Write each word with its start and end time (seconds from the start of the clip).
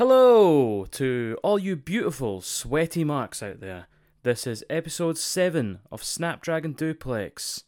Hello 0.00 0.86
to 0.92 1.36
all 1.42 1.58
you 1.58 1.76
beautiful, 1.76 2.40
sweaty 2.40 3.04
marks 3.04 3.42
out 3.42 3.60
there. 3.60 3.86
This 4.22 4.46
is 4.46 4.64
episode 4.70 5.18
7 5.18 5.80
of 5.92 6.02
Snapdragon 6.02 6.72
Duplex. 6.72 7.64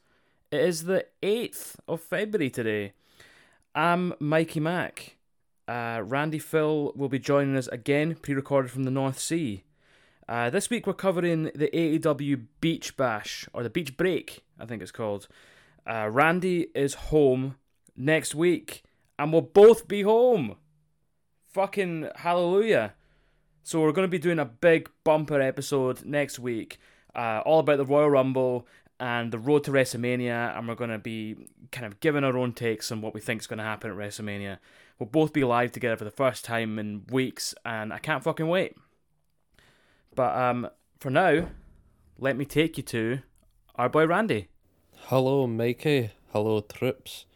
It 0.50 0.60
is 0.62 0.84
the 0.84 1.04
8th 1.22 1.74
of 1.86 2.00
February 2.00 2.48
today. 2.48 2.94
I'm 3.74 4.14
Mikey 4.18 4.60
Mac. 4.60 5.18
Uh, 5.68 6.00
Randy 6.02 6.38
Phil 6.38 6.94
will 6.96 7.10
be 7.10 7.18
joining 7.18 7.54
us 7.54 7.68
again, 7.68 8.14
pre 8.14 8.32
recorded 8.32 8.70
from 8.70 8.84
the 8.84 8.90
North 8.90 9.18
Sea. 9.18 9.64
Uh, 10.26 10.48
this 10.48 10.70
week 10.70 10.86
we're 10.86 10.94
covering 10.94 11.50
the 11.54 11.68
AEW 11.74 12.46
Beach 12.62 12.96
Bash, 12.96 13.46
or 13.52 13.62
the 13.62 13.68
Beach 13.68 13.94
Break, 13.98 14.42
I 14.58 14.64
think 14.64 14.80
it's 14.80 14.90
called. 14.90 15.28
Uh, 15.86 16.08
Randy 16.10 16.68
is 16.74 16.94
home 16.94 17.56
next 17.94 18.34
week, 18.34 18.84
and 19.18 19.34
we'll 19.34 19.42
both 19.42 19.86
be 19.86 20.00
home. 20.00 20.56
Fucking 21.52 22.08
hallelujah. 22.16 22.94
So 23.62 23.80
we're 23.80 23.92
going 23.92 24.06
to 24.06 24.10
be 24.10 24.18
doing 24.18 24.38
a 24.38 24.44
big 24.44 24.90
bumper 25.04 25.40
episode 25.40 26.04
next 26.04 26.38
week, 26.38 26.78
uh, 27.14 27.42
all 27.44 27.60
about 27.60 27.76
the 27.76 27.84
Royal 27.84 28.10
Rumble 28.10 28.66
and 28.98 29.32
the 29.32 29.38
road 29.38 29.64
to 29.64 29.70
WrestleMania, 29.70 30.56
and 30.56 30.66
we're 30.66 30.74
going 30.74 30.90
to 30.90 30.98
be 30.98 31.36
kind 31.70 31.86
of 31.86 32.00
giving 32.00 32.24
our 32.24 32.36
own 32.38 32.52
takes 32.52 32.90
on 32.90 33.00
what 33.00 33.14
we 33.14 33.20
think 33.20 33.40
is 33.40 33.46
going 33.46 33.58
to 33.58 33.64
happen 33.64 33.90
at 33.90 33.96
WrestleMania. 33.96 34.58
We'll 34.98 35.08
both 35.08 35.32
be 35.32 35.44
live 35.44 35.72
together 35.72 35.96
for 35.96 36.04
the 36.04 36.10
first 36.10 36.44
time 36.44 36.78
in 36.78 37.04
weeks, 37.10 37.54
and 37.64 37.92
I 37.92 37.98
can't 37.98 38.22
fucking 38.22 38.48
wait. 38.48 38.76
But 40.14 40.36
um, 40.36 40.68
for 41.00 41.10
now, 41.10 41.48
let 42.18 42.36
me 42.36 42.44
take 42.44 42.76
you 42.76 42.82
to 42.84 43.20
our 43.76 43.88
boy 43.88 44.06
Randy. 44.06 44.48
Hello, 45.06 45.46
Mikey. 45.46 46.10
Hello, 46.32 46.60
Trips. 46.60 47.26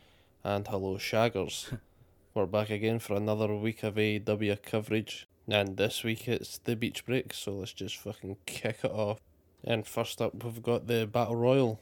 And 0.44 0.66
hello, 0.68 0.96
Shaggers. 0.96 1.76
We're 2.36 2.44
back 2.44 2.68
again 2.68 2.98
for 2.98 3.16
another 3.16 3.54
week 3.54 3.82
of 3.82 3.94
AEW 3.94 4.60
coverage. 4.60 5.26
And 5.48 5.78
this 5.78 6.04
week 6.04 6.28
it's 6.28 6.58
the 6.58 6.76
beach 6.76 7.06
break, 7.06 7.32
so 7.32 7.52
let's 7.52 7.72
just 7.72 7.96
fucking 7.96 8.36
kick 8.44 8.80
it 8.84 8.90
off. 8.90 9.20
And 9.64 9.86
first 9.86 10.20
up, 10.20 10.44
we've 10.44 10.62
got 10.62 10.86
the 10.86 11.06
Battle 11.06 11.34
Royal 11.34 11.80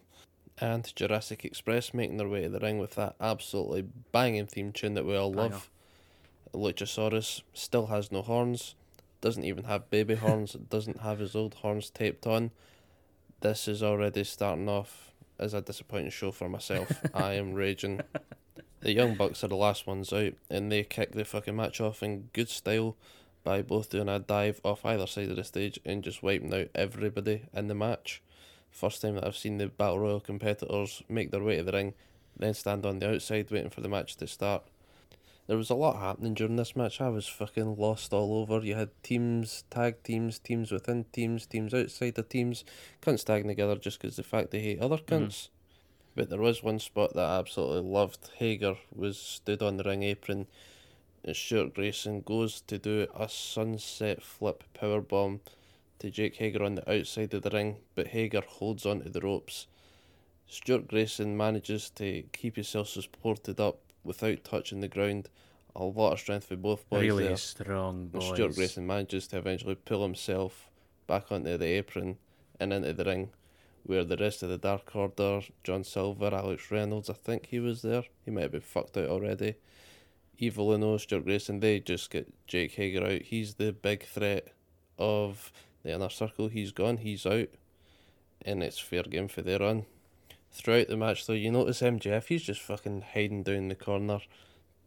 and 0.61 0.95
Jurassic 0.95 1.45
Express 1.45 1.93
making 1.93 2.19
their 2.19 2.29
way 2.29 2.43
to 2.43 2.49
the 2.51 2.61
ring 2.61 2.79
with 2.79 2.95
that 2.95 3.17
absolutely 3.21 3.87
banging 4.13 4.47
theme 4.47 4.71
tune 4.71 4.95
that 4.95 5.05
we 5.05 5.17
all 5.17 5.33
love. 5.33 5.71
Luchasaurus 6.55 7.43
still 7.53 7.87
has 7.87 8.13
no 8.13 8.23
horns, 8.23 8.77
doesn't 9.21 9.45
even 9.45 9.65
have 9.65 9.91
baby 9.91 10.15
horns, 10.15 10.53
doesn't 10.71 11.01
have 11.01 11.19
his 11.19 11.35
old 11.35 11.55
horns 11.55 11.91
taped 11.91 12.29
on. 12.29 12.53
This 13.41 13.67
is 13.67 13.83
already 13.83 14.23
starting 14.23 14.69
off 14.69 15.11
as 15.37 15.53
a 15.53 15.61
disappointing 15.61 16.11
show 16.11 16.31
for 16.31 16.49
myself. 16.49 16.93
I 17.13 17.33
am 17.33 17.55
raging. 17.55 18.03
The 18.85 18.93
Young 18.93 19.15
Bucks 19.15 19.43
are 19.43 19.49
the 19.49 19.57
last 19.57 19.87
ones 19.87 20.13
out, 20.13 20.35
and 20.51 20.71
they 20.71 20.85
kick 20.85 21.13
the 21.13 21.25
fucking 21.25 21.57
match 21.57 21.81
off 21.81 22.03
in 22.03 22.29
good 22.35 22.51
style 22.51 22.97
by 23.43 23.63
both 23.63 23.89
doing 23.89 24.11
a 24.11 24.19
dive 24.19 24.61
off 24.63 24.85
either 24.85 25.07
side 25.07 25.31
of 25.31 25.37
the 25.37 25.45
stage 25.45 25.81
and 25.87 26.05
just 26.05 26.23
wiping 26.23 26.53
out 26.53 26.69
everybody 26.75 27.45
in 27.55 27.69
the 27.69 27.75
match. 27.75 28.21
First 28.71 29.01
time 29.01 29.15
that 29.15 29.27
I've 29.27 29.39
seen 29.39 29.57
the 29.57 29.69
Battle 29.69 30.01
Royal 30.01 30.21
competitors 30.21 31.03
make 31.09 31.31
their 31.31 31.43
way 31.43 31.57
to 31.57 31.63
the 31.63 31.73
ring, 31.73 31.95
then 32.39 32.53
stand 32.53 32.85
on 32.85 32.99
the 32.99 33.15
outside 33.15 33.51
waiting 33.51 33.71
for 33.71 33.81
the 33.81 33.89
match 33.89 34.17
to 34.17 34.27
start. 34.27 34.65
There 35.47 35.57
was 35.57 35.71
a 35.71 35.75
lot 35.75 35.97
happening 35.97 36.35
during 36.35 36.57
this 36.57 36.77
match. 36.77 37.01
I 37.01 37.09
was 37.09 37.27
fucking 37.27 37.77
lost 37.79 38.13
all 38.13 38.37
over. 38.37 38.63
You 38.63 38.75
had 38.75 38.91
teams, 39.03 39.65
tag 39.71 40.03
teams, 40.03 40.39
teams 40.39 40.71
within 40.71 41.07
teams, 41.11 41.47
teams 41.47 41.73
outside 41.73 42.17
the 42.17 42.23
teams, 42.23 42.67
cunts 43.01 43.25
tagging 43.25 43.49
together 43.49 43.77
just 43.77 43.99
because 43.99 44.17
the 44.17 44.23
fact 44.23 44.51
they 44.51 44.61
hate 44.61 44.81
other 44.81 44.99
mm-hmm. 44.99 45.25
cunts. 45.25 45.49
But 46.15 46.31
there 46.31 46.41
was 46.41 46.63
one 46.63 46.79
spot 46.79 47.15
that 47.15 47.25
I 47.25 47.39
absolutely 47.39 47.91
loved. 47.91 48.31
Hager 48.37 48.77
was 48.95 49.19
stood 49.19 49.63
on 49.63 49.77
the 49.77 49.85
ring 49.85 50.03
apron. 50.03 50.47
And 51.25 51.35
Stuart 51.35 51.75
Grayson 51.75 52.21
goes 52.21 52.61
to 52.63 52.79
do 52.79 53.07
a 53.17 53.29
sunset 53.29 54.23
flip 54.23 54.63
power 54.75 55.01
bomb 55.01 55.41
to 55.99 56.11
Jake 56.11 56.37
Hager 56.37 56.63
on 56.63 56.75
the 56.75 56.91
outside 56.91 57.33
of 57.33 57.43
the 57.43 57.51
ring, 57.51 57.77
but 57.95 58.09
Hager 58.09 58.43
holds 58.47 58.85
onto 58.85 59.09
the 59.09 59.21
ropes. 59.21 59.67
Stuart 60.47 60.87
Grayson 60.87 61.37
manages 61.37 61.91
to 61.91 62.23
keep 62.33 62.57
himself 62.57 62.89
supported 62.89 63.59
up 63.59 63.79
without 64.05 64.45
touching 64.45 64.81
the 64.81 64.89
ground. 64.89 65.31
A 65.75 65.83
lot 65.83 66.13
of 66.13 66.21
strength 66.21 66.47
for 66.47 66.57
both 66.57 66.89
boys 66.89 67.01
really 67.01 67.29
there. 67.29 67.37
strong 67.37 68.03
And 68.03 68.13
boys. 68.13 68.29
Stuart 68.29 68.55
Grayson 68.55 68.87
manages 68.87 69.27
to 69.29 69.39
eventually 69.39 69.75
pull 69.75 70.03
himself 70.03 70.69
back 71.07 71.33
onto 71.33 71.57
the 71.57 71.67
apron 71.67 72.19
and 72.61 72.73
into 72.73 72.93
the 72.93 73.05
ring, 73.05 73.31
where 73.85 74.05
the 74.05 74.17
rest 74.17 74.43
of 74.43 74.49
the 74.49 74.59
Dark 74.59 74.95
Order, 74.97 75.43
John 75.63 75.85
Silver, 75.85 76.35
Alex 76.35 76.71
Reynolds, 76.71 77.11
I 77.11 77.15
think 77.15 77.47
he 77.47 77.61
was 77.61 77.83
there. 77.83 78.05
He 78.25 78.31
might 78.31 78.43
have 78.43 78.53
been 78.53 78.61
fucked 78.61 78.97
out 78.97 79.09
already. 79.09 79.55
Evil 80.39 80.73
Uno, 80.73 80.97
Stuart 80.97 81.25
Grayson, 81.25 81.61
they 81.61 81.81
just 81.81 82.11
get 82.11 82.33
Jake 82.47 82.73
Hager 82.73 83.05
out. 83.05 83.23
He's 83.23 83.55
the 83.55 83.73
big 83.73 84.05
threat 84.05 84.49
of 84.99 85.53
the 85.83 85.93
inner 85.93 86.09
circle. 86.09 86.49
He's 86.49 86.73
gone, 86.73 86.99
he's 86.99 87.27
out, 87.27 87.49
and 88.43 88.63
it's 88.63 88.79
fair 88.79 89.05
game 89.05 89.29
for 89.29 89.43
their 89.43 89.63
on. 89.63 89.85
Throughout 90.51 90.89
the 90.89 90.97
match, 90.97 91.27
though, 91.27 91.35
you 91.35 91.51
notice 91.51 91.83
MJF, 91.83 92.27
he's 92.27 92.43
just 92.43 92.61
fucking 92.61 93.05
hiding 93.13 93.43
down 93.43 93.69
the 93.69 93.75
corner, 93.75 94.21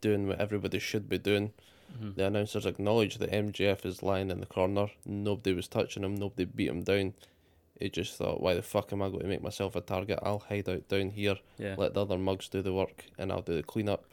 doing 0.01 0.27
what 0.27 0.39
everybody 0.39 0.79
should 0.79 1.07
be 1.07 1.17
doing. 1.17 1.53
Mhm. 2.01 2.15
The 2.15 2.25
announcers 2.25 2.65
acknowledge 2.65 3.17
that 3.17 3.31
MJF 3.31 3.85
is 3.85 4.03
lying 4.03 4.29
in 4.31 4.39
the 4.39 4.45
corner. 4.45 4.89
Nobody 5.05 5.53
was 5.53 5.67
touching 5.67 6.03
him. 6.03 6.15
Nobody 6.15 6.45
beat 6.45 6.69
him 6.69 6.83
down. 6.83 7.13
He 7.79 7.89
just 7.89 8.15
thought, 8.17 8.41
why 8.41 8.53
the 8.55 8.61
fuck 8.63 8.91
am 8.91 9.01
I 9.03 9.09
going 9.09 9.21
to 9.21 9.27
make 9.27 9.43
myself 9.43 9.75
a 9.75 9.81
target? 9.81 10.19
I'll 10.23 10.39
hide 10.39 10.67
out 10.67 10.87
down 10.87 11.11
here, 11.11 11.35
Yeah. 11.59 11.75
let 11.77 11.93
the 11.93 12.01
other 12.01 12.17
mugs 12.17 12.47
do 12.49 12.61
the 12.61 12.73
work, 12.73 13.05
and 13.17 13.31
I'll 13.31 13.41
do 13.43 13.55
the 13.55 13.63
cleanup. 13.63 14.03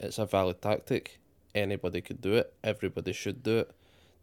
It's 0.00 0.18
a 0.18 0.26
valid 0.26 0.60
tactic. 0.60 1.18
Anybody 1.54 2.00
could 2.02 2.20
do 2.20 2.34
it. 2.34 2.52
Everybody 2.62 3.12
should 3.12 3.42
do 3.42 3.58
it. 3.60 3.70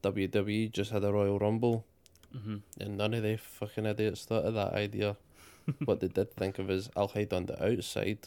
WWE 0.03 0.71
just 0.71 0.91
had 0.91 1.03
a 1.03 1.11
Royal 1.11 1.39
Rumble, 1.39 1.85
hmm 2.31 2.57
and 2.79 2.95
none 2.97 3.13
of 3.15 3.23
the 3.23 3.37
fucking 3.37 3.85
idiots 3.87 4.23
thought 4.25 4.45
of 4.45 4.53
that 4.53 4.73
idea. 4.73 5.17
what 5.85 5.99
they 5.99 6.07
did 6.07 6.31
think 6.33 6.57
of 6.59 6.69
is, 6.69 6.89
I'll 6.95 7.07
hide 7.09 7.33
on 7.33 7.47
the 7.47 7.63
outside, 7.63 8.19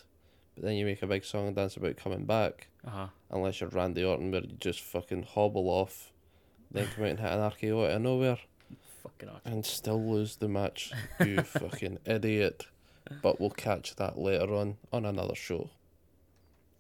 but 0.55 0.65
then 0.65 0.75
you 0.75 0.85
make 0.85 1.03
a 1.03 1.07
big 1.07 1.25
song 1.25 1.47
and 1.47 1.57
dance 1.57 1.77
about 1.77 1.97
coming 1.97 2.25
back 2.27 2.69
Uh 2.87 2.91
huh. 2.91 3.07
unless 3.31 3.61
you're 3.61 3.71
Randy 3.71 4.05
Orton, 4.05 4.31
where 4.33 4.43
you 4.43 4.57
just 4.59 4.81
fucking 4.81 5.23
hobble 5.23 5.69
off, 5.69 6.13
then 6.71 6.89
come 6.95 7.05
out 7.05 7.11
and 7.11 7.21
hit 7.21 7.31
an 7.33 7.51
RKO 7.51 7.85
out 7.87 7.97
of 7.97 8.03
nowhere, 8.03 8.39
Fucking 9.03 9.29
arse. 9.29 9.41
and 9.45 9.65
still 9.67 10.03
lose 10.05 10.37
the 10.37 10.49
match. 10.49 10.93
You 11.21 11.43
fucking 11.43 11.99
idiot. 12.07 12.67
But 13.21 13.41
we'll 13.41 13.51
catch 13.51 13.97
that 13.97 14.17
later 14.19 14.55
on 14.55 14.77
on 14.93 15.05
another 15.05 15.35
show. 15.35 15.71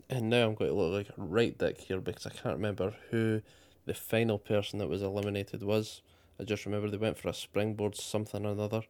And 0.08 0.28
now 0.30 0.46
I'm 0.46 0.54
going 0.54 0.70
to 0.70 0.76
look 0.76 0.92
like 1.08 1.18
a 1.18 1.20
right 1.20 1.56
dick 1.56 1.80
here 1.80 2.00
because 2.00 2.26
I 2.26 2.30
can't 2.30 2.56
remember 2.56 2.94
who 3.10 3.42
the 3.86 3.94
final 3.94 4.38
person 4.38 4.78
that 4.78 4.88
was 4.88 5.02
eliminated 5.02 5.62
was. 5.62 6.02
I 6.38 6.44
just 6.44 6.64
remember 6.66 6.88
they 6.90 6.96
went 6.96 7.18
for 7.18 7.28
a 7.28 7.34
springboard 7.34 7.96
something 7.96 8.44
or 8.46 8.52
another, 8.52 8.82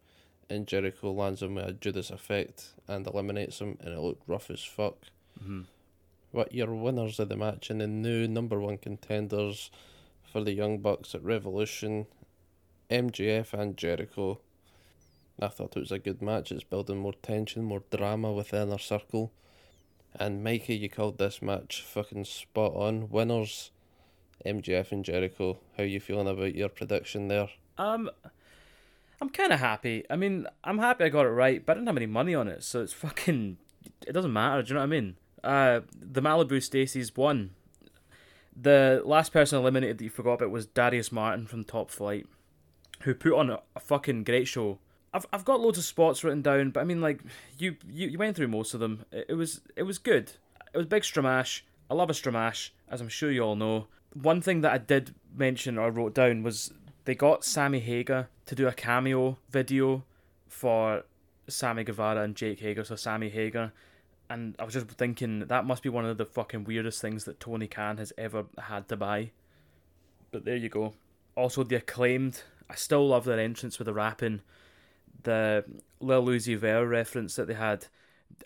and 0.50 0.66
Jericho 0.66 1.10
lands 1.12 1.42
him 1.42 1.54
with 1.54 1.66
a 1.66 1.72
Judas 1.72 2.10
effect 2.10 2.68
and 2.88 3.06
eliminates 3.06 3.60
him, 3.60 3.78
and 3.80 3.94
it 3.94 3.98
looked 4.00 4.28
rough 4.28 4.50
as 4.50 4.62
fuck. 4.62 4.96
hmm 5.42 5.62
What 6.32 6.52
your 6.54 6.74
winners 6.74 7.18
of 7.18 7.28
the 7.28 7.36
match 7.36 7.70
and 7.70 7.80
the 7.80 7.86
new 7.86 8.28
number 8.28 8.60
one 8.60 8.78
contenders 8.78 9.70
for 10.30 10.42
the 10.42 10.52
Young 10.52 10.78
Bucks 10.78 11.14
at 11.14 11.22
Revolution, 11.24 12.06
MJF 12.92 13.54
and 13.54 13.76
Jericho. 13.76 14.38
I 15.40 15.48
thought 15.48 15.76
it 15.76 15.80
was 15.80 15.92
a 15.92 15.98
good 15.98 16.20
match. 16.20 16.52
It's 16.52 16.62
building 16.62 16.98
more 16.98 17.14
tension, 17.22 17.64
more 17.64 17.82
drama 17.90 18.30
within 18.32 18.70
our 18.70 18.78
circle. 18.78 19.32
And 20.14 20.44
Mikey, 20.44 20.76
you 20.76 20.90
called 20.90 21.16
this 21.16 21.40
match 21.40 21.82
fucking 21.82 22.26
spot 22.26 22.74
on. 22.74 23.08
Winners, 23.08 23.70
MJF 24.44 24.92
and 24.92 25.04
Jericho. 25.04 25.58
How 25.78 25.84
you 25.84 26.00
feeling 26.00 26.28
about 26.28 26.54
your 26.54 26.68
prediction 26.68 27.28
there? 27.28 27.48
Um, 27.78 28.10
I'm 29.22 29.30
kind 29.30 29.52
of 29.52 29.60
happy. 29.60 30.04
I 30.10 30.16
mean, 30.16 30.46
I'm 30.62 30.78
happy 30.78 31.04
I 31.04 31.08
got 31.08 31.24
it 31.24 31.30
right, 31.30 31.64
but 31.64 31.72
I 31.72 31.74
didn't 31.76 31.86
have 31.86 31.96
any 31.96 32.06
money 32.06 32.34
on 32.34 32.46
it, 32.46 32.62
so 32.62 32.82
it's 32.82 32.92
fucking. 32.92 33.56
It 34.06 34.12
doesn't 34.12 34.32
matter. 34.32 34.62
Do 34.62 34.68
you 34.68 34.74
know 34.74 34.80
what 34.80 34.84
I 34.84 35.00
mean? 35.00 35.16
Uh, 35.42 35.80
the 35.98 36.20
Malibu 36.20 36.62
Stacy's 36.62 37.16
won. 37.16 37.50
The 38.54 39.00
last 39.04 39.32
person 39.32 39.58
eliminated 39.58 39.98
that 39.98 40.04
you 40.04 40.10
forgot 40.10 40.34
about 40.34 40.50
was 40.50 40.66
Darius 40.66 41.10
Martin 41.10 41.46
from 41.46 41.64
Top 41.64 41.90
Flight, 41.90 42.26
who 43.02 43.14
put 43.14 43.34
on 43.34 43.50
a, 43.50 43.60
a 43.76 43.80
fucking 43.80 44.24
great 44.24 44.48
show. 44.48 44.78
I've 45.14 45.26
I've 45.32 45.44
got 45.44 45.60
loads 45.60 45.78
of 45.78 45.84
spots 45.84 46.24
written 46.24 46.42
down, 46.42 46.70
but 46.70 46.80
I 46.80 46.84
mean, 46.84 47.00
like 47.00 47.20
you 47.58 47.76
you, 47.88 48.08
you 48.08 48.18
went 48.18 48.36
through 48.36 48.48
most 48.48 48.74
of 48.74 48.80
them. 48.80 49.04
It, 49.12 49.26
it 49.30 49.34
was 49.34 49.60
it 49.76 49.82
was 49.82 49.98
good. 49.98 50.32
It 50.72 50.78
was 50.78 50.86
big 50.86 51.02
Stramash. 51.02 51.62
I 51.90 51.94
love 51.94 52.08
a 52.08 52.14
Stramash, 52.14 52.70
as 52.88 53.00
I'm 53.00 53.08
sure 53.08 53.30
you 53.30 53.42
all 53.42 53.56
know. 53.56 53.86
One 54.14 54.40
thing 54.40 54.62
that 54.62 54.72
I 54.72 54.78
did 54.78 55.14
mention 55.34 55.78
or 55.78 55.90
wrote 55.90 56.14
down 56.14 56.42
was 56.42 56.72
they 57.04 57.14
got 57.14 57.44
Sammy 57.44 57.80
Hagar 57.80 58.28
to 58.46 58.54
do 58.54 58.68
a 58.68 58.72
cameo 58.72 59.38
video 59.50 60.04
for 60.48 61.04
Sammy 61.48 61.84
Guevara 61.84 62.22
and 62.22 62.36
Jake 62.36 62.60
Hager, 62.60 62.84
so 62.84 62.96
Sammy 62.96 63.28
Hagar. 63.28 63.72
And 64.30 64.54
I 64.58 64.64
was 64.64 64.74
just 64.74 64.88
thinking 64.88 65.40
that 65.40 65.66
must 65.66 65.82
be 65.82 65.88
one 65.88 66.06
of 66.06 66.16
the 66.16 66.24
fucking 66.24 66.64
weirdest 66.64 67.02
things 67.02 67.24
that 67.24 67.40
Tony 67.40 67.66
Khan 67.66 67.98
has 67.98 68.12
ever 68.16 68.44
had 68.58 68.88
to 68.88 68.96
buy. 68.96 69.30
But 70.30 70.44
there 70.44 70.56
you 70.56 70.68
go. 70.68 70.94
Also, 71.36 71.62
the 71.62 71.76
acclaimed. 71.76 72.42
I 72.68 72.74
still 72.74 73.06
love 73.06 73.24
their 73.24 73.38
entrance 73.38 73.78
with 73.78 73.86
the 73.86 73.94
rapping. 73.94 74.40
The 75.22 75.64
Lil 76.00 76.24
Uzi 76.26 76.56
Vert 76.56 76.88
reference 76.88 77.36
that 77.36 77.46
they 77.46 77.54
had. 77.54 77.86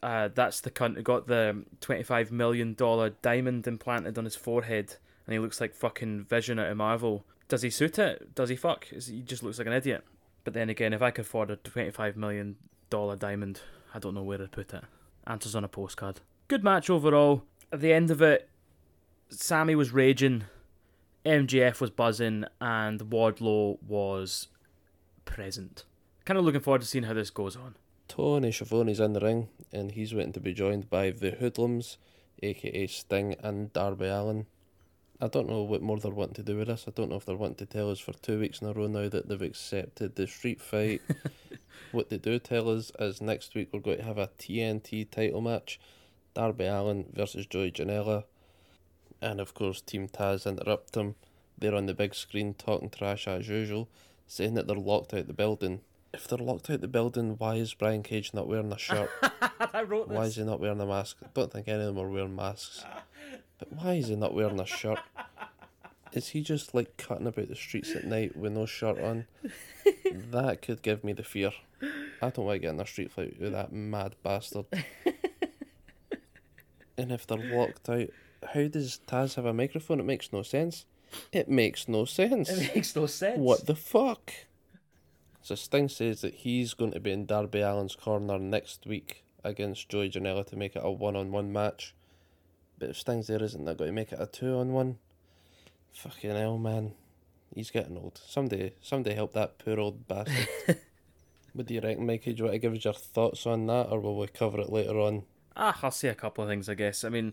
Uh, 0.02 0.28
that's 0.34 0.60
the 0.60 0.70
cunt 0.70 0.96
who 0.96 1.02
got 1.02 1.26
the 1.26 1.64
$25 1.80 2.30
million 2.30 2.76
diamond 3.22 3.66
implanted 3.66 4.18
on 4.18 4.24
his 4.24 4.34
forehead 4.36 4.96
and 5.26 5.32
he 5.32 5.38
looks 5.38 5.60
like 5.60 5.74
fucking 5.74 6.24
Vision 6.24 6.58
out 6.58 6.70
of 6.70 6.76
Marvel. 6.76 7.24
Does 7.48 7.62
he 7.62 7.70
suit 7.70 7.98
it? 7.98 8.34
Does 8.34 8.48
he 8.48 8.56
fuck? 8.56 8.86
He 8.86 9.20
just 9.20 9.42
looks 9.42 9.58
like 9.58 9.66
an 9.66 9.72
idiot? 9.72 10.04
But 10.44 10.54
then 10.54 10.70
again, 10.70 10.92
if 10.92 11.02
I 11.02 11.10
could 11.10 11.24
afford 11.24 11.50
a 11.50 11.56
twenty-five 11.56 12.16
million 12.16 12.56
dollar 12.90 13.16
diamond, 13.16 13.60
I 13.94 13.98
don't 13.98 14.14
know 14.14 14.22
where 14.22 14.38
to 14.38 14.48
put 14.48 14.72
it. 14.72 14.84
Answers 15.26 15.54
on 15.56 15.64
a 15.64 15.68
postcard. 15.68 16.20
Good 16.48 16.62
match 16.62 16.88
overall. 16.88 17.42
At 17.72 17.80
the 17.80 17.92
end 17.92 18.10
of 18.12 18.22
it, 18.22 18.48
Sammy 19.28 19.74
was 19.74 19.92
raging, 19.92 20.44
MJF 21.26 21.80
was 21.80 21.90
buzzing, 21.90 22.44
and 22.60 23.00
Wardlow 23.00 23.82
was 23.82 24.46
present. 25.24 25.84
Kind 26.24 26.38
of 26.38 26.44
looking 26.44 26.60
forward 26.60 26.82
to 26.82 26.86
seeing 26.86 27.04
how 27.04 27.14
this 27.14 27.30
goes 27.30 27.56
on. 27.56 27.74
Tony 28.06 28.52
Schiavone's 28.52 29.00
in 29.00 29.12
the 29.12 29.20
ring, 29.20 29.48
and 29.72 29.90
he's 29.90 30.14
waiting 30.14 30.32
to 30.34 30.40
be 30.40 30.54
joined 30.54 30.88
by 30.88 31.10
the 31.10 31.32
Hoodlums, 31.32 31.98
aka 32.42 32.86
Sting 32.86 33.34
and 33.40 33.72
Darby 33.72 34.06
Allin. 34.06 34.46
I 35.20 35.28
don't 35.28 35.48
know 35.48 35.62
what 35.62 35.82
more 35.82 35.98
they're 35.98 36.12
wanting 36.12 36.34
to 36.34 36.42
do 36.42 36.58
with 36.58 36.68
this. 36.68 36.84
I 36.86 36.92
don't 36.92 37.10
know 37.10 37.16
if 37.16 37.24
they're 37.24 37.36
wanting 37.36 37.56
to 37.56 37.66
tell 37.66 37.90
us 37.90 37.98
for 37.98 38.12
two 38.12 38.38
weeks 38.38 38.60
in 38.60 38.68
a 38.68 38.72
row 38.72 38.86
now 38.86 39.08
that 39.08 39.28
they've 39.28 39.42
accepted 39.42 40.14
the 40.14 40.26
street 40.26 40.60
fight. 40.60 41.00
what 41.92 42.10
they 42.10 42.18
do 42.18 42.38
tell 42.38 42.68
us 42.68 42.92
is 43.00 43.20
next 43.20 43.54
week 43.54 43.70
we're 43.72 43.80
going 43.80 43.98
to 43.98 44.04
have 44.04 44.18
a 44.18 44.30
TNT 44.38 45.10
title 45.10 45.40
match 45.40 45.80
Darby 46.34 46.66
Allin 46.66 47.06
versus 47.12 47.46
Joey 47.46 47.72
Janela. 47.72 48.24
And 49.20 49.40
of 49.40 49.54
course, 49.54 49.80
Team 49.80 50.08
Taz 50.08 50.46
interrupt 50.46 50.92
them. 50.92 51.14
They're 51.58 51.74
on 51.74 51.86
the 51.86 51.94
big 51.94 52.14
screen 52.14 52.54
talking 52.54 52.90
trash 52.90 53.26
as 53.26 53.48
usual, 53.48 53.88
saying 54.26 54.54
that 54.54 54.66
they're 54.66 54.76
locked 54.76 55.14
out 55.14 55.26
the 55.26 55.32
building. 55.32 55.80
If 56.12 56.28
they're 56.28 56.38
locked 56.38 56.70
out 56.70 56.80
the 56.80 56.88
building, 56.88 57.36
why 57.38 57.56
is 57.56 57.74
Brian 57.74 58.02
Cage 58.02 58.32
not 58.34 58.48
wearing 58.48 58.72
a 58.72 58.78
shirt? 58.78 59.10
I 59.72 59.82
wrote 59.82 60.08
Why 60.08 60.24
is 60.24 60.36
he 60.36 60.44
not 60.44 60.60
wearing 60.60 60.80
a 60.80 60.86
mask? 60.86 61.16
I 61.22 61.28
don't 61.34 61.52
think 61.52 61.68
any 61.68 61.80
of 61.80 61.94
them 61.94 62.04
are 62.04 62.10
wearing 62.10 62.36
masks. 62.36 62.84
But 63.58 63.72
why 63.72 63.94
is 63.94 64.08
he 64.08 64.16
not 64.16 64.34
wearing 64.34 64.60
a 64.60 64.66
shirt? 64.66 64.98
Is 66.12 66.28
he 66.28 66.40
just 66.40 66.74
like 66.74 66.96
cutting 66.96 67.26
about 67.26 67.48
the 67.48 67.56
streets 67.56 67.94
at 67.94 68.04
night 68.04 68.36
with 68.36 68.52
no 68.52 68.66
shirt 68.66 68.98
on? 68.98 69.26
that 70.30 70.62
could 70.62 70.82
give 70.82 71.04
me 71.04 71.12
the 71.12 71.22
fear. 71.22 71.52
I 72.22 72.30
don't 72.30 72.46
want 72.46 72.56
to 72.56 72.60
get 72.60 72.74
in 72.74 72.80
a 72.80 72.86
street 72.86 73.12
fight 73.12 73.40
with 73.40 73.52
that 73.52 73.72
mad 73.72 74.14
bastard. 74.22 74.66
and 76.96 77.12
if 77.12 77.26
they're 77.26 77.36
locked 77.36 77.88
out, 77.88 78.08
how 78.54 78.68
does 78.68 79.00
Taz 79.06 79.34
have 79.34 79.46
a 79.46 79.52
microphone? 79.52 80.00
It 80.00 80.06
makes 80.06 80.32
no 80.32 80.42
sense. 80.42 80.86
It 81.32 81.48
makes 81.48 81.88
no 81.88 82.04
sense. 82.04 82.48
It 82.48 82.74
makes 82.74 82.96
no 82.96 83.06
sense. 83.06 83.38
What 83.38 83.66
the 83.66 83.76
fuck? 83.76 84.32
So 85.42 85.54
Sting 85.54 85.88
says 85.88 86.22
that 86.22 86.34
he's 86.34 86.74
going 86.74 86.92
to 86.92 87.00
be 87.00 87.12
in 87.12 87.26
Darby 87.26 87.62
Allin's 87.62 87.94
corner 87.94 88.38
next 88.38 88.86
week 88.86 89.24
against 89.44 89.88
Joey 89.88 90.10
Janela 90.10 90.44
to 90.46 90.56
make 90.56 90.74
it 90.74 90.82
a 90.84 90.90
one 90.90 91.14
on 91.14 91.30
one 91.30 91.52
match. 91.52 91.94
But 92.78 92.90
if 92.90 92.98
Sting's 92.98 93.28
there, 93.28 93.42
isn't 93.42 93.64
that 93.64 93.78
going 93.78 93.88
to 93.88 93.94
make 93.94 94.12
it 94.12 94.20
a 94.20 94.26
two 94.26 94.56
on 94.56 94.72
one? 94.72 94.98
Fucking 95.92 96.32
hell, 96.32 96.58
man. 96.58 96.92
He's 97.54 97.70
getting 97.70 97.96
old. 97.96 98.20
Somebody, 98.26 98.72
somebody 98.82 99.14
help 99.14 99.32
that 99.34 99.58
poor 99.58 99.78
old 99.78 100.06
bastard. 100.08 100.48
what 101.52 101.66
do 101.66 101.74
you 101.74 101.80
reckon, 101.80 102.06
Mikey? 102.06 102.32
Do 102.32 102.38
you 102.38 102.44
want 102.44 102.54
to 102.54 102.58
give 102.58 102.74
us 102.74 102.84
your 102.84 102.92
thoughts 102.92 103.46
on 103.46 103.66
that, 103.68 103.88
or 103.90 104.00
will 104.00 104.18
we 104.18 104.26
cover 104.26 104.60
it 104.60 104.70
later 104.70 104.98
on? 104.98 105.22
Ah, 105.56 105.78
I'll 105.82 105.90
say 105.90 106.08
a 106.08 106.14
couple 106.14 106.44
of 106.44 106.50
things, 106.50 106.68
I 106.68 106.74
guess. 106.74 107.02
I 107.04 107.08
mean, 107.08 107.32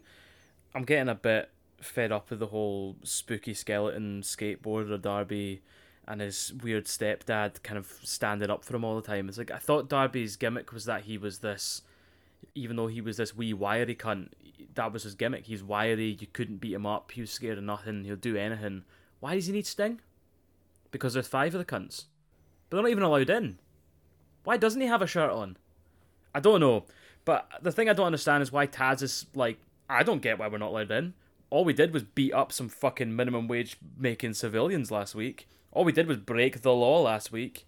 I'm 0.75 0.83
getting 0.83 1.09
a 1.09 1.15
bit 1.15 1.49
fed 1.81 2.11
up 2.11 2.29
with 2.29 2.39
the 2.39 2.47
whole 2.47 2.95
spooky 3.03 3.53
skeleton 3.53 4.21
skateboarder 4.21 5.01
Darby 5.01 5.61
and 6.07 6.21
his 6.21 6.53
weird 6.61 6.85
stepdad 6.85 7.61
kind 7.63 7.77
of 7.77 7.87
standing 8.03 8.49
up 8.49 8.65
for 8.65 8.75
him 8.75 8.83
all 8.83 8.95
the 8.95 9.01
time. 9.01 9.29
It's 9.29 9.37
like 9.37 9.51
I 9.51 9.57
thought 9.57 9.89
Darby's 9.89 10.35
gimmick 10.35 10.73
was 10.73 10.85
that 10.85 11.03
he 11.03 11.17
was 11.17 11.39
this, 11.39 11.81
even 12.55 12.75
though 12.75 12.87
he 12.87 13.01
was 13.01 13.17
this 13.17 13.35
wee 13.35 13.53
wiry 13.53 13.95
cunt, 13.95 14.29
that 14.75 14.91
was 14.91 15.03
his 15.03 15.15
gimmick. 15.15 15.45
He's 15.45 15.63
wiry, 15.63 16.17
you 16.19 16.27
couldn't 16.27 16.57
beat 16.57 16.73
him 16.73 16.85
up, 16.85 17.11
he 17.11 17.21
was 17.21 17.31
scared 17.31 17.57
of 17.57 17.63
nothing, 17.63 18.03
he'll 18.03 18.15
do 18.15 18.35
anything. 18.35 18.83
Why 19.19 19.35
does 19.35 19.45
he 19.45 19.53
need 19.53 19.67
Sting? 19.67 20.01
Because 20.91 21.13
there's 21.13 21.27
five 21.27 21.55
of 21.55 21.59
the 21.59 21.65
cunts. 21.65 22.05
But 22.69 22.77
they're 22.77 22.83
not 22.83 22.91
even 22.91 23.03
allowed 23.03 23.29
in. 23.29 23.59
Why 24.43 24.57
doesn't 24.57 24.81
he 24.81 24.87
have 24.87 25.01
a 25.01 25.07
shirt 25.07 25.31
on? 25.31 25.57
I 26.35 26.39
don't 26.39 26.59
know. 26.59 26.85
But 27.23 27.49
the 27.61 27.71
thing 27.71 27.87
I 27.87 27.93
don't 27.93 28.07
understand 28.07 28.43
is 28.43 28.51
why 28.51 28.67
Taz 28.67 29.01
is 29.01 29.25
like, 29.33 29.57
I 29.93 30.03
don't 30.03 30.21
get 30.21 30.39
why 30.39 30.47
we're 30.47 30.57
not 30.57 30.71
allowed 30.71 30.91
in. 30.91 31.13
All 31.49 31.63
we 31.63 31.73
did 31.73 31.93
was 31.93 32.03
beat 32.03 32.33
up 32.33 32.51
some 32.51 32.67
fucking 32.67 33.15
minimum 33.15 33.47
wage 33.47 33.77
making 33.97 34.33
civilians 34.33 34.89
last 34.89 35.13
week. 35.13 35.47
All 35.71 35.83
we 35.83 35.91
did 35.91 36.07
was 36.07 36.17
break 36.17 36.61
the 36.61 36.73
law 36.73 37.01
last 37.01 37.31
week. 37.31 37.67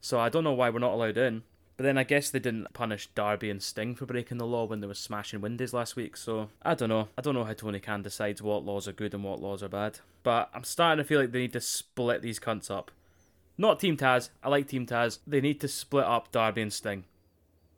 So 0.00 0.18
I 0.18 0.28
don't 0.28 0.44
know 0.44 0.52
why 0.52 0.70
we're 0.70 0.78
not 0.78 0.94
allowed 0.94 1.18
in. 1.18 1.42
But 1.76 1.84
then 1.84 1.98
I 1.98 2.04
guess 2.04 2.30
they 2.30 2.38
didn't 2.38 2.72
punish 2.72 3.08
Darby 3.08 3.50
and 3.50 3.62
Sting 3.62 3.94
for 3.94 4.06
breaking 4.06 4.38
the 4.38 4.46
law 4.46 4.64
when 4.64 4.80
they 4.80 4.86
were 4.86 4.94
smashing 4.94 5.42
windows 5.42 5.74
last 5.74 5.96
week. 5.96 6.16
So 6.16 6.48
I 6.62 6.74
don't 6.74 6.88
know. 6.88 7.08
I 7.18 7.20
don't 7.20 7.34
know 7.34 7.44
how 7.44 7.52
Tony 7.52 7.80
Khan 7.80 8.02
decides 8.02 8.40
what 8.40 8.64
laws 8.64 8.88
are 8.88 8.92
good 8.92 9.12
and 9.12 9.22
what 9.22 9.42
laws 9.42 9.62
are 9.62 9.68
bad. 9.68 9.98
But 10.22 10.48
I'm 10.54 10.64
starting 10.64 11.02
to 11.02 11.06
feel 11.06 11.20
like 11.20 11.32
they 11.32 11.40
need 11.40 11.52
to 11.52 11.60
split 11.60 12.22
these 12.22 12.40
cunts 12.40 12.70
up. 12.70 12.90
Not 13.58 13.80
Team 13.80 13.98
Taz. 13.98 14.30
I 14.42 14.48
like 14.48 14.68
Team 14.68 14.86
Taz. 14.86 15.18
They 15.26 15.42
need 15.42 15.60
to 15.60 15.68
split 15.68 16.04
up 16.04 16.32
Darby 16.32 16.62
and 16.62 16.72
Sting. 16.72 17.04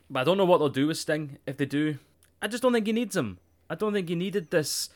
But 0.09 0.21
I 0.21 0.23
don't 0.23 0.37
know 0.37 0.45
what 0.45 0.59
they'll 0.59 0.69
do 0.69 0.87
with 0.87 0.97
Sting 0.97 1.37
if 1.45 1.57
they 1.57 1.65
do. 1.65 1.97
I 2.41 2.47
just 2.47 2.63
don't 2.63 2.71
think 2.71 2.87
he 2.87 2.93
needs 2.93 3.17
him. 3.17 3.39
I 3.69 3.75
don't 3.75 3.93
think 3.93 4.09
he 4.09 4.15
needed 4.15 4.51
this. 4.51 4.89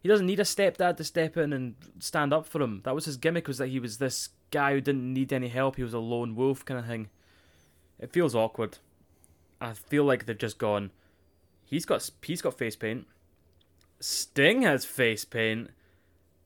He 0.00 0.08
doesn't 0.08 0.26
need 0.26 0.40
a 0.40 0.44
stepdad 0.44 0.96
to 0.96 1.04
step 1.04 1.36
in 1.36 1.52
and 1.52 1.74
stand 1.98 2.32
up 2.32 2.46
for 2.46 2.60
him. 2.60 2.82
That 2.84 2.94
was 2.94 3.06
his 3.06 3.16
gimmick, 3.16 3.48
was 3.48 3.58
that 3.58 3.68
he 3.68 3.80
was 3.80 3.98
this 3.98 4.30
guy 4.50 4.72
who 4.72 4.80
didn't 4.80 5.12
need 5.12 5.32
any 5.32 5.48
help. 5.48 5.76
He 5.76 5.82
was 5.82 5.94
a 5.94 5.98
lone 5.98 6.34
wolf 6.34 6.64
kind 6.64 6.78
of 6.78 6.86
thing. 6.86 7.08
It 7.98 8.12
feels 8.12 8.34
awkward. 8.34 8.78
I 9.60 9.72
feel 9.72 10.04
like 10.04 10.26
they've 10.26 10.36
just 10.36 10.58
gone. 10.58 10.90
He's 11.64 11.86
got 11.86 12.08
he's 12.22 12.42
got 12.42 12.58
face 12.58 12.76
paint. 12.76 13.06
Sting 13.98 14.62
has 14.62 14.84
face 14.84 15.24
paint. 15.24 15.70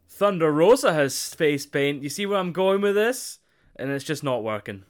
Thunder 0.08 0.52
Rosa 0.52 0.92
has 0.92 1.34
face 1.34 1.66
paint. 1.66 2.02
You 2.02 2.08
see 2.08 2.26
where 2.26 2.38
I'm 2.38 2.52
going 2.52 2.80
with 2.80 2.94
this? 2.94 3.40
And 3.76 3.90
it's 3.90 4.04
just 4.04 4.22
not 4.22 4.42
working. 4.42 4.84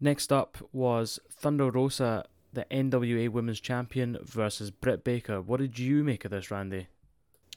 Next 0.00 0.32
up 0.32 0.58
was 0.72 1.20
Thunder 1.30 1.70
Rosa, 1.70 2.24
the 2.52 2.66
NWA 2.70 3.28
Women's 3.28 3.60
Champion, 3.60 4.18
versus 4.22 4.70
Britt 4.70 5.04
Baker. 5.04 5.40
What 5.40 5.60
did 5.60 5.78
you 5.78 6.04
make 6.04 6.24
of 6.24 6.30
this, 6.30 6.50
Randy? 6.50 6.88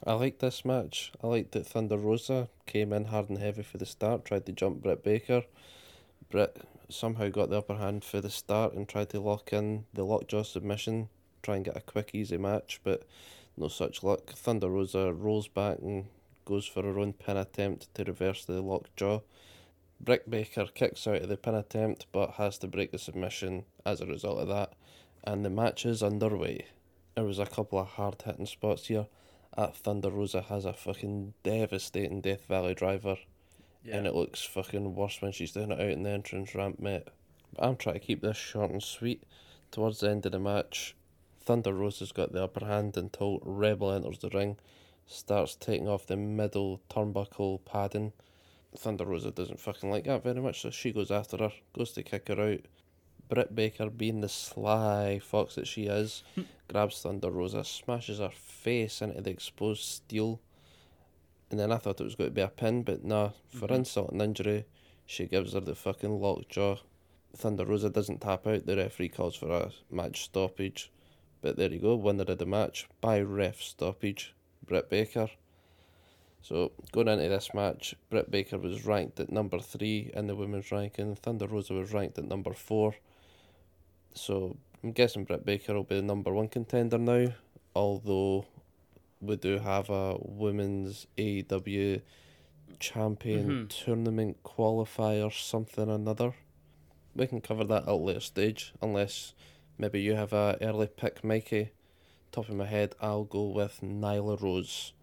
I 0.05 0.13
liked 0.13 0.39
this 0.39 0.65
match. 0.65 1.11
I 1.23 1.27
liked 1.27 1.51
that 1.53 1.67
Thunder 1.67 1.97
Rosa 1.97 2.49
came 2.65 2.93
in 2.93 3.05
hard 3.05 3.29
and 3.29 3.39
heavy 3.39 3.63
for 3.63 3.77
the 3.77 3.85
start, 3.85 4.25
tried 4.25 4.45
to 4.45 4.51
jump 4.51 4.81
Britt 4.81 5.03
Baker. 5.03 5.43
Britt 6.29 6.61
somehow 6.89 7.29
got 7.29 7.49
the 7.49 7.57
upper 7.57 7.75
hand 7.75 8.03
for 8.03 8.21
the 8.21 8.29
start 8.29 8.73
and 8.73 8.87
tried 8.87 9.09
to 9.09 9.19
lock 9.19 9.51
in 9.53 9.85
the 9.93 10.03
lockjaw 10.03 10.43
submission, 10.43 11.09
try 11.41 11.55
and 11.55 11.65
get 11.65 11.77
a 11.77 11.81
quick, 11.81 12.11
easy 12.13 12.37
match, 12.37 12.81
but 12.83 13.03
no 13.57 13.67
such 13.67 14.03
luck. 14.03 14.33
Thunder 14.33 14.69
Rosa 14.69 15.13
rolls 15.13 15.47
back 15.47 15.79
and 15.79 16.05
goes 16.45 16.65
for 16.65 16.83
her 16.83 16.99
own 16.99 17.13
pin 17.13 17.37
attempt 17.37 17.93
to 17.95 18.03
reverse 18.03 18.45
the 18.45 18.61
lockjaw. 18.61 19.21
Britt 19.99 20.29
Baker 20.29 20.67
kicks 20.73 21.07
out 21.07 21.21
of 21.21 21.29
the 21.29 21.37
pin 21.37 21.55
attempt 21.55 22.07
but 22.11 22.31
has 22.31 22.57
to 22.59 22.67
break 22.67 22.91
the 22.91 22.99
submission 22.99 23.65
as 23.85 24.01
a 24.01 24.05
result 24.05 24.39
of 24.39 24.47
that, 24.49 24.73
and 25.23 25.43
the 25.43 25.49
match 25.49 25.85
is 25.85 26.03
underway. 26.03 26.65
There 27.15 27.23
was 27.23 27.39
a 27.39 27.45
couple 27.45 27.79
of 27.79 27.87
hard 27.87 28.21
hitting 28.23 28.45
spots 28.45 28.87
here. 28.87 29.07
At 29.57 29.75
Thunder 29.75 30.09
Rosa 30.09 30.41
has 30.41 30.65
a 30.65 30.73
fucking 30.73 31.33
devastating 31.43 32.21
Death 32.21 32.45
Valley 32.47 32.73
driver 32.73 33.17
and 33.91 34.07
it 34.07 34.15
looks 34.15 34.43
fucking 34.43 34.95
worse 34.95 35.21
when 35.21 35.31
she's 35.31 35.51
doing 35.51 35.71
it 35.71 35.79
out 35.79 35.89
in 35.89 36.03
the 36.03 36.09
entrance 36.09 36.55
ramp, 36.55 36.79
mate. 36.79 37.07
But 37.53 37.65
I'm 37.65 37.75
trying 37.75 37.95
to 37.95 38.05
keep 38.05 38.21
this 38.21 38.37
short 38.37 38.71
and 38.71 38.81
sweet. 38.81 39.23
Towards 39.71 39.99
the 39.99 40.09
end 40.09 40.25
of 40.25 40.31
the 40.31 40.39
match, 40.39 40.95
Thunder 41.41 41.73
Rosa's 41.73 42.11
got 42.11 42.31
the 42.31 42.43
upper 42.43 42.65
hand 42.65 42.97
until 42.97 43.39
Rebel 43.43 43.91
enters 43.91 44.19
the 44.19 44.29
ring, 44.29 44.57
starts 45.05 45.55
taking 45.55 45.87
off 45.87 46.07
the 46.07 46.17
middle 46.17 46.81
turnbuckle 46.89 47.63
padding. 47.65 48.13
Thunder 48.79 49.05
Rosa 49.05 49.31
doesn't 49.31 49.59
fucking 49.59 49.89
like 49.89 50.05
that 50.05 50.23
very 50.23 50.41
much, 50.41 50.61
so 50.61 50.69
she 50.69 50.91
goes 50.91 51.11
after 51.11 51.37
her, 51.37 51.51
goes 51.73 51.91
to 51.93 52.03
kick 52.03 52.27
her 52.27 52.39
out. 52.41 52.61
Britt 53.27 53.55
Baker, 53.55 53.89
being 53.89 54.21
the 54.21 54.29
sly 54.29 55.19
fox 55.19 55.55
that 55.55 55.67
she 55.67 55.85
is, 55.87 56.23
grabs 56.67 57.01
Thunder 57.01 57.31
Rosa, 57.31 57.63
smashes 57.63 58.19
her 58.19 58.29
face 58.29 59.01
into 59.01 59.21
the 59.21 59.31
exposed 59.31 59.83
steel 59.83 60.39
and 61.51 61.59
then 61.59 61.71
I 61.71 61.77
thought 61.77 62.01
it 62.01 62.05
was 62.05 62.15
going 62.15 62.31
to 62.31 62.33
be 62.33 62.41
a 62.41 62.47
pin, 62.47 62.81
but 62.81 63.03
nah, 63.03 63.29
for 63.49 63.67
Mhm. 63.67 63.75
insult 63.75 64.11
and 64.11 64.21
injury, 64.21 64.65
she 65.05 65.27
gives 65.27 65.53
her 65.53 65.59
the 65.59 65.75
fucking 65.75 66.19
lockjaw. 66.19 66.77
Thunder 67.35 67.65
Rosa 67.65 67.89
doesn't 67.91 68.21
tap 68.21 68.47
out, 68.47 68.65
the 68.65 68.75
referee 68.75 69.09
calls 69.09 69.35
for 69.35 69.51
a 69.51 69.71
match 69.91 70.23
stoppage. 70.23 70.91
But 71.41 71.55
there 71.55 71.71
you 71.71 71.79
go, 71.79 71.95
winner 71.95 72.23
of 72.23 72.39
the 72.39 72.45
match 72.47 72.87
by 72.99 73.21
ref 73.21 73.61
stoppage, 73.61 74.33
Britt 74.65 74.89
Baker. 74.89 75.29
So 76.47 76.73
going 76.91 77.07
into 77.07 77.27
this 77.27 77.55
match, 77.55 77.95
Britt 78.11 78.29
Baker 78.29 78.59
was 78.59 78.85
ranked 78.85 79.19
at 79.19 79.31
number 79.31 79.57
three 79.57 80.11
in 80.13 80.27
the 80.27 80.35
women's 80.35 80.71
ranking, 80.71 81.15
Thunder 81.15 81.47
Rosa 81.47 81.73
was 81.73 81.91
ranked 81.91 82.19
at 82.19 82.25
number 82.25 82.53
four. 82.53 82.93
So 84.13 84.55
I'm 84.83 84.91
guessing 84.91 85.23
Britt 85.23 85.43
Baker 85.43 85.73
will 85.73 85.85
be 85.85 85.95
the 85.95 86.03
number 86.03 86.31
one 86.31 86.47
contender 86.47 86.99
now, 86.99 87.33
although 87.75 88.45
we 89.19 89.37
do 89.37 89.57
have 89.57 89.89
a 89.89 90.17
women's 90.19 91.07
AEW 91.17 92.03
champion 92.77 93.65
Mhm. 93.65 93.69
tournament 93.69 94.43
qualifier, 94.43 95.33
something 95.33 95.89
or 95.89 95.95
another. 95.95 96.35
We 97.15 97.25
can 97.25 97.41
cover 97.41 97.63
that 97.63 97.83
at 97.83 97.89
a 97.89 97.95
later 97.95 98.19
stage, 98.19 98.71
unless 98.83 99.33
maybe 99.79 99.99
you 99.99 100.13
have 100.13 100.31
a 100.31 100.59
early 100.61 100.85
pick, 100.85 101.23
Mikey. 101.23 101.69
Top 102.31 102.49
of 102.49 102.55
my 102.55 102.67
head, 102.67 102.93
I'll 103.01 103.23
go 103.23 103.47
with 103.47 103.81
Nyla 103.81 104.39
Rose. 104.39 104.93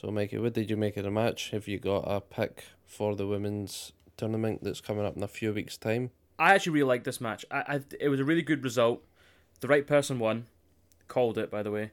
So, 0.00 0.12
Mikey, 0.12 0.38
what 0.38 0.52
did 0.52 0.70
you 0.70 0.76
make 0.76 0.96
of 0.96 1.02
the 1.02 1.10
match? 1.10 1.50
Have 1.50 1.66
you 1.66 1.80
got 1.80 2.04
a 2.06 2.20
pick 2.20 2.66
for 2.86 3.16
the 3.16 3.26
women's 3.26 3.92
tournament 4.16 4.62
that's 4.62 4.80
coming 4.80 5.04
up 5.04 5.16
in 5.16 5.24
a 5.24 5.26
few 5.26 5.52
weeks' 5.52 5.76
time? 5.76 6.12
I 6.38 6.54
actually 6.54 6.74
really 6.74 6.86
liked 6.86 7.04
this 7.04 7.20
match. 7.20 7.44
I, 7.50 7.64
I 7.66 7.80
it 7.98 8.08
was 8.08 8.20
a 8.20 8.24
really 8.24 8.42
good 8.42 8.62
result. 8.62 9.02
The 9.58 9.66
right 9.66 9.84
person 9.84 10.20
won. 10.20 10.46
Called 11.08 11.36
it, 11.36 11.50
by 11.50 11.64
the 11.64 11.72
way. 11.72 11.90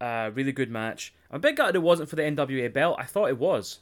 Uh, 0.00 0.30
really 0.32 0.52
good 0.52 0.70
match. 0.70 1.12
I'm 1.30 1.36
a 1.36 1.40
bit 1.40 1.56
gutted 1.56 1.76
it 1.76 1.80
wasn't 1.80 2.08
for 2.08 2.16
the 2.16 2.22
NWA 2.22 2.72
belt. 2.72 2.96
I 2.98 3.04
thought 3.04 3.28
it 3.28 3.38
was. 3.38 3.80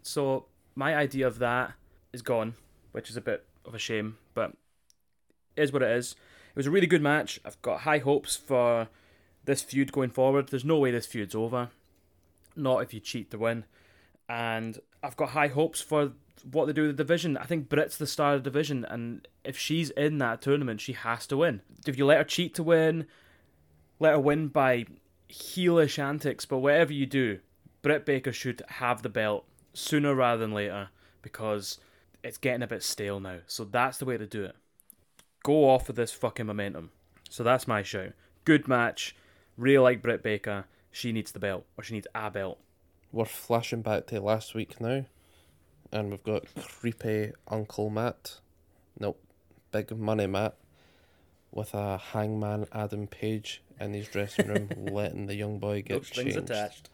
So 0.00 0.46
my 0.74 0.96
idea 0.96 1.26
of 1.26 1.38
that 1.40 1.74
is 2.14 2.22
gone, 2.22 2.54
which 2.92 3.10
is 3.10 3.18
a 3.18 3.20
bit 3.20 3.44
of 3.66 3.74
a 3.74 3.78
shame, 3.78 4.16
but 4.32 4.54
it 5.56 5.64
is 5.64 5.74
what 5.74 5.82
it 5.82 5.90
is. 5.90 6.12
It 6.12 6.56
was 6.56 6.68
a 6.68 6.70
really 6.70 6.86
good 6.86 7.02
match. 7.02 7.38
I've 7.44 7.60
got 7.60 7.80
high 7.80 7.98
hopes 7.98 8.34
for 8.34 8.88
this 9.44 9.60
feud 9.60 9.92
going 9.92 10.08
forward. 10.08 10.48
There's 10.48 10.64
no 10.64 10.78
way 10.78 10.90
this 10.90 11.04
feud's 11.04 11.34
over. 11.34 11.68
Not 12.56 12.82
if 12.82 12.94
you 12.94 13.00
cheat 13.00 13.30
to 13.30 13.38
win. 13.38 13.64
And 14.28 14.78
I've 15.02 15.16
got 15.16 15.30
high 15.30 15.48
hopes 15.48 15.80
for 15.80 16.12
what 16.50 16.66
they 16.66 16.72
do 16.72 16.82
with 16.82 16.96
the 16.96 17.02
division. 17.02 17.36
I 17.36 17.44
think 17.44 17.68
Britt's 17.68 17.96
the 17.96 18.06
star 18.06 18.34
of 18.34 18.44
the 18.44 18.50
division, 18.50 18.84
and 18.84 19.26
if 19.44 19.56
she's 19.58 19.90
in 19.90 20.18
that 20.18 20.42
tournament, 20.42 20.80
she 20.80 20.92
has 20.92 21.26
to 21.28 21.36
win. 21.36 21.62
If 21.86 21.96
you 21.98 22.06
let 22.06 22.18
her 22.18 22.24
cheat 22.24 22.54
to 22.54 22.62
win, 22.62 23.06
let 23.98 24.12
her 24.12 24.20
win 24.20 24.48
by 24.48 24.86
heelish 25.30 25.98
antics, 25.98 26.44
but 26.44 26.58
whatever 26.58 26.92
you 26.92 27.06
do, 27.06 27.40
Britt 27.82 28.06
Baker 28.06 28.32
should 28.32 28.62
have 28.68 29.02
the 29.02 29.08
belt 29.08 29.44
sooner 29.72 30.14
rather 30.14 30.40
than 30.40 30.52
later 30.52 30.88
because 31.22 31.78
it's 32.22 32.38
getting 32.38 32.62
a 32.62 32.66
bit 32.66 32.82
stale 32.82 33.20
now. 33.20 33.38
So 33.46 33.64
that's 33.64 33.98
the 33.98 34.04
way 34.04 34.16
to 34.16 34.26
do 34.26 34.44
it. 34.44 34.56
Go 35.42 35.68
off 35.68 35.88
with 35.88 35.96
this 35.96 36.12
fucking 36.12 36.46
momentum. 36.46 36.90
So 37.28 37.42
that's 37.42 37.68
my 37.68 37.82
shout. 37.82 38.12
Good 38.44 38.68
match. 38.68 39.14
Really 39.56 39.78
like 39.78 40.02
Britt 40.02 40.22
Baker. 40.22 40.64
She 40.94 41.10
needs 41.10 41.32
the 41.32 41.40
belt, 41.40 41.66
or 41.76 41.82
she 41.82 41.94
needs 41.94 42.06
a 42.14 42.30
belt. 42.30 42.60
We're 43.10 43.24
flashing 43.24 43.82
back 43.82 44.06
to 44.06 44.20
last 44.20 44.54
week 44.54 44.80
now, 44.80 45.06
and 45.90 46.10
we've 46.10 46.22
got 46.22 46.44
creepy 46.54 47.32
Uncle 47.48 47.90
Matt. 47.90 48.38
Nope, 49.00 49.20
Big 49.72 49.90
Money 49.90 50.28
Matt 50.28 50.54
with 51.50 51.74
a 51.74 51.98
hangman 51.98 52.68
Adam 52.70 53.08
Page 53.08 53.60
in 53.80 53.92
his 53.92 54.06
dressing 54.06 54.46
room, 54.46 54.68
letting 54.92 55.26
the 55.26 55.34
young 55.34 55.58
boy 55.58 55.82
get 55.82 55.96
no 55.96 56.02
strings 56.02 56.34
changed. 56.34 56.50
attached. 56.50 56.90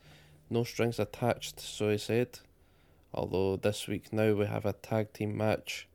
No 0.49 0.65
strings 0.65 0.99
attached, 0.99 1.61
so 1.61 1.91
he 1.91 1.99
said. 1.99 2.39
Although 3.13 3.57
this 3.57 3.87
week 3.87 4.15
now 4.15 4.33
we 4.33 4.47
have 4.47 4.65
a 4.65 4.73
tag 4.73 5.13
team 5.13 5.37
match. 5.37 5.89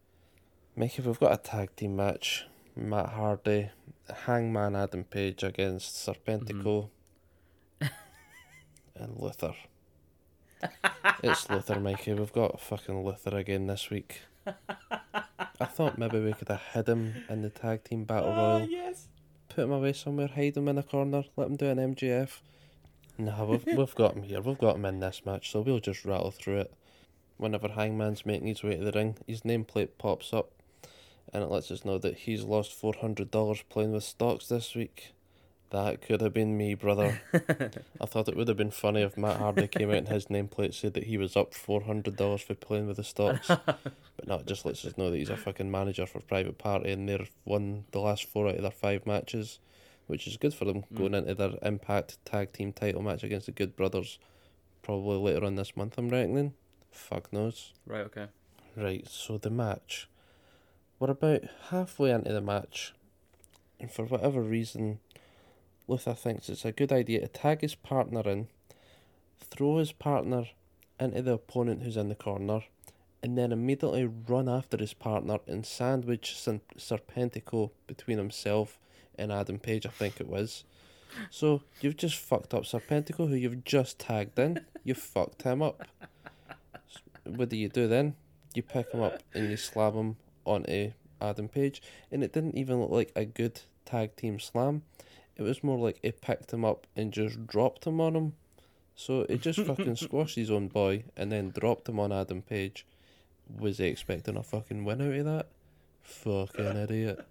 Mickey, 0.75 1.01
we've 1.01 1.19
got 1.19 1.33
a 1.33 1.37
tag 1.37 1.75
team 1.75 1.95
match. 1.95 2.45
Matt 2.75 3.09
Hardy, 3.09 3.71
Hangman 4.27 4.75
Adam 4.75 5.05
Page 5.05 5.41
against 5.41 5.95
Serpentico 5.95 6.63
mm-hmm. 6.63 6.94
And 8.95 9.19
Luther. 9.19 9.53
it's 11.23 11.49
Luther, 11.49 11.79
Mikey. 11.79 12.13
We've 12.13 12.31
got 12.31 12.59
fucking 12.59 13.03
Luther 13.03 13.37
again 13.37 13.67
this 13.67 13.89
week. 13.89 14.21
I 14.47 15.65
thought 15.65 15.97
maybe 15.97 16.19
we 16.19 16.33
could 16.33 16.49
have 16.49 16.61
hid 16.73 16.87
him 16.87 17.13
in 17.29 17.41
the 17.41 17.49
tag 17.49 17.83
team 17.83 18.03
battle 18.05 18.31
ah, 18.31 18.57
royal. 18.57 18.67
yes. 18.67 19.07
Put 19.49 19.65
him 19.65 19.71
away 19.71 19.93
somewhere, 19.93 20.27
hide 20.27 20.57
him 20.57 20.67
in 20.67 20.77
a 20.77 20.83
corner, 20.83 21.23
let 21.35 21.47
him 21.47 21.55
do 21.55 21.67
an 21.67 21.95
MJF. 21.95 22.39
No, 23.17 23.45
we've 23.45 23.65
we've 23.77 23.95
got 23.95 24.15
him 24.15 24.23
here. 24.23 24.41
We've 24.41 24.57
got 24.57 24.75
him 24.75 24.85
in 24.85 24.99
this 24.99 25.25
match, 25.25 25.51
so 25.51 25.61
we'll 25.61 25.79
just 25.79 26.05
rattle 26.05 26.31
through 26.31 26.59
it. 26.59 26.73
Whenever 27.37 27.69
Hangman's 27.69 28.25
making 28.25 28.47
his 28.47 28.63
way 28.63 28.77
to 28.77 28.83
the 28.83 28.91
ring, 28.91 29.17
his 29.27 29.41
nameplate 29.41 29.89
pops 29.97 30.33
up, 30.33 30.51
and 31.33 31.43
it 31.43 31.49
lets 31.49 31.71
us 31.71 31.83
know 31.85 31.97
that 31.97 32.19
he's 32.19 32.43
lost 32.43 32.73
four 32.73 32.93
hundred 32.99 33.31
dollars 33.31 33.61
playing 33.69 33.91
with 33.91 34.03
stocks 34.03 34.47
this 34.47 34.75
week. 34.75 35.13
That 35.71 36.01
could 36.01 36.21
have 36.21 36.33
been 36.33 36.57
me, 36.57 36.73
brother. 36.75 37.19
I 37.33 38.05
thought 38.05 38.27
it 38.29 38.37
would 38.37 38.47
have 38.47 38.55
been 38.57 38.71
funny 38.71 39.01
if 39.01 39.17
Matt 39.17 39.37
Hardy 39.39 39.67
came 39.67 39.89
out 39.89 39.97
and 39.97 40.07
his 40.07 40.27
nameplate 40.27 40.73
said 40.73 40.93
that 40.93 41.05
he 41.05 41.17
was 41.17 41.35
up 41.35 41.53
four 41.53 41.81
hundred 41.81 42.15
dollars 42.15 42.41
for 42.43 42.53
playing 42.53 42.87
with 42.87 42.97
the 42.97 43.03
stocks. 43.03 43.47
but 43.65 44.27
no, 44.27 44.35
it 44.35 44.45
just 44.45 44.65
lets 44.65 44.85
us 44.85 44.97
know 44.97 45.09
that 45.09 45.17
he's 45.17 45.29
a 45.29 45.35
fucking 45.37 45.69
manager 45.69 46.05
for 46.05 46.19
Private 46.21 46.57
Party 46.57 46.91
and 46.91 47.09
they've 47.09 47.29
won 47.43 47.85
the 47.91 47.99
last 47.99 48.25
four 48.25 48.47
out 48.47 48.55
of 48.55 48.61
their 48.61 48.71
five 48.71 49.05
matches, 49.05 49.59
which 50.07 50.27
is 50.27 50.37
good 50.37 50.53
for 50.53 50.65
them 50.65 50.83
Mm. 50.93 50.97
going 50.97 51.13
into 51.15 51.33
their 51.35 51.53
Impact 51.63 52.23
Tag 52.25 52.53
Team 52.53 52.71
title 52.71 53.01
match 53.01 53.23
against 53.23 53.47
the 53.47 53.51
Good 53.51 53.75
Brothers, 53.75 54.19
probably 54.83 55.17
later 55.17 55.45
on 55.45 55.55
this 55.55 55.75
month. 55.75 55.97
I'm 55.97 56.09
reckoning. 56.09 56.53
Fuck 56.91 57.33
knows. 57.33 57.73
Right. 57.85 58.05
Okay. 58.05 58.27
Right, 58.77 59.07
so 59.09 59.37
the 59.37 59.49
match. 59.49 60.07
We're 60.99 61.11
about 61.11 61.41
halfway 61.69 62.11
into 62.11 62.31
the 62.31 62.39
match, 62.41 62.93
and 63.79 63.91
for 63.91 64.05
whatever 64.05 64.41
reason, 64.41 64.99
Luther 65.87 66.13
thinks 66.13 66.49
it's 66.49 66.65
a 66.65 66.71
good 66.71 66.91
idea 66.91 67.21
to 67.21 67.27
tag 67.27 67.61
his 67.61 67.75
partner 67.75 68.21
in, 68.21 68.47
throw 69.39 69.77
his 69.77 69.91
partner 69.91 70.45
into 70.99 71.21
the 71.21 71.33
opponent 71.33 71.83
who's 71.83 71.97
in 71.97 72.09
the 72.09 72.15
corner, 72.15 72.61
and 73.21 73.37
then 73.37 73.51
immediately 73.51 74.05
run 74.05 74.47
after 74.47 74.77
his 74.77 74.93
partner 74.93 75.39
and 75.47 75.65
sandwich 75.65 76.35
Serpentico 76.77 77.71
between 77.87 78.17
himself 78.17 78.79
and 79.17 79.31
Adam 79.31 79.59
Page, 79.59 79.85
I 79.85 79.89
think 79.89 80.19
it 80.19 80.27
was. 80.27 80.63
So 81.29 81.61
you've 81.81 81.97
just 81.97 82.17
fucked 82.17 82.53
up 82.53 82.63
Serpentico, 82.63 83.29
who 83.29 83.35
you've 83.35 83.63
just 83.63 83.99
tagged 83.99 84.37
in. 84.37 84.65
You 84.83 84.93
fucked 84.93 85.43
him 85.43 85.61
up. 85.61 85.87
What 87.23 87.49
do 87.49 87.57
you 87.57 87.69
do 87.69 87.87
then? 87.87 88.15
You 88.53 88.61
pick 88.63 88.91
him 88.91 89.01
up 89.01 89.23
and 89.33 89.49
you 89.49 89.57
slam 89.57 89.93
him 89.93 90.15
onto 90.45 90.91
Adam 91.21 91.47
Page, 91.47 91.81
and 92.11 92.23
it 92.23 92.33
didn't 92.33 92.57
even 92.57 92.81
look 92.81 92.91
like 92.91 93.11
a 93.15 93.25
good 93.25 93.61
tag 93.85 94.15
team 94.15 94.39
slam. 94.39 94.83
It 95.37 95.43
was 95.43 95.63
more 95.63 95.77
like 95.77 95.99
it 96.01 96.21
picked 96.21 96.53
him 96.53 96.63
up 96.63 96.87
and 96.95 97.11
just 97.11 97.45
dropped 97.47 97.85
him 97.85 97.99
on 97.99 98.15
him. 98.15 98.33
So 98.95 99.25
it 99.27 99.41
just 99.41 99.59
fucking 99.59 99.95
squashed 99.97 100.35
his 100.35 100.49
own 100.49 100.69
boy 100.69 101.03
and 101.17 101.31
then 101.31 101.51
dropped 101.51 101.89
him 101.89 101.99
on 101.99 102.11
Adam 102.11 102.41
Page. 102.41 102.85
Was 103.59 103.77
he 103.77 103.85
expecting 103.85 104.37
a 104.37 104.43
fucking 104.43 104.85
win 104.85 105.01
out 105.01 105.13
of 105.13 105.25
that? 105.25 105.47
Fucking 106.01 106.77
idiot. 106.77 107.25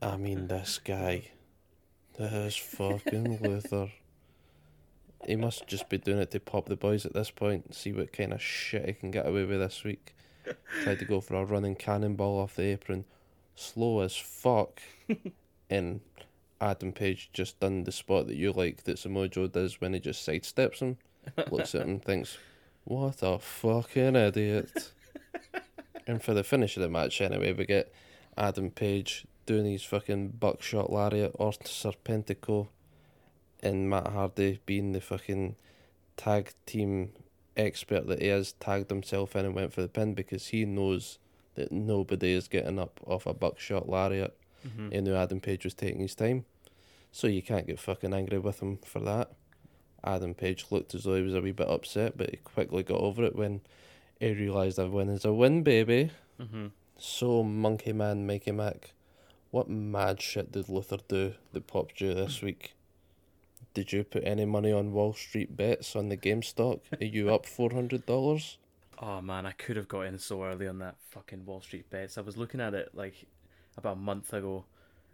I 0.00 0.16
mean, 0.16 0.48
this 0.48 0.80
guy. 0.82 1.30
This 2.18 2.56
fucking 2.56 3.38
Luther. 3.42 3.90
He 5.26 5.36
must 5.36 5.66
just 5.66 5.88
be 5.88 5.98
doing 5.98 6.18
it 6.18 6.30
to 6.32 6.40
pop 6.40 6.66
the 6.66 6.76
boys 6.76 7.06
at 7.06 7.14
this 7.14 7.30
point, 7.30 7.74
see 7.74 7.92
what 7.92 8.12
kind 8.12 8.32
of 8.32 8.42
shit 8.42 8.86
he 8.86 8.92
can 8.92 9.10
get 9.10 9.26
away 9.26 9.44
with 9.44 9.58
this 9.58 9.82
week. 9.82 10.14
Tried 10.82 10.98
to 10.98 11.04
go 11.06 11.20
for 11.20 11.36
a 11.36 11.44
running 11.44 11.74
cannonball 11.74 12.38
off 12.38 12.56
the 12.56 12.64
apron, 12.64 13.06
slow 13.54 14.00
as 14.00 14.14
fuck, 14.16 14.82
and 15.70 16.00
Adam 16.64 16.92
Page 16.92 17.30
just 17.32 17.60
done 17.60 17.84
the 17.84 17.92
spot 17.92 18.26
that 18.26 18.36
you 18.36 18.52
like 18.52 18.84
that 18.84 18.98
Samoa 18.98 19.28
Joe 19.28 19.46
does 19.46 19.80
when 19.80 19.92
he 19.92 20.00
just 20.00 20.26
sidesteps 20.26 20.78
him, 20.78 20.96
looks 21.50 21.74
at 21.74 21.82
him 21.82 21.90
and 21.90 22.04
thinks, 22.04 22.38
"What 22.84 23.22
a 23.22 23.38
fucking 23.38 24.16
idiot." 24.16 24.92
and 26.06 26.22
for 26.22 26.34
the 26.34 26.44
finish 26.44 26.76
of 26.76 26.82
the 26.82 26.88
match, 26.88 27.20
anyway, 27.20 27.52
we 27.52 27.66
get 27.66 27.92
Adam 28.36 28.70
Page 28.70 29.26
doing 29.46 29.70
his 29.70 29.84
fucking 29.84 30.28
buckshot 30.28 30.90
lariat 30.90 31.32
or 31.34 31.52
Serpentico, 31.52 32.68
and 33.62 33.90
Matt 33.90 34.08
Hardy 34.08 34.60
being 34.64 34.92
the 34.92 35.00
fucking 35.00 35.56
tag 36.16 36.52
team 36.66 37.12
expert 37.56 38.06
that 38.06 38.22
he 38.22 38.28
is, 38.28 38.52
tagged 38.54 38.90
himself 38.90 39.36
in 39.36 39.44
and 39.44 39.54
went 39.54 39.72
for 39.72 39.82
the 39.82 39.88
pin 39.88 40.14
because 40.14 40.48
he 40.48 40.64
knows 40.64 41.18
that 41.54 41.70
nobody 41.70 42.32
is 42.32 42.48
getting 42.48 42.78
up 42.78 43.00
off 43.06 43.26
a 43.26 43.34
buckshot 43.34 43.88
lariat. 43.88 44.36
Mm-hmm. 44.66 44.90
He 44.90 45.00
knew 45.00 45.14
Adam 45.14 45.40
Page 45.40 45.64
was 45.64 45.74
taking 45.74 46.00
his 46.00 46.14
time, 46.14 46.44
so 47.14 47.28
you 47.28 47.42
can't 47.42 47.68
get 47.68 47.78
fucking 47.78 48.12
angry 48.12 48.40
with 48.40 48.58
him 48.58 48.76
for 48.84 48.98
that. 48.98 49.30
Adam 50.02 50.34
Page 50.34 50.66
looked 50.70 50.96
as 50.96 51.04
though 51.04 51.14
he 51.14 51.22
was 51.22 51.32
a 51.32 51.40
wee 51.40 51.52
bit 51.52 51.68
upset, 51.68 52.18
but 52.18 52.30
he 52.30 52.38
quickly 52.38 52.82
got 52.82 52.98
over 52.98 53.22
it 53.22 53.36
when 53.36 53.60
he 54.18 54.32
realised 54.32 54.80
a 54.80 54.88
win 54.88 55.08
is 55.08 55.24
a 55.24 55.32
win, 55.32 55.62
baby. 55.62 56.10
Mm-hmm. 56.40 56.66
So, 56.98 57.44
Monkey 57.44 57.92
Man, 57.92 58.26
Mikey 58.26 58.50
Mac, 58.50 58.94
what 59.52 59.70
mad 59.70 60.20
shit 60.20 60.50
did 60.50 60.68
Luther 60.68 60.98
do 61.06 61.34
that 61.52 61.68
popped 61.68 62.00
you 62.00 62.14
this 62.14 62.42
week? 62.42 62.74
Did 63.74 63.92
you 63.92 64.02
put 64.02 64.24
any 64.26 64.44
money 64.44 64.72
on 64.72 64.92
Wall 64.92 65.12
Street 65.12 65.56
bets 65.56 65.94
on 65.94 66.08
the 66.08 66.16
game 66.16 66.42
stock? 66.42 66.80
Are 67.00 67.04
you 67.04 67.32
up 67.32 67.46
$400? 67.46 68.56
Oh 68.98 69.20
man, 69.20 69.46
I 69.46 69.52
could 69.52 69.76
have 69.76 69.86
got 69.86 70.00
in 70.06 70.18
so 70.18 70.42
early 70.42 70.66
on 70.66 70.80
that 70.80 70.96
fucking 71.10 71.46
Wall 71.46 71.60
Street 71.60 71.88
bets. 71.90 72.18
I 72.18 72.22
was 72.22 72.36
looking 72.36 72.60
at 72.60 72.74
it 72.74 72.90
like 72.92 73.24
about 73.76 73.98
a 73.98 74.00
month 74.00 74.32
ago 74.32 74.64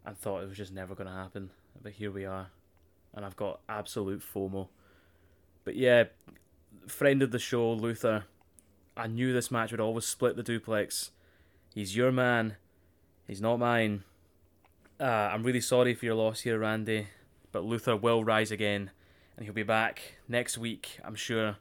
and 0.06 0.16
thought 0.16 0.42
it 0.42 0.48
was 0.48 0.56
just 0.56 0.72
never 0.72 0.94
going 0.94 1.06
to 1.06 1.14
happen. 1.14 1.50
But 1.82 1.92
here 1.92 2.10
we 2.10 2.24
are. 2.24 2.48
And 3.14 3.24
I've 3.24 3.36
got 3.36 3.60
absolute 3.68 4.22
FOMO. 4.22 4.68
But 5.64 5.76
yeah, 5.76 6.04
friend 6.86 7.22
of 7.22 7.30
the 7.30 7.38
show, 7.38 7.72
Luther. 7.72 8.24
I 8.96 9.06
knew 9.06 9.32
this 9.32 9.50
match 9.50 9.70
would 9.70 9.80
always 9.80 10.04
split 10.04 10.36
the 10.36 10.42
duplex. 10.42 11.10
He's 11.74 11.96
your 11.96 12.12
man. 12.12 12.56
He's 13.26 13.40
not 13.40 13.58
mine. 13.58 14.04
Uh, 14.98 15.04
I'm 15.04 15.42
really 15.42 15.60
sorry 15.60 15.94
for 15.94 16.04
your 16.04 16.16
loss 16.16 16.40
here, 16.40 16.58
Randy. 16.58 17.08
But 17.52 17.64
Luther 17.64 17.96
will 17.96 18.24
rise 18.24 18.50
again. 18.50 18.90
And 19.36 19.44
he'll 19.44 19.54
be 19.54 19.62
back 19.62 20.18
next 20.28 20.58
week, 20.58 20.98
I'm 21.02 21.14
sure 21.14 21.56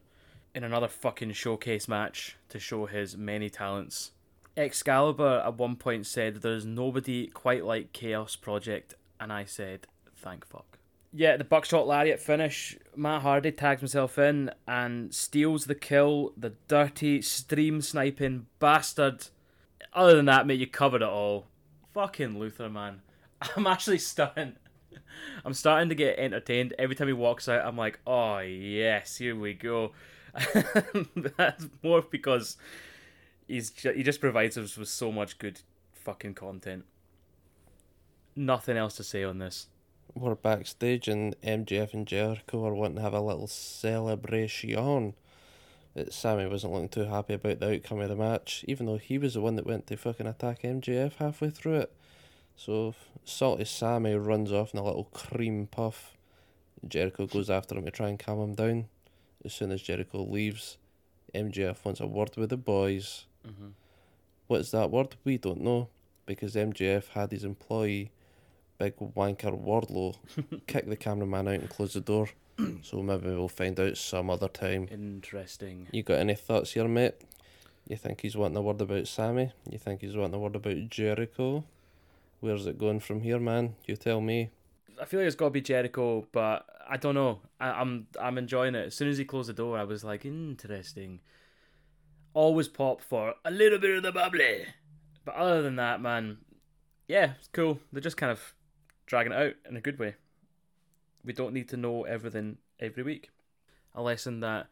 in 0.53 0.63
another 0.63 0.87
fucking 0.87 1.33
showcase 1.33 1.87
match 1.87 2.37
to 2.49 2.59
show 2.59 2.85
his 2.85 3.15
many 3.15 3.49
talents. 3.49 4.11
Excalibur 4.57 5.41
at 5.45 5.57
one 5.57 5.75
point 5.75 6.05
said 6.05 6.37
there's 6.37 6.65
nobody 6.65 7.27
quite 7.27 7.63
like 7.63 7.93
Chaos 7.93 8.35
Project, 8.35 8.95
and 9.19 9.31
I 9.31 9.45
said, 9.45 9.87
thank 10.19 10.45
fuck. 10.45 10.77
Yeah, 11.11 11.37
the 11.37 11.43
buckshot 11.43 11.87
lariat 11.87 12.19
finish. 12.19 12.77
Matt 12.95 13.23
Hardy 13.23 13.51
tags 13.51 13.81
himself 13.81 14.19
in 14.19 14.51
and 14.67 15.13
steals 15.13 15.65
the 15.65 15.75
kill. 15.75 16.33
The 16.37 16.53
dirty 16.67 17.21
stream 17.21 17.81
sniping 17.81 18.45
bastard. 18.59 19.27
Other 19.93 20.15
than 20.15 20.25
that, 20.25 20.45
mate, 20.45 20.59
you 20.59 20.67
covered 20.67 21.01
it 21.01 21.07
all. 21.07 21.47
Fucking 21.93 22.37
Luther, 22.37 22.69
man. 22.69 23.01
I'm 23.55 23.65
actually 23.65 23.97
starting. 23.97 24.53
I'm 25.45 25.53
starting 25.53 25.89
to 25.89 25.95
get 25.95 26.19
entertained 26.19 26.75
every 26.77 26.95
time 26.95 27.07
he 27.07 27.13
walks 27.13 27.49
out. 27.49 27.65
I'm 27.65 27.77
like, 27.77 27.99
oh 28.05 28.39
yes, 28.39 29.17
here 29.17 29.35
we 29.35 29.53
go. 29.53 29.93
That's 31.37 31.67
more 31.81 32.03
because 32.03 32.57
he's 33.47 33.71
he 33.71 34.03
just 34.03 34.21
provides 34.21 34.59
us 34.59 34.77
with 34.77 34.89
so 34.89 35.11
much 35.11 35.39
good 35.39 35.61
fucking 35.91 36.35
content. 36.35 36.85
Nothing 38.35 38.77
else 38.77 38.95
to 38.97 39.03
say 39.03 39.23
on 39.23 39.39
this. 39.39 39.67
We're 40.15 40.35
backstage 40.35 41.07
and 41.07 41.39
MJF 41.41 41.93
and 41.93 42.07
Jericho 42.07 42.59
were 42.59 42.73
wanting 42.73 42.97
to 42.97 43.01
have 43.01 43.13
a 43.13 43.21
little 43.21 43.47
celebration. 43.47 45.13
That 45.95 46.13
Sammy 46.13 46.47
wasn't 46.47 46.73
looking 46.73 46.89
too 46.89 47.05
happy 47.05 47.33
about 47.33 47.59
the 47.59 47.75
outcome 47.75 47.99
of 48.01 48.09
the 48.09 48.15
match, 48.15 48.63
even 48.67 48.85
though 48.85 48.97
he 48.97 49.17
was 49.17 49.33
the 49.35 49.41
one 49.41 49.55
that 49.55 49.65
went 49.65 49.87
to 49.87 49.97
fucking 49.97 50.27
attack 50.27 50.61
MJF 50.63 51.13
halfway 51.15 51.49
through 51.49 51.75
it. 51.75 51.93
So 52.55 52.93
salty 53.23 53.65
Sammy 53.65 54.15
runs 54.15 54.51
off 54.51 54.73
in 54.73 54.79
a 54.79 54.83
little 54.83 55.05
cream 55.05 55.67
puff. 55.67 56.17
Jericho 56.87 57.25
goes 57.25 57.49
after 57.49 57.75
him 57.75 57.85
to 57.85 57.91
try 57.91 58.09
and 58.09 58.19
calm 58.19 58.39
him 58.39 58.55
down. 58.55 58.85
As 59.45 59.53
soon 59.53 59.71
as 59.71 59.81
Jericho 59.81 60.23
leaves, 60.23 60.77
MJF 61.33 61.85
wants 61.85 62.01
a 62.01 62.07
word 62.07 62.35
with 62.35 62.49
the 62.49 62.57
boys. 62.57 63.25
Mm-hmm. 63.47 63.69
What's 64.47 64.71
that 64.71 64.91
word? 64.91 65.15
We 65.23 65.37
don't 65.37 65.61
know 65.61 65.89
because 66.25 66.55
MJF 66.55 67.09
had 67.09 67.31
his 67.31 67.43
employee, 67.43 68.11
big 68.79 68.95
wanker 68.97 69.61
Wardlow, 69.61 70.15
kick 70.67 70.87
the 70.87 70.95
cameraman 70.95 71.47
out 71.47 71.53
and 71.55 71.69
close 71.69 71.93
the 71.93 72.01
door. 72.01 72.29
so 72.81 73.03
maybe 73.03 73.27
we'll 73.27 73.47
find 73.47 73.79
out 73.79 73.97
some 73.97 74.29
other 74.29 74.47
time. 74.47 74.87
Interesting. 74.89 75.87
You 75.91 76.01
got 76.01 76.19
any 76.19 76.35
thoughts 76.35 76.73
here, 76.73 76.87
mate? 76.87 77.15
You 77.87 77.97
think 77.97 78.21
he's 78.21 78.37
wanting 78.37 78.57
a 78.57 78.61
word 78.61 78.81
about 78.81 79.07
Sammy? 79.07 79.51
You 79.69 79.77
think 79.77 80.01
he's 80.01 80.15
wanting 80.15 80.35
a 80.35 80.39
word 80.39 80.55
about 80.55 80.89
Jericho? 80.89 81.63
Where's 82.39 82.65
it 82.65 82.77
going 82.77 83.01
from 83.01 83.21
here, 83.21 83.39
man? 83.39 83.75
You 83.85 83.95
tell 83.95 84.21
me. 84.21 84.49
I 84.99 85.05
feel 85.05 85.19
like 85.19 85.27
it's 85.27 85.35
got 85.35 85.45
to 85.45 85.51
be 85.51 85.61
Jericho, 85.61 86.25
but 86.31 86.65
I 86.87 86.97
don't 86.97 87.15
know. 87.15 87.39
I, 87.59 87.71
I'm 87.71 88.07
I'm 88.19 88.37
enjoying 88.37 88.75
it. 88.75 88.87
As 88.87 88.95
soon 88.95 89.09
as 89.09 89.17
he 89.17 89.25
closed 89.25 89.49
the 89.49 89.53
door, 89.53 89.77
I 89.77 89.83
was 89.83 90.03
like, 90.03 90.25
interesting. 90.25 91.19
Always 92.33 92.67
pop 92.67 93.01
for 93.01 93.33
a 93.43 93.51
little 93.51 93.79
bit 93.79 93.97
of 93.97 94.03
the 94.03 94.11
bubbly, 94.11 94.65
but 95.25 95.35
other 95.35 95.61
than 95.61 95.77
that, 95.77 95.99
man, 95.99 96.37
yeah, 97.07 97.33
it's 97.39 97.49
cool. 97.49 97.79
They're 97.91 98.01
just 98.01 98.17
kind 98.17 98.31
of 98.31 98.53
dragging 99.09 99.33
it 99.33 99.41
out 99.41 99.53
in 99.67 99.75
a 99.75 99.81
good 99.81 99.97
way. 99.99 100.15
We 101.25 101.33
don't 101.33 101.53
need 101.53 101.67
to 101.69 101.77
know 101.77 102.03
everything 102.03 102.59
every 102.79 103.03
week. 103.03 103.31
A 103.95 104.01
lesson 104.01 104.39
that 104.41 104.67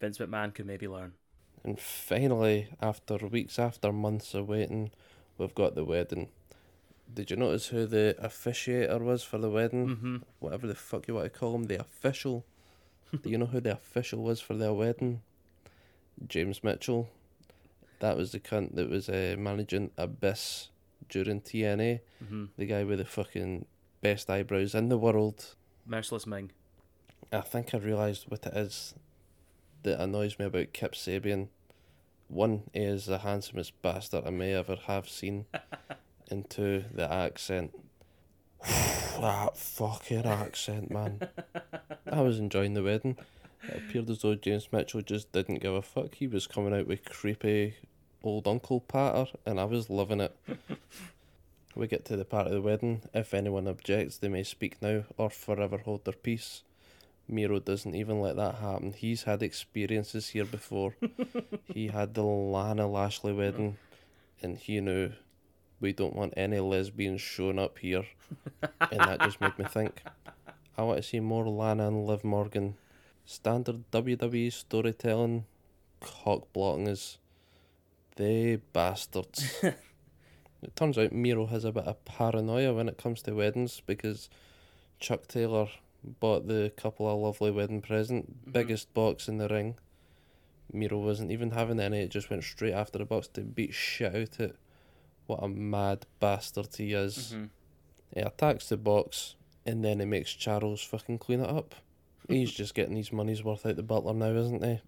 Vince 0.00 0.18
McMahon 0.18 0.54
could 0.54 0.64
maybe 0.64 0.86
learn. 0.86 1.14
And 1.64 1.78
finally, 1.78 2.68
after 2.80 3.16
weeks, 3.16 3.58
after 3.58 3.92
months 3.92 4.32
of 4.34 4.48
waiting, 4.48 4.92
we've 5.36 5.54
got 5.54 5.74
the 5.74 5.84
wedding. 5.84 6.28
Did 7.12 7.30
you 7.30 7.36
notice 7.36 7.66
who 7.66 7.84
the 7.84 8.16
officiator 8.22 9.00
was 9.00 9.24
for 9.24 9.38
the 9.38 9.50
wedding? 9.50 9.88
Mm-hmm. 9.88 10.16
Whatever 10.38 10.68
the 10.68 10.74
fuck 10.74 11.08
you 11.08 11.14
want 11.14 11.30
to 11.30 11.38
call 11.38 11.54
him, 11.54 11.64
the 11.64 11.80
official. 11.80 12.46
Do 13.22 13.28
you 13.28 13.38
know 13.38 13.46
who 13.46 13.60
the 13.60 13.72
official 13.72 14.22
was 14.22 14.40
for 14.40 14.54
their 14.54 14.72
wedding? 14.72 15.20
James 16.26 16.62
Mitchell. 16.62 17.08
That 17.98 18.16
was 18.16 18.32
the 18.32 18.40
cunt 18.40 18.76
that 18.76 18.88
was 18.88 19.08
uh, 19.08 19.34
managing 19.36 19.90
Abyss 19.98 20.70
during 21.08 21.40
TNA. 21.40 22.00
Mm-hmm. 22.24 22.44
The 22.56 22.66
guy 22.66 22.84
with 22.84 22.98
the 22.98 23.04
fucking 23.04 23.66
best 24.00 24.28
eyebrows 24.30 24.74
in 24.74 24.88
the 24.88 24.98
world. 24.98 25.54
Merciless 25.86 26.26
Ming. 26.26 26.50
I 27.32 27.40
think 27.40 27.74
I 27.74 27.78
realised 27.78 28.26
what 28.28 28.46
it 28.46 28.54
is 28.54 28.94
that 29.82 30.00
annoys 30.00 30.38
me 30.38 30.46
about 30.46 30.72
Kip 30.72 30.94
Sabian. 30.94 31.48
One, 32.28 32.64
he 32.72 32.80
is 32.80 33.06
the 33.06 33.18
handsomest 33.18 33.80
bastard 33.82 34.24
I 34.26 34.30
may 34.30 34.52
ever 34.54 34.76
have 34.86 35.08
seen. 35.08 35.46
and 36.30 36.48
two, 36.48 36.84
the 36.92 37.10
accent. 37.10 37.72
that 38.66 39.56
fucking 39.56 40.26
accent, 40.26 40.90
man. 40.90 41.28
I 42.10 42.20
was 42.20 42.38
enjoying 42.38 42.74
the 42.74 42.82
wedding. 42.82 43.16
It 43.68 43.76
appeared 43.76 44.10
as 44.10 44.22
though 44.22 44.34
James 44.34 44.68
Mitchell 44.72 45.02
just 45.02 45.32
didn't 45.32 45.60
give 45.60 45.74
a 45.74 45.82
fuck. 45.82 46.14
He 46.14 46.26
was 46.26 46.46
coming 46.46 46.74
out 46.74 46.86
with 46.86 47.04
creepy 47.04 47.76
old 48.24 48.46
uncle 48.46 48.80
patter, 48.80 49.30
and 49.46 49.60
I 49.60 49.64
was 49.64 49.90
loving 49.90 50.20
it. 50.20 50.36
we 51.74 51.86
get 51.86 52.04
to 52.06 52.16
the 52.16 52.24
part 52.24 52.46
of 52.46 52.52
the 52.52 52.60
wedding. 52.60 53.02
If 53.14 53.34
anyone 53.34 53.68
objects, 53.68 54.18
they 54.18 54.28
may 54.28 54.42
speak 54.42 54.80
now 54.82 55.04
or 55.16 55.30
forever 55.30 55.78
hold 55.78 56.04
their 56.04 56.14
peace. 56.14 56.62
Miro 57.28 57.60
doesn't 57.60 57.94
even 57.94 58.20
let 58.20 58.36
that 58.36 58.56
happen. 58.56 58.92
He's 58.92 59.22
had 59.22 59.42
experiences 59.42 60.28
here 60.28 60.44
before. 60.44 60.96
he 61.72 61.88
had 61.88 62.14
the 62.14 62.22
Lana 62.22 62.86
Lashley 62.86 63.32
wedding, 63.32 63.78
and 64.42 64.58
he 64.58 64.80
knew 64.80 65.12
we 65.80 65.92
don't 65.92 66.16
want 66.16 66.34
any 66.36 66.60
lesbians 66.60 67.20
showing 67.20 67.58
up 67.58 67.78
here. 67.78 68.04
and 68.80 69.00
that 69.00 69.20
just 69.20 69.40
made 69.40 69.58
me 69.58 69.64
think. 69.64 70.02
I 70.76 70.82
want 70.82 70.98
to 70.98 71.02
see 71.02 71.20
more 71.20 71.48
Lana 71.48 71.88
and 71.88 72.06
Liv 72.06 72.24
Morgan. 72.24 72.76
Standard 73.24 73.84
WWE 73.92 74.52
storytelling, 74.52 75.44
cock 76.00 76.52
blocking 76.52 76.88
is 76.88 77.18
they 78.16 78.56
bastards. 78.72 79.58
it 79.62 80.76
turns 80.76 80.98
out 80.98 81.12
Miro 81.12 81.46
has 81.46 81.64
a 81.64 81.72
bit 81.72 81.84
of 81.84 82.04
paranoia 82.04 82.72
when 82.74 82.88
it 82.88 82.98
comes 82.98 83.22
to 83.22 83.32
weddings 83.34 83.80
because 83.86 84.28
Chuck 85.00 85.26
Taylor 85.26 85.68
bought 86.04 86.46
the 86.48 86.72
couple 86.76 87.10
a 87.10 87.14
lovely 87.14 87.50
wedding 87.50 87.80
present, 87.80 88.44
Mhm. 88.46 88.52
biggest 88.52 88.92
box 88.94 89.28
in 89.28 89.38
the 89.38 89.48
ring. 89.48 89.76
Miro 90.72 90.98
wasn't 90.98 91.30
even 91.30 91.50
having 91.52 91.78
any, 91.80 92.00
it 92.00 92.10
just 92.10 92.30
went 92.30 92.44
straight 92.44 92.72
after 92.72 92.98
the 92.98 93.04
box 93.04 93.28
to 93.28 93.42
beat 93.42 93.74
shit 93.74 94.14
out 94.14 94.40
it. 94.40 94.56
What 95.26 95.42
a 95.42 95.48
mad 95.48 96.06
bastard 96.18 96.74
he 96.76 96.92
is. 96.92 97.34
Mm-hmm. 97.34 97.44
He 98.14 98.20
attacks 98.20 98.68
the 98.68 98.76
box 98.76 99.36
and 99.64 99.84
then 99.84 100.00
he 100.00 100.06
makes 100.06 100.32
Charles 100.32 100.82
fucking 100.82 101.18
clean 101.18 101.40
it 101.40 101.48
up. 101.48 101.74
He's 102.28 102.50
just 102.60 102.74
getting 102.74 102.96
his 102.96 103.12
money's 103.12 103.44
worth 103.44 103.64
out 103.66 103.76
the 103.76 103.82
butler 103.82 104.14
now, 104.14 104.32
isn't 104.34 104.64
he? 104.64 104.80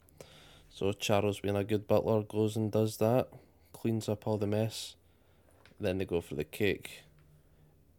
So 0.74 0.90
Charles, 0.90 1.38
being 1.38 1.54
a 1.54 1.62
good 1.62 1.86
butler, 1.86 2.24
goes 2.24 2.56
and 2.56 2.72
does 2.72 2.96
that, 2.96 3.28
cleans 3.72 4.08
up 4.08 4.26
all 4.26 4.38
the 4.38 4.48
mess. 4.48 4.96
Then 5.78 5.98
they 5.98 6.04
go 6.04 6.20
for 6.20 6.34
the 6.34 6.42
cake. 6.42 7.04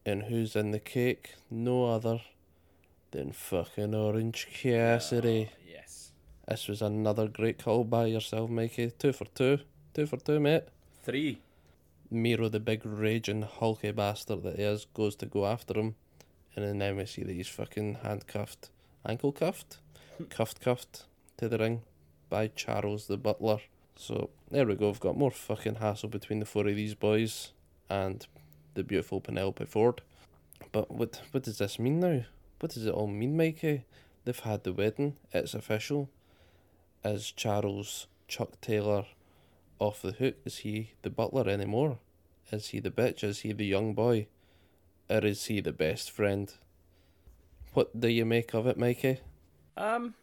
And 0.06 0.24
who's 0.24 0.58
in 0.58 0.72
the 0.72 0.80
cake? 0.82 1.36
No 1.50 1.86
other 1.86 2.20
than 3.12 3.32
fucking 3.32 3.96
Orange 3.96 4.50
Cassidy. 4.54 5.52
Oh, 5.54 5.58
yes. 5.66 6.12
This 6.50 6.68
was 6.68 6.82
another 6.82 7.30
great 7.30 7.64
call 7.64 7.86
by 7.86 8.08
yourself, 8.08 8.50
Mikey. 8.50 8.92
Two 9.00 9.14
for 9.14 9.26
two. 9.34 9.60
Two 9.94 10.06
for 10.06 10.18
two, 10.18 10.42
mate. 10.42 10.64
Three. 11.02 11.40
Miro, 12.12 12.50
the 12.50 12.60
big 12.60 12.82
raging 12.84 13.44
hulky 13.44 13.92
bastard 13.92 14.44
that 14.44 14.58
he 14.58 14.64
is, 14.64 14.86
goes 14.94 15.16
to 15.16 15.26
go 15.26 15.46
after 15.46 15.80
him, 15.80 15.96
and 16.58 16.82
then 16.82 16.98
we 16.98 17.06
see 17.06 17.24
that 17.24 17.34
he's 17.34 17.48
fucking 17.48 18.00
handcuffed, 18.04 18.70
ankle 19.06 19.32
cuffed, 19.32 19.78
cuffed 20.30 20.60
cuffed 20.60 21.06
to 21.38 21.48
the 21.48 21.58
ring 21.58 21.82
by 22.36 22.48
Charles 22.48 23.08
the 23.08 23.16
butler. 23.16 23.60
So 23.96 24.30
there 24.52 24.66
we 24.66 24.76
go. 24.76 24.88
We've 24.88 25.00
got 25.00 25.18
more 25.18 25.32
fucking 25.32 25.76
hassle 25.76 26.10
between 26.10 26.40
the 26.42 26.46
four 26.46 26.68
of 26.68 26.76
these 26.76 26.94
boys 26.94 27.54
and 27.90 28.28
the 28.74 28.84
beautiful 28.84 29.22
Penelope 29.22 29.64
Ford. 29.64 30.02
But 30.74 30.92
what 30.92 31.22
what 31.32 31.44
does 31.44 31.60
this 31.60 31.80
mean 31.80 32.02
now? 32.02 32.26
What 32.60 32.74
does 32.74 32.86
it 32.86 32.94
all 32.94 33.08
mean, 33.08 33.38
Mikey? 33.38 33.86
They've 34.26 34.38
had 34.38 34.66
the 34.66 34.74
wedding. 34.74 35.16
It's 35.32 35.54
official. 35.54 36.10
Is 37.06 37.32
Charles 37.32 38.08
Chuck 38.28 38.60
Taylor 38.60 39.06
off 39.80 40.02
the 40.02 40.12
hook? 40.12 40.36
Is 40.44 40.58
he 40.58 40.92
the 41.04 41.10
butler 41.10 41.48
anymore? 41.50 42.00
Is 42.52 42.68
he 42.68 42.82
the 42.82 42.92
bitch? 42.92 43.24
Is 43.24 43.40
he 43.40 43.54
the 43.54 43.66
young 43.66 43.94
boy? 43.94 44.28
Or 45.10 45.20
is 45.20 45.46
he 45.46 45.62
the 45.62 45.72
best 45.72 46.12
friend? 46.12 46.54
What 47.74 47.98
do 47.98 48.10
you 48.10 48.26
make 48.26 48.54
of 48.54 48.68
it, 48.68 48.78
Mikey? 48.78 49.20
Um, 49.78 50.16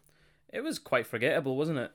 it 0.49 0.63
was 0.63 0.77
quite 0.77 1.07
forgettable, 1.07 1.57
wasn't 1.57 1.79
it? 1.79 1.91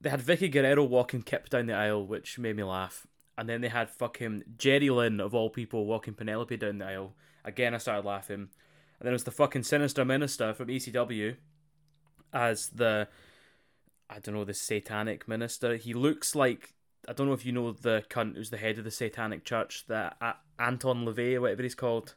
They 0.00 0.10
had 0.10 0.20
Vickie 0.20 0.50
Guerrero 0.50 0.84
walking 0.84 1.22
Kip 1.22 1.48
down 1.50 1.66
the 1.66 1.74
aisle, 1.74 2.06
which 2.06 2.38
made 2.38 2.56
me 2.56 2.62
laugh. 2.62 3.06
And 3.36 3.48
then 3.48 3.60
they 3.60 3.68
had 3.68 3.90
fucking 3.90 4.44
Jerry 4.56 4.90
Lynn, 4.90 5.20
of 5.20 5.34
all 5.34 5.50
people, 5.50 5.86
walking 5.86 6.14
Penelope 6.14 6.56
down 6.56 6.78
the 6.78 6.86
aisle. 6.86 7.14
Again, 7.44 7.74
I 7.74 7.78
started 7.78 8.06
laughing. 8.06 8.48
And 8.98 9.06
then 9.06 9.08
it 9.08 9.12
was 9.12 9.24
the 9.24 9.30
fucking 9.30 9.62
Sinister 9.62 10.04
Minister 10.04 10.52
from 10.54 10.68
ECW 10.68 11.36
as 12.32 12.68
the, 12.68 13.08
I 14.08 14.18
don't 14.18 14.34
know, 14.34 14.44
the 14.44 14.54
Satanic 14.54 15.26
Minister. 15.26 15.76
He 15.76 15.94
looks 15.94 16.34
like, 16.34 16.74
I 17.08 17.12
don't 17.12 17.26
know 17.26 17.32
if 17.32 17.46
you 17.46 17.52
know 17.52 17.72
the 17.72 18.04
cunt 18.10 18.36
who's 18.36 18.50
the 18.50 18.58
head 18.58 18.78
of 18.78 18.84
the 18.84 18.90
Satanic 18.90 19.44
Church, 19.44 19.84
the 19.86 20.12
A- 20.20 20.36
Anton 20.58 21.06
LaVey, 21.06 21.40
whatever 21.40 21.62
he's 21.62 21.74
called, 21.74 22.14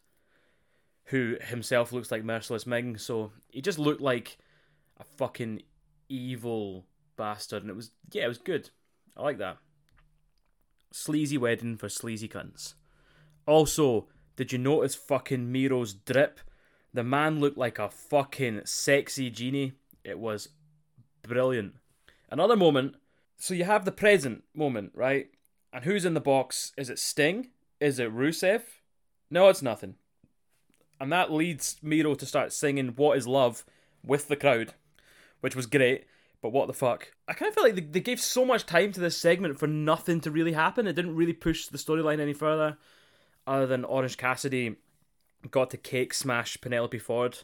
who 1.06 1.38
himself 1.42 1.92
looks 1.92 2.12
like 2.12 2.24
Merciless 2.24 2.68
Ming. 2.68 2.98
So 2.98 3.32
he 3.50 3.62
just 3.62 3.80
looked 3.80 4.02
like 4.02 4.38
a 4.98 5.04
fucking 5.04 5.64
evil 6.10 6.86
bastard, 7.16 7.64
and 7.64 7.70
it 7.70 7.76
was 7.76 7.92
yeah, 8.12 8.26
it 8.26 8.30
was 8.30 8.38
good. 8.38 8.70
I 9.16 9.22
like 9.22 9.38
that. 9.38 9.58
Sleazy 10.92 11.38
wedding 11.38 11.78
for 11.78 11.90
sleazy 11.90 12.28
cunts. 12.28 12.74
Also, 13.46 14.08
did 14.36 14.52
you 14.52 14.58
notice 14.58 14.96
fucking 14.96 15.52
Miro's 15.52 15.94
drip? 15.94 16.40
The 16.94 17.04
man 17.04 17.40
looked 17.40 17.58
like 17.58 17.80
a 17.80 17.90
fucking 17.90 18.62
sexy 18.66 19.30
genie. 19.30 19.74
It 20.04 20.20
was 20.20 20.50
brilliant. 21.24 21.76
Another 22.30 22.56
moment. 22.56 22.96
So 23.38 23.54
you 23.54 23.66
have 23.66 23.84
the 23.84 23.92
present 23.92 24.44
moment, 24.56 24.92
right? 24.94 25.28
And 25.74 25.84
who's 25.84 26.06
in 26.06 26.14
the 26.14 26.22
box? 26.22 26.72
Is 26.78 26.90
it 26.90 27.00
Sting? 27.00 27.50
Is 27.80 28.00
it 28.00 28.14
Rusev? 28.14 28.62
No, 29.30 29.50
it's 29.50 29.62
nothing. 29.62 29.96
And 31.00 31.12
that 31.12 31.32
leads 31.32 31.78
Miro 31.82 32.14
to 32.14 32.26
start 32.26 32.54
singing 32.54 32.90
What 32.90 33.18
is 33.18 33.28
Love 33.28 33.66
with 34.06 34.28
the 34.28 34.36
crowd, 34.36 34.74
which 35.42 35.56
was 35.56 35.66
great. 35.66 36.06
But 36.44 36.52
what 36.52 36.68
the 36.68 36.74
fuck? 36.74 37.14
I 37.26 37.34
kind 37.34 37.48
of 37.48 37.56
feel 37.56 37.64
like 37.64 37.76
they, 37.76 37.82
they 37.82 38.02
gave 38.02 38.20
so 38.20 38.44
much 38.44 38.66
time 38.66 38.92
to 38.92 39.00
this 39.00 39.18
segment 39.18 39.58
for 39.58 39.66
nothing 39.66 40.20
to 40.20 40.30
really 40.30 40.52
happen. 40.52 40.88
It 40.88 40.94
didn't 40.94 41.16
really 41.16 41.32
push 41.32 41.68
the 41.68 41.78
storyline 41.78 42.20
any 42.20 42.34
further, 42.34 42.78
other 43.48 43.66
than 43.66 43.86
Orange 43.86 44.18
Cassidy 44.18 44.76
got 45.50 45.70
to 45.70 45.78
cake 45.78 46.14
smash 46.14 46.60
Penelope 46.60 47.00
Ford. 47.00 47.40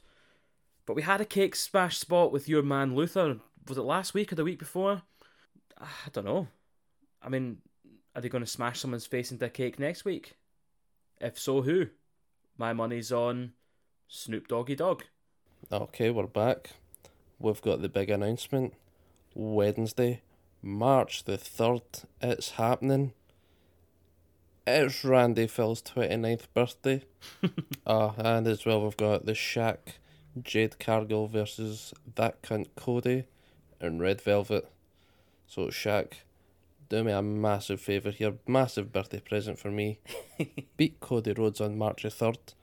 But 0.85 0.97
we 0.97 1.01
had 1.01 1.21
a 1.21 1.25
cake 1.25 1.55
smash 1.55 1.97
spot 1.97 2.33
with 2.33 2.49
your 2.49 2.61
man 2.61 2.93
Luther. 2.93 3.37
Was 3.69 3.77
it 3.77 3.83
last 3.83 4.13
week 4.13 4.33
or 4.33 4.35
the 4.35 4.43
week 4.43 4.59
before? 4.59 5.03
Ah, 5.79 5.97
I 6.05 6.09
don't 6.11 6.25
know. 6.25 6.49
I 7.21 7.29
mean, 7.29 7.59
are 8.13 8.21
they 8.21 8.27
going 8.27 8.43
to 8.43 8.49
smash 8.49 8.81
someone's 8.81 9.05
face 9.05 9.31
into 9.31 9.45
a 9.45 9.49
cake 9.49 9.79
next 9.79 10.03
week? 10.03 10.35
If 11.21 11.39
so, 11.39 11.61
who? 11.61 11.87
My 12.57 12.73
money's 12.73 13.13
on 13.13 13.53
Snoop 14.09 14.49
Doggy 14.49 14.75
Dogg. 14.75 15.03
Okay, 15.71 16.09
we're 16.09 16.27
back. 16.27 16.71
We've 17.39 17.61
got 17.61 17.81
the 17.81 17.87
big 17.87 18.09
announcement. 18.09 18.73
Wednesday, 19.33 20.21
March 20.61 21.23
the 21.23 21.37
3rd. 21.37 22.05
It's 22.21 22.51
happening. 22.51 23.13
It's 24.65 25.03
Randy 25.03 25.47
Phil's 25.47 25.81
29th 25.81 26.45
birthday. 26.53 27.03
uh, 27.85 28.11
and 28.17 28.47
as 28.47 28.65
well, 28.65 28.83
we've 28.83 28.97
got 28.97 29.25
the 29.25 29.33
Shaq 29.33 29.77
Jade 30.41 30.79
Cargill 30.79 31.27
versus 31.27 31.93
that 32.15 32.41
cunt 32.41 32.67
Cody 32.75 33.25
in 33.79 33.99
Red 33.99 34.21
Velvet. 34.21 34.69
So, 35.47 35.67
Shaq, 35.67 36.13
do 36.89 37.03
me 37.03 37.11
a 37.11 37.21
massive 37.21 37.81
favour 37.81 38.11
here. 38.11 38.33
Massive 38.47 38.91
birthday 38.91 39.19
present 39.19 39.59
for 39.59 39.71
me. 39.71 39.99
Beat 40.77 40.99
Cody 40.99 41.33
Rhodes 41.33 41.61
on 41.61 41.77
March 41.77 42.03
the 42.03 42.09
3rd. 42.09 42.53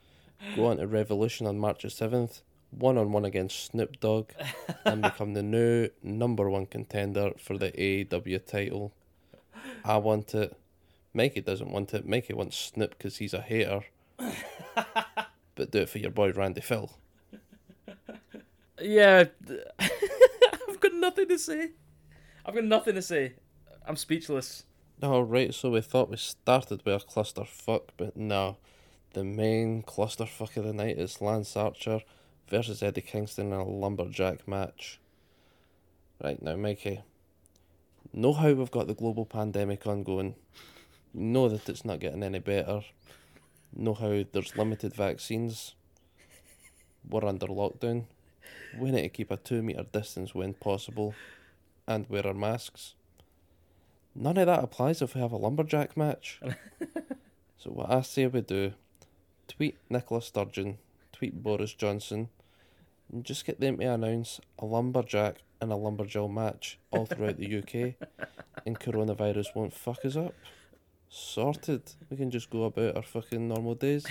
Go 0.55 0.67
on 0.67 0.77
to 0.77 0.87
Revolution 0.87 1.47
on 1.47 1.57
March 1.59 1.83
the 1.83 1.89
7th. 1.89 2.41
One 2.77 2.97
on 2.97 3.11
one 3.11 3.25
against 3.25 3.65
Snoop 3.65 3.99
Dogg. 3.99 4.31
and 4.85 5.01
become 5.01 5.33
the 5.33 5.43
new 5.43 5.89
number 6.03 6.49
one 6.49 6.65
contender 6.65 7.31
for 7.39 7.57
the 7.57 7.71
AEW 7.71 8.45
title. 8.45 8.93
I 9.83 9.97
want 9.97 10.33
it. 10.35 10.55
Mikey 11.13 11.41
doesn't 11.41 11.71
want 11.71 11.93
it. 11.93 12.07
Mikey 12.07 12.33
wants 12.33 12.57
Snoop 12.57 12.91
because 12.91 13.17
he's 13.17 13.33
a 13.33 13.41
hater. 13.41 13.81
but 15.55 15.71
do 15.71 15.79
it 15.79 15.89
for 15.89 15.97
your 15.97 16.11
boy 16.11 16.31
Randy 16.31 16.61
Phil. 16.61 16.91
Yeah, 18.79 19.25
I've 19.79 20.79
got 20.79 20.93
nothing 20.93 21.27
to 21.29 21.39
say. 21.39 21.71
I've 22.45 22.53
got 22.53 22.63
nothing 22.63 22.93
to 22.95 23.01
say. 23.01 23.33
I'm 23.85 23.95
speechless. 23.95 24.65
All 25.01 25.23
right, 25.23 25.53
so 25.53 25.71
we 25.71 25.81
thought 25.81 26.09
we 26.09 26.17
started 26.17 26.83
with 26.85 27.03
a 27.03 27.05
clusterfuck, 27.05 27.89
but 27.97 28.15
no. 28.15 28.57
The 29.13 29.23
main 29.23 29.81
clusterfuck 29.81 30.57
of 30.57 30.65
the 30.65 30.73
night 30.73 30.99
is 30.99 31.21
Lance 31.21 31.55
Archer 31.57 32.01
versus 32.49 32.81
Eddie 32.81 33.01
Kingston 33.01 33.47
in 33.47 33.53
a 33.53 33.63
lumberjack 33.63 34.47
match. 34.47 34.99
Right 36.23 36.41
now, 36.41 36.55
Mikey. 36.55 37.01
Know 38.13 38.33
how 38.33 38.53
we've 38.53 38.71
got 38.71 38.87
the 38.87 38.95
global 38.95 39.25
pandemic 39.25 39.85
ongoing. 39.85 40.35
Know 41.13 41.49
that 41.49 41.67
it's 41.69 41.85
not 41.85 41.99
getting 41.99 42.23
any 42.23 42.39
better. 42.39 42.81
Know 43.75 43.93
how 43.93 44.23
there's 44.31 44.57
limited 44.57 44.95
vaccines. 44.95 45.75
We're 47.07 47.25
under 47.25 47.47
lockdown. 47.47 48.05
We 48.77 48.91
need 48.91 49.03
to 49.03 49.09
keep 49.09 49.31
a 49.31 49.37
two 49.37 49.61
metre 49.61 49.83
distance 49.83 50.33
when 50.33 50.53
possible 50.53 51.13
and 51.87 52.09
wear 52.09 52.25
our 52.25 52.33
masks. 52.33 52.95
None 54.15 54.37
of 54.37 54.47
that 54.47 54.63
applies 54.63 55.01
if 55.01 55.13
we 55.13 55.21
have 55.21 55.31
a 55.31 55.37
lumberjack 55.37 55.95
match. 55.95 56.39
so 57.57 57.69
what 57.69 57.91
I 57.91 58.01
say 58.01 58.25
we 58.27 58.41
do, 58.41 58.73
tweet 59.47 59.77
Nicola 59.89 60.21
Sturgeon, 60.21 60.79
tweet 61.11 61.43
Boris 61.43 61.73
Johnson, 61.73 62.29
and 63.11 63.23
just 63.23 63.45
get 63.45 63.59
them 63.59 63.77
to 63.77 63.85
announce 63.85 64.39
a 64.59 64.65
lumberjack 64.65 65.37
and 65.61 65.71
a 65.71 65.75
lumberjill 65.75 66.31
match 66.31 66.77
all 66.91 67.05
throughout 67.05 67.37
the 67.37 67.57
UK, 67.57 67.95
and 68.65 68.79
coronavirus 68.79 69.55
won't 69.55 69.73
fuck 69.73 70.03
us 70.05 70.15
up. 70.15 70.33
Sorted. 71.09 71.93
We 72.09 72.17
can 72.17 72.31
just 72.31 72.49
go 72.49 72.65
about 72.65 72.95
our 72.95 73.03
fucking 73.03 73.47
normal 73.47 73.75
days. 73.75 74.05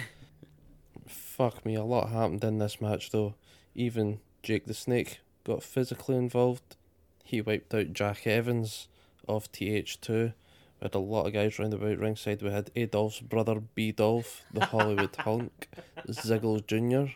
Fuck 1.06 1.64
me, 1.64 1.74
a 1.74 1.84
lot 1.84 2.08
happened 2.10 2.42
in 2.42 2.58
this 2.58 2.80
match 2.80 3.10
though. 3.10 3.34
Even 3.74 4.20
Jake 4.42 4.64
the 4.64 4.74
Snake 4.74 5.20
got 5.44 5.62
physically 5.62 6.16
involved. 6.16 6.76
He 7.22 7.40
wiped 7.40 7.74
out 7.74 7.92
Jack 7.92 8.26
Evans 8.26 8.88
of 9.28 9.50
TH2. 9.52 10.32
We 10.80 10.84
had 10.84 10.94
a 10.94 10.98
lot 10.98 11.26
of 11.26 11.32
guys 11.32 11.58
round 11.58 11.74
about 11.74 11.98
ringside. 11.98 12.42
We 12.42 12.50
had 12.50 12.70
Adolf's 12.76 13.20
brother 13.20 13.60
B 13.74 13.92
Dolph, 13.92 14.44
the 14.52 14.66
Hollywood 14.66 15.14
hunk, 15.18 15.68
Ziggles 16.08 16.66
Jr. 16.66 17.12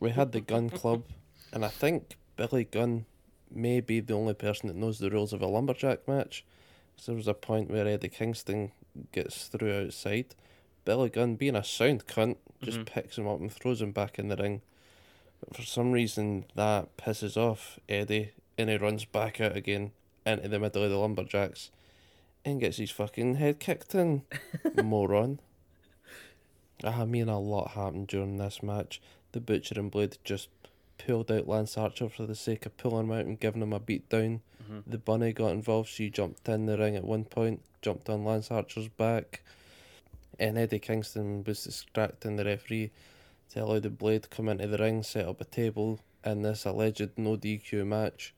We 0.00 0.10
had 0.10 0.32
the 0.32 0.40
Gun 0.40 0.70
Club, 0.70 1.04
and 1.52 1.64
I 1.64 1.68
think 1.68 2.16
Billy 2.36 2.64
Gunn 2.64 3.06
may 3.50 3.80
be 3.80 4.00
the 4.00 4.14
only 4.14 4.34
person 4.34 4.68
that 4.68 4.76
knows 4.76 4.98
the 4.98 5.10
rules 5.10 5.32
of 5.32 5.42
a 5.42 5.46
lumberjack 5.46 6.06
match. 6.06 6.44
There 7.04 7.14
was 7.14 7.28
a 7.28 7.34
point 7.34 7.70
where 7.70 7.86
Eddie 7.86 8.08
Kingston 8.08 8.72
gets 9.12 9.46
through 9.48 9.86
outside. 9.86 10.34
Billy 10.84 11.08
Gunn, 11.08 11.36
being 11.36 11.56
a 11.56 11.64
sound 11.64 12.06
cunt, 12.06 12.36
just 12.62 12.78
Mhm. 12.80 12.86
picks 12.86 13.18
him 13.18 13.26
up 13.28 13.40
and 13.40 13.52
throws 13.52 13.80
him 13.82 13.92
back 13.92 14.18
in 14.18 14.28
the 14.28 14.36
ring. 14.36 14.62
But 15.40 15.56
for 15.56 15.62
some 15.62 15.92
reason, 15.92 16.44
that 16.54 16.96
pisses 16.96 17.36
off 17.36 17.78
Eddie, 17.88 18.32
and 18.56 18.68
he 18.70 18.76
runs 18.76 19.04
back 19.04 19.40
out 19.40 19.56
again 19.56 19.92
into 20.26 20.48
the 20.48 20.58
middle 20.58 20.82
of 20.82 20.90
the 20.90 20.96
lumberjacks 20.98 21.70
and 22.44 22.60
gets 22.60 22.76
his 22.78 22.90
fucking 22.90 23.36
head 23.36 23.60
kicked 23.60 23.94
in. 23.94 24.22
Moron. 24.82 25.38
Ah, 26.84 27.02
I 27.02 27.04
mean, 27.04 27.28
a 27.28 27.38
lot 27.40 27.72
happened 27.72 28.08
during 28.08 28.36
this 28.36 28.62
match. 28.62 29.00
The 29.32 29.40
Butcher 29.40 29.78
and 29.78 29.90
Blade 29.90 30.18
just 30.24 30.48
pulled 30.96 31.30
out 31.30 31.46
Lance 31.48 31.76
Archer 31.78 32.08
for 32.08 32.26
the 32.26 32.34
sake 32.34 32.66
of 32.66 32.76
pulling 32.76 33.06
him 33.06 33.12
out 33.12 33.24
and 33.26 33.38
giving 33.38 33.62
him 33.62 33.72
a 33.72 33.78
beat 33.80 34.08
down. 34.08 34.40
Mhm. 34.68 34.82
The 34.86 34.98
bunny 34.98 35.32
got 35.32 35.52
involved. 35.52 35.88
She 35.88 36.10
jumped 36.10 36.48
in 36.48 36.66
the 36.66 36.76
ring 36.78 36.96
at 36.96 37.04
one 37.04 37.24
point, 37.24 37.62
jumped 37.82 38.08
on 38.08 38.24
Lance 38.24 38.50
Archer's 38.50 38.88
back. 38.88 39.42
And 40.38 40.56
Eddie 40.58 40.78
Kingston 40.78 41.44
was 41.44 41.64
distracting 41.64 42.36
the 42.36 42.44
referee 42.44 42.90
to 43.50 43.64
allow 43.64 43.78
the 43.80 43.90
blade 43.90 44.24
to 44.24 44.28
come 44.28 44.48
into 44.48 44.66
the 44.66 44.78
ring, 44.78 45.02
set 45.02 45.26
up 45.26 45.40
a 45.40 45.44
table 45.44 46.00
in 46.24 46.42
this 46.42 46.64
alleged 46.64 47.10
no 47.16 47.36
DQ 47.36 47.84
match. 47.86 48.34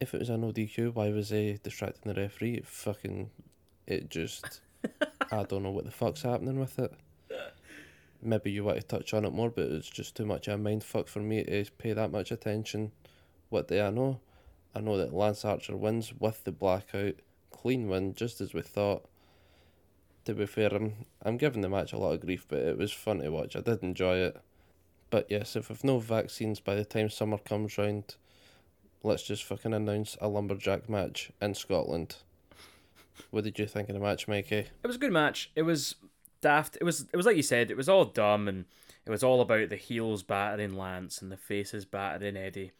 If 0.00 0.14
it 0.14 0.20
was 0.20 0.30
a 0.30 0.36
no 0.38 0.50
DQ, 0.52 0.94
why 0.94 1.10
was 1.10 1.28
he 1.30 1.58
distracting 1.62 2.12
the 2.12 2.20
referee? 2.20 2.54
It 2.54 2.66
fucking, 2.66 3.30
it 3.86 4.08
just, 4.08 4.60
I 5.30 5.42
don't 5.44 5.62
know 5.62 5.70
what 5.70 5.84
the 5.84 5.90
fuck's 5.90 6.22
happening 6.22 6.58
with 6.58 6.78
it. 6.78 6.92
Maybe 8.22 8.50
you 8.50 8.64
want 8.64 8.78
to 8.78 8.86
touch 8.86 9.14
on 9.14 9.24
it 9.24 9.32
more, 9.32 9.50
but 9.50 9.64
it's 9.66 9.88
just 9.88 10.14
too 10.14 10.26
much 10.26 10.46
of 10.48 10.54
a 10.54 10.58
mind 10.58 10.84
fuck 10.84 11.08
for 11.08 11.20
me 11.20 11.42
to 11.42 11.64
pay 11.78 11.92
that 11.94 12.12
much 12.12 12.30
attention. 12.30 12.92
What 13.48 13.68
do 13.68 13.80
I 13.80 13.90
know? 13.90 14.20
I 14.74 14.80
know 14.80 14.96
that 14.98 15.14
Lance 15.14 15.44
Archer 15.44 15.76
wins 15.76 16.12
with 16.18 16.44
the 16.44 16.52
blackout, 16.52 17.14
clean 17.50 17.88
win, 17.88 18.14
just 18.14 18.40
as 18.40 18.54
we 18.54 18.62
thought. 18.62 19.06
To 20.26 20.34
be 20.34 20.46
fair, 20.46 20.68
I'm, 20.68 21.06
I'm 21.22 21.38
giving 21.38 21.62
the 21.62 21.68
match 21.68 21.92
a 21.92 21.98
lot 21.98 22.12
of 22.12 22.20
grief, 22.20 22.46
but 22.46 22.58
it 22.58 22.78
was 22.78 22.92
fun 22.92 23.20
to 23.20 23.30
watch. 23.30 23.56
I 23.56 23.60
did 23.60 23.82
enjoy 23.82 24.16
it. 24.16 24.40
But 25.08 25.26
yes, 25.28 25.56
if 25.56 25.68
we've 25.68 25.82
no 25.82 25.98
vaccines 25.98 26.60
by 26.60 26.74
the 26.74 26.84
time 26.84 27.10
summer 27.10 27.38
comes 27.38 27.76
round, 27.78 28.14
let's 29.02 29.24
just 29.24 29.44
fucking 29.44 29.74
announce 29.74 30.16
a 30.20 30.28
lumberjack 30.28 30.88
match 30.88 31.32
in 31.40 31.54
Scotland. 31.54 32.16
What 33.30 33.44
did 33.44 33.58
you 33.58 33.66
think 33.66 33.88
of 33.88 33.94
the 33.94 34.00
match, 34.00 34.28
Mikey? 34.28 34.66
It 34.82 34.86
was 34.86 34.96
a 34.96 35.00
good 35.00 35.12
match. 35.12 35.50
It 35.56 35.62
was 35.62 35.96
daft. 36.40 36.76
It 36.80 36.84
was 36.84 37.06
it 37.12 37.16
was 37.16 37.26
like 37.26 37.36
you 37.36 37.42
said. 37.42 37.70
It 37.70 37.76
was 37.76 37.88
all 37.88 38.04
dumb, 38.04 38.48
and 38.48 38.64
it 39.06 39.10
was 39.10 39.22
all 39.22 39.40
about 39.40 39.68
the 39.68 39.76
heels 39.76 40.22
battering 40.22 40.76
Lance 40.76 41.22
and 41.22 41.30
the 41.30 41.36
faces 41.36 41.84
battering 41.84 42.36
Eddie. 42.36 42.72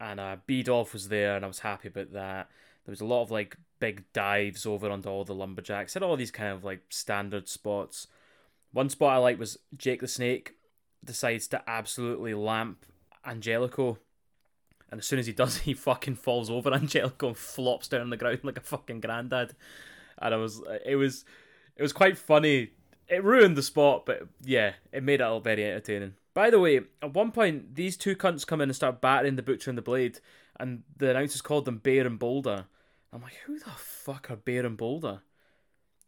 And 0.00 0.20
uh, 0.20 0.36
B 0.46 0.62
Dolph 0.62 0.92
was 0.92 1.08
there, 1.08 1.36
and 1.36 1.44
I 1.44 1.48
was 1.48 1.60
happy 1.60 1.88
about 1.88 2.12
that. 2.12 2.48
There 2.84 2.92
was 2.92 3.00
a 3.00 3.06
lot 3.06 3.22
of 3.22 3.30
like 3.30 3.56
big 3.80 4.04
dives 4.12 4.66
over 4.66 4.90
onto 4.90 5.08
all 5.08 5.24
the 5.24 5.34
lumberjacks. 5.34 5.94
Had 5.94 6.02
all 6.02 6.16
these 6.16 6.30
kind 6.30 6.52
of 6.52 6.64
like 6.64 6.82
standard 6.88 7.48
spots. 7.48 8.06
One 8.72 8.88
spot 8.88 9.14
I 9.14 9.18
liked 9.18 9.38
was 9.38 9.58
Jake 9.76 10.00
the 10.00 10.08
Snake 10.08 10.54
decides 11.04 11.48
to 11.48 11.62
absolutely 11.68 12.34
lamp 12.34 12.84
Angelico. 13.26 13.98
And 14.90 15.00
as 15.00 15.06
soon 15.06 15.18
as 15.18 15.26
he 15.26 15.32
does, 15.32 15.56
he 15.58 15.74
fucking 15.74 16.16
falls 16.16 16.50
over 16.50 16.72
Angelico 16.72 17.28
and 17.28 17.36
flops 17.36 17.88
down 17.88 18.02
on 18.02 18.10
the 18.10 18.16
ground 18.16 18.40
like 18.42 18.58
a 18.58 18.62
fucking 18.62 19.00
granddad. 19.00 19.54
And 20.20 20.34
I 20.34 20.36
was, 20.36 20.62
it 20.84 20.96
was, 20.96 21.24
it 21.78 21.82
was 21.82 21.92
quite 21.92 22.18
funny. 22.18 22.72
It 23.08 23.24
ruined 23.24 23.56
the 23.56 23.62
spot, 23.62 24.04
but 24.04 24.28
yeah, 24.42 24.72
it 24.92 25.02
made 25.02 25.20
it 25.20 25.24
all 25.24 25.40
very 25.40 25.64
entertaining. 25.64 26.14
By 26.34 26.50
the 26.50 26.60
way, 26.60 26.80
at 27.02 27.14
one 27.14 27.32
point, 27.32 27.74
these 27.74 27.96
two 27.96 28.14
cunts 28.14 28.46
come 28.46 28.60
in 28.60 28.68
and 28.68 28.76
start 28.76 29.00
battering 29.00 29.36
the 29.36 29.42
Butcher 29.42 29.70
and 29.70 29.78
the 29.78 29.82
Blade, 29.82 30.20
and 30.60 30.82
the 30.96 31.10
announcers 31.10 31.40
called 31.40 31.64
them 31.64 31.78
Bear 31.78 32.06
and 32.06 32.18
Boulder. 32.18 32.66
I'm 33.12 33.22
like, 33.22 33.36
who 33.46 33.58
the 33.58 33.70
fuck 33.70 34.30
are 34.30 34.36
Bear 34.36 34.66
and 34.66 34.76
Boulder? 34.76 35.22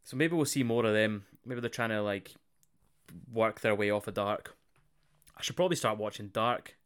So 0.05 0.17
maybe 0.17 0.37
we'll 0.37 0.45
see 0.45 0.63
more 0.63 0.85
of 0.85 0.93
them. 0.93 1.25
Maybe 1.47 1.61
they're 1.61 1.71
trying 1.71 1.91
to 1.91 2.03
like 2.03 2.33
work 3.33 3.61
their 3.61 3.75
way 3.75 3.91
off 3.91 4.09
of 4.09 4.15
dark. 4.15 4.57
I 5.37 5.43
should 5.43 5.57
probably 5.57 5.77
start 5.77 5.99
watching 5.99 6.29
Dark. 6.29 6.77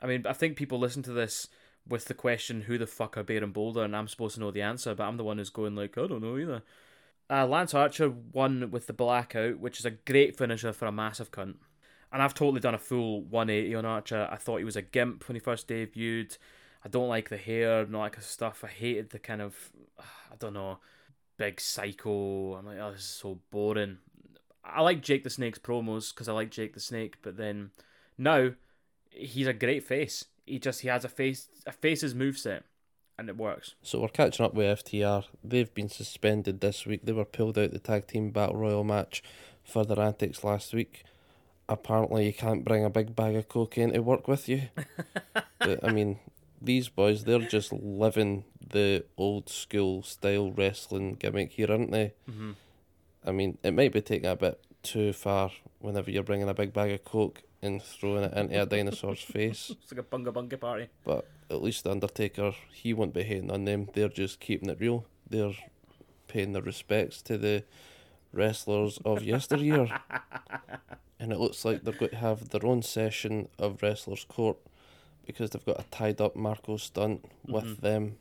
I 0.00 0.06
mean, 0.06 0.26
I 0.26 0.34
think 0.34 0.56
people 0.56 0.78
listen 0.78 1.02
to 1.04 1.12
this 1.12 1.48
with 1.88 2.04
the 2.04 2.14
question, 2.14 2.62
"Who 2.62 2.76
the 2.76 2.86
fuck 2.86 3.16
are 3.16 3.22
Bear 3.22 3.42
and 3.42 3.52
Boulder?" 3.52 3.82
and 3.82 3.96
I'm 3.96 4.08
supposed 4.08 4.34
to 4.34 4.40
know 4.40 4.50
the 4.50 4.60
answer, 4.60 4.94
but 4.94 5.04
I'm 5.04 5.16
the 5.16 5.24
one 5.24 5.38
who's 5.38 5.50
going 5.50 5.74
like, 5.74 5.96
"I 5.96 6.06
don't 6.06 6.22
know 6.22 6.36
either." 6.36 6.62
Uh, 7.28 7.46
Lance 7.46 7.74
Archer 7.74 8.12
won 8.32 8.70
with 8.70 8.86
the 8.86 8.92
blackout, 8.92 9.58
which 9.58 9.80
is 9.80 9.84
a 9.84 9.90
great 9.90 10.36
finisher 10.36 10.72
for 10.72 10.86
a 10.86 10.92
massive 10.92 11.32
cunt. 11.32 11.56
And 12.12 12.22
I've 12.22 12.34
totally 12.34 12.60
done 12.60 12.74
a 12.74 12.78
full 12.78 13.22
180 13.22 13.74
on 13.74 13.84
Archer. 13.84 14.28
I 14.30 14.36
thought 14.36 14.58
he 14.58 14.64
was 14.64 14.76
a 14.76 14.82
gimp 14.82 15.26
when 15.26 15.34
he 15.34 15.40
first 15.40 15.66
debuted. 15.66 16.38
I 16.84 16.88
don't 16.88 17.08
like 17.08 17.28
the 17.28 17.36
hair 17.36 17.80
and 17.80 17.96
all 17.96 18.04
that 18.04 18.12
kind 18.12 18.22
of 18.22 18.30
stuff. 18.30 18.62
I 18.62 18.68
hated 18.68 19.10
the 19.10 19.18
kind 19.18 19.42
of, 19.42 19.72
I 19.98 20.36
don't 20.38 20.54
know, 20.54 20.78
big 21.36 21.60
psycho. 21.60 22.54
I'm 22.54 22.66
like, 22.66 22.78
oh, 22.80 22.92
this 22.92 23.00
is 23.00 23.06
so 23.06 23.40
boring. 23.50 23.98
I 24.64 24.82
like 24.82 25.02
Jake 25.02 25.24
the 25.24 25.30
Snake's 25.30 25.58
promos 25.58 26.14
because 26.14 26.28
I 26.28 26.32
like 26.32 26.50
Jake 26.50 26.74
the 26.74 26.80
Snake, 26.80 27.16
but 27.22 27.36
then 27.36 27.70
now 28.18 28.50
he's 29.10 29.46
a 29.46 29.52
great 29.52 29.84
face. 29.84 30.24
He 30.44 30.58
just 30.58 30.80
he 30.80 30.88
has 30.88 31.04
a 31.04 31.08
face 31.08 31.48
a 31.66 31.72
face's 31.72 32.14
moveset 32.14 32.62
and 33.18 33.28
it 33.28 33.36
works. 33.36 33.74
So 33.82 34.00
we're 34.00 34.08
catching 34.08 34.44
up 34.44 34.54
with 34.54 34.84
FTR. 34.84 35.24
They've 35.42 35.72
been 35.72 35.88
suspended 35.88 36.60
this 36.60 36.86
week. 36.86 37.00
They 37.04 37.12
were 37.12 37.24
pulled 37.24 37.58
out 37.58 37.72
the 37.72 37.78
tag 37.78 38.06
team 38.06 38.30
battle 38.30 38.56
royal 38.56 38.84
match 38.84 39.22
for 39.64 39.84
their 39.84 40.00
antics 40.00 40.44
last 40.44 40.74
week. 40.74 41.04
Apparently, 41.68 42.26
you 42.26 42.32
can't 42.32 42.64
bring 42.64 42.84
a 42.84 42.90
big 42.90 43.16
bag 43.16 43.34
of 43.34 43.48
cocaine 43.48 43.92
to 43.92 44.00
work 44.00 44.28
with 44.28 44.48
you. 44.48 44.68
but, 45.58 45.82
I 45.82 45.90
mean, 45.90 46.20
these 46.60 46.88
boys, 46.88 47.24
they're 47.24 47.40
just 47.40 47.72
living 47.72 48.44
the 48.70 49.04
old 49.16 49.48
school 49.48 50.02
style 50.02 50.52
wrestling 50.52 51.14
gimmick 51.14 51.52
here, 51.52 51.70
aren't 51.70 51.90
they? 51.90 52.12
Mm-hmm. 52.30 52.52
I 53.24 53.32
mean, 53.32 53.58
it 53.62 53.72
might 53.72 53.92
be 53.92 54.00
taking 54.00 54.30
a 54.30 54.36
bit 54.36 54.60
too 54.82 55.12
far 55.12 55.50
whenever 55.80 56.10
you're 56.10 56.22
bringing 56.22 56.48
a 56.48 56.54
big 56.54 56.72
bag 56.72 56.90
of 56.92 57.04
coke 57.04 57.42
and 57.62 57.82
throwing 57.82 58.24
it 58.24 58.32
into 58.34 58.60
a 58.62 58.66
dinosaur's 58.66 59.20
face. 59.22 59.70
It's 59.82 59.92
like 59.92 60.00
a 60.00 60.02
bunga 60.04 60.32
bunga 60.32 60.58
party. 60.60 60.88
But 61.04 61.26
at 61.50 61.62
least 61.62 61.84
the 61.84 61.90
Undertaker, 61.90 62.54
he 62.72 62.92
won't 62.92 63.14
be 63.14 63.22
hating 63.22 63.50
on 63.50 63.64
them. 63.64 63.88
They're 63.94 64.08
just 64.08 64.40
keeping 64.40 64.68
it 64.68 64.78
real. 64.80 65.06
They're 65.28 65.54
paying 66.28 66.52
their 66.52 66.62
respects 66.62 67.22
to 67.22 67.38
the 67.38 67.64
wrestlers 68.32 68.98
of 69.04 69.22
yesteryear. 69.22 69.88
and 71.20 71.32
it 71.32 71.38
looks 71.38 71.64
like 71.64 71.82
they're 71.82 71.94
going 71.94 72.10
to 72.10 72.16
have 72.16 72.50
their 72.50 72.64
own 72.66 72.82
session 72.82 73.48
of 73.58 73.82
Wrestlers 73.82 74.24
Court 74.28 74.58
because 75.26 75.50
they've 75.50 75.64
got 75.64 75.80
a 75.80 75.84
tied 75.90 76.20
up 76.20 76.36
Marco 76.36 76.76
stunt 76.76 77.24
with 77.48 77.64
Mhm. 77.64 77.80
them. 77.80 78.16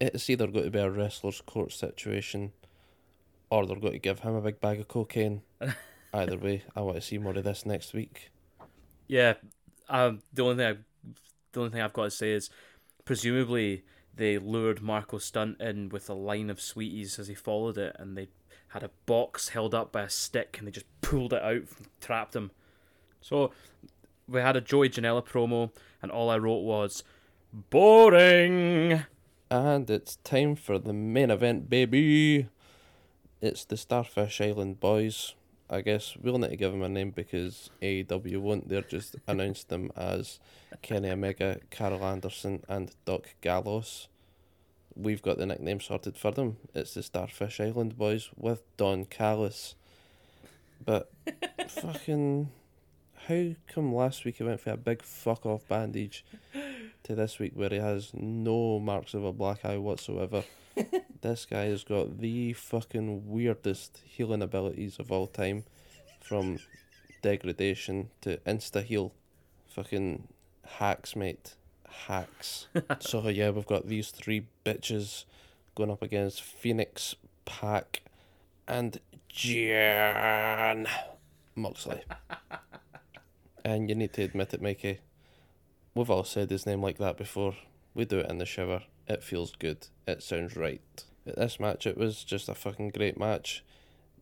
It's 0.00 0.30
either 0.30 0.46
going 0.46 0.64
to 0.66 0.70
be 0.70 0.78
a 0.78 0.90
Wrestlers 0.90 1.40
Court 1.40 1.72
situation 1.72 2.52
or 3.50 3.66
they're 3.66 3.76
going 3.76 3.92
to 3.92 3.98
give 3.98 4.20
him 4.20 4.34
a 4.34 4.40
big 4.40 4.60
bag 4.60 4.80
of 4.80 4.88
cocaine. 4.88 5.42
Either 6.14 6.38
way, 6.38 6.64
I 6.74 6.80
want 6.80 6.96
to 6.96 7.02
see 7.02 7.18
more 7.18 7.36
of 7.36 7.44
this 7.44 7.66
next 7.66 7.92
week. 7.92 8.30
Yeah, 9.06 9.34
um, 9.88 10.22
the 10.32 10.42
only 10.42 10.56
thing 10.56 10.66
I, 10.66 10.76
the 11.52 11.60
only 11.60 11.72
thing 11.72 11.82
I've 11.82 11.92
got 11.92 12.04
to 12.04 12.10
say 12.10 12.32
is, 12.32 12.50
presumably 13.04 13.84
they 14.14 14.38
lured 14.38 14.82
Marco 14.82 15.18
Stunt 15.18 15.60
in 15.60 15.88
with 15.88 16.08
a 16.08 16.14
line 16.14 16.50
of 16.50 16.60
sweeties 16.60 17.18
as 17.18 17.28
he 17.28 17.34
followed 17.34 17.78
it, 17.78 17.96
and 17.98 18.16
they 18.16 18.28
had 18.68 18.82
a 18.82 18.90
box 19.06 19.50
held 19.50 19.74
up 19.74 19.92
by 19.92 20.02
a 20.02 20.10
stick, 20.10 20.56
and 20.58 20.66
they 20.66 20.72
just 20.72 20.86
pulled 21.00 21.32
it 21.32 21.42
out, 21.42 21.54
and 21.56 21.88
trapped 22.00 22.34
him. 22.34 22.50
So 23.20 23.52
we 24.28 24.40
had 24.40 24.56
a 24.56 24.60
Joey 24.60 24.88
Janela 24.88 25.26
promo, 25.26 25.70
and 26.02 26.10
all 26.10 26.30
I 26.30 26.38
wrote 26.38 26.62
was, 26.62 27.02
boring. 27.52 29.04
And 29.50 29.90
it's 29.90 30.16
time 30.16 30.54
for 30.54 30.78
the 30.78 30.92
main 30.92 31.30
event, 31.30 31.68
baby. 31.68 32.48
It's 33.42 33.64
the 33.64 33.78
Starfish 33.78 34.42
Island 34.42 34.80
Boys. 34.80 35.34
I 35.70 35.80
guess 35.80 36.14
we'll 36.20 36.36
need 36.36 36.50
to 36.50 36.56
give 36.56 36.72
them 36.72 36.82
a 36.82 36.90
name 36.90 37.10
because 37.10 37.70
AEW 37.80 38.36
won't. 38.36 38.68
They're 38.68 38.82
just 38.82 39.16
announced 39.26 39.70
them 39.70 39.90
as 39.96 40.40
Kenny 40.82 41.08
Omega, 41.08 41.58
Karl 41.70 42.04
Anderson, 42.04 42.62
and 42.68 42.90
Doc 43.06 43.34
Gallows. 43.40 44.08
We've 44.94 45.22
got 45.22 45.38
the 45.38 45.46
nickname 45.46 45.80
sorted 45.80 46.18
for 46.18 46.32
them. 46.32 46.58
It's 46.74 46.92
the 46.92 47.02
Starfish 47.02 47.60
Island 47.60 47.96
Boys 47.96 48.28
with 48.36 48.60
Don 48.76 49.06
Callis. 49.06 49.74
But 50.84 51.10
fucking, 51.68 52.50
how 53.26 53.52
come 53.68 53.94
last 53.94 54.26
week 54.26 54.36
he 54.36 54.44
went 54.44 54.60
for 54.60 54.72
a 54.72 54.76
big 54.76 55.00
fuck 55.00 55.46
off 55.46 55.66
bandage 55.66 56.26
to 57.04 57.14
this 57.14 57.38
week 57.38 57.52
where 57.54 57.70
he 57.70 57.76
has 57.76 58.10
no 58.12 58.78
marks 58.78 59.14
of 59.14 59.24
a 59.24 59.32
black 59.32 59.64
eye 59.64 59.78
whatsoever? 59.78 60.44
this 61.20 61.46
guy 61.46 61.64
has 61.64 61.84
got 61.84 62.18
the 62.18 62.52
fucking 62.52 63.28
weirdest 63.28 64.00
healing 64.04 64.42
abilities 64.42 64.98
of 64.98 65.10
all 65.10 65.26
time 65.26 65.64
from 66.20 66.58
degradation 67.22 68.10
to 68.20 68.38
insta 68.38 68.82
heal. 68.82 69.12
Fucking 69.68 70.28
hacks, 70.78 71.16
mate. 71.16 71.54
Hacks. 72.06 72.68
so, 73.00 73.28
yeah, 73.28 73.50
we've 73.50 73.66
got 73.66 73.88
these 73.88 74.10
three 74.10 74.46
bitches 74.64 75.24
going 75.74 75.90
up 75.90 76.02
against 76.02 76.42
Fénix, 76.42 77.14
PAC, 77.44 78.02
and 78.66 79.00
Jan 79.28 80.86
Moxley. 81.54 82.02
and 83.64 83.88
you 83.88 83.94
need 83.94 84.12
to 84.14 84.22
admit 84.22 84.54
it, 84.54 84.62
Mikey. 84.62 84.98
We've 85.94 86.10
all 86.10 86.24
said 86.24 86.50
his 86.50 86.66
name 86.66 86.82
like 86.82 86.98
that 86.98 87.16
before. 87.16 87.54
We 87.94 88.04
do 88.04 88.20
it 88.20 88.30
in 88.30 88.38
the 88.38 88.46
shower. 88.46 88.82
It 89.10 89.24
feels 89.24 89.56
good. 89.58 89.88
It 90.06 90.22
sounds 90.22 90.54
right. 90.54 91.04
At 91.26 91.34
this 91.34 91.58
match, 91.58 91.84
it 91.84 91.98
was 91.98 92.22
just 92.22 92.48
a 92.48 92.54
fucking 92.54 92.90
great 92.90 93.18
match. 93.18 93.64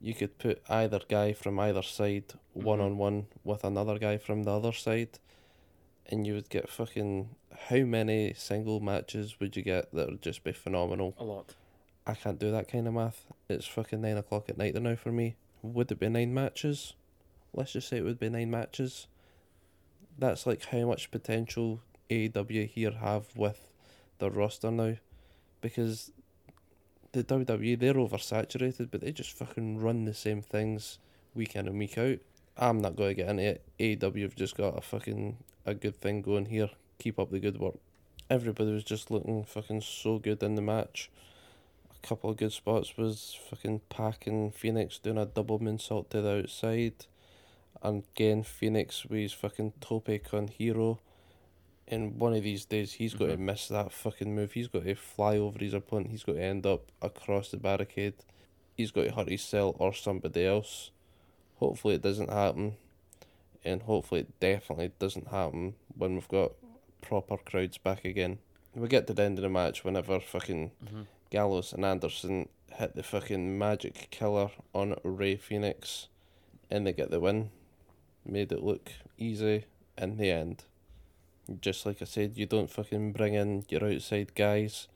You 0.01 0.14
could 0.14 0.38
put 0.38 0.62
either 0.66 1.01
guy 1.07 1.35
from 1.35 1.61
either 1.61 1.83
side 1.83 2.33
one 2.55 2.81
on 2.81 2.96
one 2.96 3.27
with 3.44 3.64
another 3.64 3.98
guy 3.98 4.16
from 4.16 4.44
the 4.44 4.51
other 4.53 4.72
side, 4.72 5.18
and 6.07 6.27
you 6.27 6.33
would 6.33 6.48
get 6.48 6.70
fucking. 6.70 7.29
How 7.68 7.81
many 7.81 8.33
single 8.33 8.81
matches 8.81 9.38
would 9.40 9.57
you 9.59 9.62
get 9.62 9.92
that 9.92 10.09
would 10.09 10.22
just 10.22 10.42
be 10.42 10.53
phenomenal? 10.53 11.14
A 11.18 11.24
lot. 11.24 11.55
I 12.07 12.14
can't 12.14 12.38
do 12.38 12.51
that 12.51 12.68
kind 12.72 12.88
of 12.88 12.94
math. 12.94 13.27
It's 13.51 13.66
fucking 13.66 14.01
nine 14.01 14.16
o'clock 14.16 14.48
at 14.48 14.57
night 14.57 14.72
there 14.72 14.83
now 14.83 14.96
for 14.96 15.12
me. 15.12 15.37
Would 15.61 15.92
it 15.92 16.01
be 16.01 16.09
nine 16.09 16.33
matches? 16.33 16.94
Let's 17.53 17.74
just 17.74 17.90
say 17.90 17.98
it 17.98 18.05
would 18.05 18.18
be 18.18 18.31
nine 18.31 18.51
matches. 18.51 19.07
That's 20.18 20.46
like 20.46 20.64
how 20.64 20.87
much 20.87 21.11
potential 21.11 21.83
AEW 22.09 22.70
here 22.70 22.92
have 22.92 23.27
with 23.37 23.68
their 24.19 24.31
roster 24.31 24.71
now. 24.71 24.95
Because 25.61 26.13
the 27.13 27.25
WWE, 27.25 27.79
they're 27.79 27.95
oversaturated, 27.95 28.91
but 28.91 29.01
they 29.01 29.13
just 29.13 29.33
fucking 29.33 29.81
run 29.81 30.05
the 30.05 30.15
same 30.15 30.43
things 30.43 30.99
week 31.35 31.57
in 31.57 31.67
and 31.67 31.79
week 31.79 31.99
out. 31.99 32.19
I'm 32.57 32.81
not 32.81 32.97
going 32.97 33.11
to 33.11 33.15
get 33.15 33.29
into 33.29 33.43
it. 33.43 33.63
AEW 33.79 34.23
have 34.23 34.37
just 34.37 34.57
got 34.57 34.79
a 34.79 34.81
fucking 34.81 35.37
a 35.65 35.75
good 35.75 35.97
thing 35.97 36.23
going 36.23 36.47
here. 36.47 36.71
Keep 36.99 37.19
up 37.19 37.31
the 37.31 37.41
good 37.41 37.59
work. 37.59 37.79
Everybody 38.31 38.73
was 38.73 38.85
just 38.85 39.11
looking 39.11 39.45
fucking 39.45 39.83
so 39.83 40.19
good 40.19 40.43
in 40.43 40.55
the 40.55 40.63
match 40.63 41.11
a 42.03 42.07
couple 42.07 42.31
of 42.31 42.37
good 42.37 42.53
spots 42.53 42.97
was 42.97 43.37
fucking 43.51 43.81
PAC 43.89 44.27
and 44.27 44.55
Fénix 44.55 45.01
doing 45.01 45.19
a 45.19 45.27
double 45.27 45.59
moonsault 45.59 46.11
to 46.11 46.21
the 46.21 46.39
outside. 46.39 47.07
And 47.83 48.05
again, 48.15 48.43
Fénix 48.43 49.09
with 49.09 49.21
his 49.21 49.33
fucking 49.33 49.75
tope 49.81 50.23
con 50.25 50.49
hilo. 50.49 51.01
And 51.90 52.18
one 52.20 52.35
of 52.35 52.42
these 52.42 52.64
days, 52.66 52.92
he's 52.94 53.14
got 53.14 53.27
to 53.29 53.37
Mhm. 53.37 53.40
miss 53.40 53.68
that 53.68 53.92
fucking 53.92 54.35
move. 54.35 54.53
He's 54.53 54.68
got 54.68 54.85
to 54.85 54.94
fly 54.94 55.38
over 55.38 55.59
his 55.59 55.72
opponent. 55.72 56.11
He's 56.11 56.22
got 56.22 56.35
to 56.35 56.42
end 56.42 56.66
up 56.66 56.92
across 57.01 57.51
the 57.51 57.57
barricade. 57.57 58.14
He's 58.77 58.90
got 58.90 59.05
to 59.05 59.12
hurt 59.12 59.29
his 59.31 59.42
cell 59.42 59.74
or 59.79 59.92
somebody 59.94 60.44
else. 60.44 60.90
Hopefully, 61.57 61.94
it 61.94 62.03
doesn't 62.03 62.31
happen. 62.31 62.77
And 63.64 63.83
hopefully, 63.83 64.20
it 64.20 64.38
definitely 64.40 64.92
doesn't 64.98 65.29
happen 65.29 65.74
when 65.96 66.14
we've 66.14 66.29
got 66.29 66.53
proper 67.01 67.37
crowds 67.38 67.79
back 67.79 68.05
again. 68.05 68.38
We 68.74 68.87
get 68.87 69.07
to 69.07 69.14
the 69.14 69.22
end 69.22 69.38
of 69.38 69.42
the 69.42 69.48
match 69.48 69.83
whenever 69.83 70.20
fucking 70.20 70.70
Mm-hmm. 70.85 71.03
Gallows 71.31 71.72
and 71.72 71.85
Anderson 71.85 72.48
hit 72.74 72.94
the 72.94 73.03
fucking 73.03 73.59
magic 73.59 74.09
killer 74.11 74.51
on 74.74 74.94
Rey 75.03 75.37
Fénix 75.37 76.07
and 76.70 76.87
they 76.87 76.92
get 76.92 77.11
the 77.11 77.18
win. 77.20 77.51
Made 78.24 78.53
it 78.53 78.62
look 78.62 78.92
easy 79.18 79.64
in 79.96 80.16
the 80.18 80.31
end. 80.31 80.64
Just 81.61 81.87
like 81.87 82.03
I 82.03 82.05
said, 82.05 82.37
you 82.37 82.47
don't 82.47 82.71
fucking 82.71 83.13
bring 83.13 83.35
in 83.35 83.65
your 83.69 83.85
outside 83.85 84.35
guys 84.35 84.87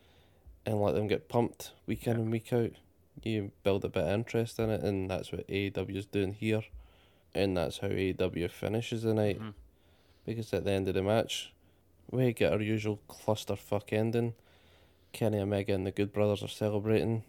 and 0.67 0.81
let 0.81 0.95
them 0.95 1.07
get 1.09 1.29
pumped 1.29 1.73
week 1.87 2.07
in 2.07 2.17
and 2.17 2.31
week 2.31 2.53
out. 2.53 2.73
You 3.23 3.53
build 3.62 3.85
a 3.85 3.88
bit 3.88 4.05
of 4.05 4.11
interest 4.11 4.59
in 4.59 4.71
it, 4.71 4.83
and 4.83 5.11
that's 5.11 5.33
what 5.33 5.47
AEW 5.49 5.97
is 5.97 6.07
doing 6.07 6.35
here. 6.35 6.62
And 7.35 7.57
that's 7.57 7.79
how 7.79 7.88
AEW 7.88 8.49
finishes 8.51 9.03
the 9.03 9.15
night 9.15 9.38
Mhm. 9.41 9.55
because 10.27 10.53
at 10.53 10.65
the 10.65 10.73
end 10.73 10.88
of 10.88 10.95
the 10.95 11.03
match, 11.03 11.53
we 12.11 12.33
get 12.35 12.53
our 12.53 12.61
usual 12.61 13.01
clusterfuck 13.09 13.93
ending. 13.93 14.35
Kenny 15.12 15.38
Omega 15.38 15.73
and 15.75 15.87
the 15.87 15.91
Good 15.91 16.12
Brothers 16.12 16.43
are 16.43 16.49
celebrating 16.49 17.25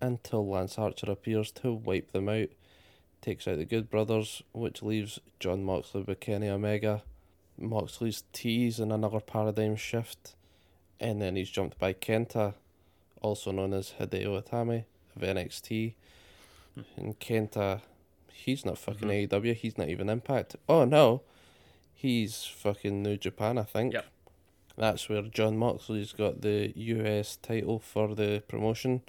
until 0.00 0.46
Lance 0.46 0.78
Archer 0.78 1.10
appears 1.10 1.50
to 1.52 1.72
wipe 1.72 2.12
them 2.12 2.28
out. 2.28 2.48
Takes 3.22 3.48
out 3.48 3.56
the 3.56 3.64
Good 3.64 3.88
Brothers, 3.88 4.42
which 4.52 4.82
leaves 4.82 5.18
Jon 5.40 5.64
Moxley 5.64 6.02
with 6.02 6.20
Kenny 6.20 6.48
Omega. 6.48 7.02
Moxley's 7.58 8.24
tease 8.32 8.78
and 8.80 8.92
another 8.92 9.20
paradigm 9.20 9.76
shift, 9.76 10.34
and 11.00 11.20
then 11.20 11.36
he's 11.36 11.50
jumped 11.50 11.78
by 11.78 11.92
Kenta, 11.92 12.54
also 13.22 13.50
known 13.50 13.72
as 13.72 13.94
Hideo 13.98 14.42
Itami 14.42 14.84
of 15.14 15.22
NXT. 15.22 15.94
And 16.96 17.18
Kenta, 17.18 17.80
he's 18.32 18.64
not 18.64 18.78
fucking 18.78 19.08
Mhm. 19.08 19.28
AEW, 19.28 19.54
he's 19.54 19.78
not 19.78 19.88
even 19.88 20.08
Impact. 20.10 20.56
Oh 20.68 20.84
no, 20.84 21.22
he's 21.94 22.44
fucking 22.44 23.02
New 23.02 23.16
Japan, 23.16 23.56
I 23.58 23.62
think. 23.64 23.94
Yep. 23.94 24.04
That's 24.76 25.08
where 25.08 25.22
Jon 25.22 25.56
Moxley's 25.56 26.12
got 26.12 26.42
the 26.42 26.72
US 26.76 27.36
title 27.36 27.78
for 27.78 28.14
the 28.14 28.42
promotion, 28.46 29.00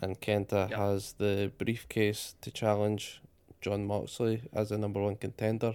and 0.00 0.20
Kenta 0.20 0.70
Yep. 0.70 0.78
has 0.78 1.12
the 1.14 1.50
briefcase 1.58 2.36
to 2.40 2.52
challenge 2.52 3.20
John 3.60 3.84
Moxley 3.84 4.42
as 4.52 4.68
the 4.68 4.78
number 4.78 5.00
one 5.02 5.16
contender. 5.16 5.74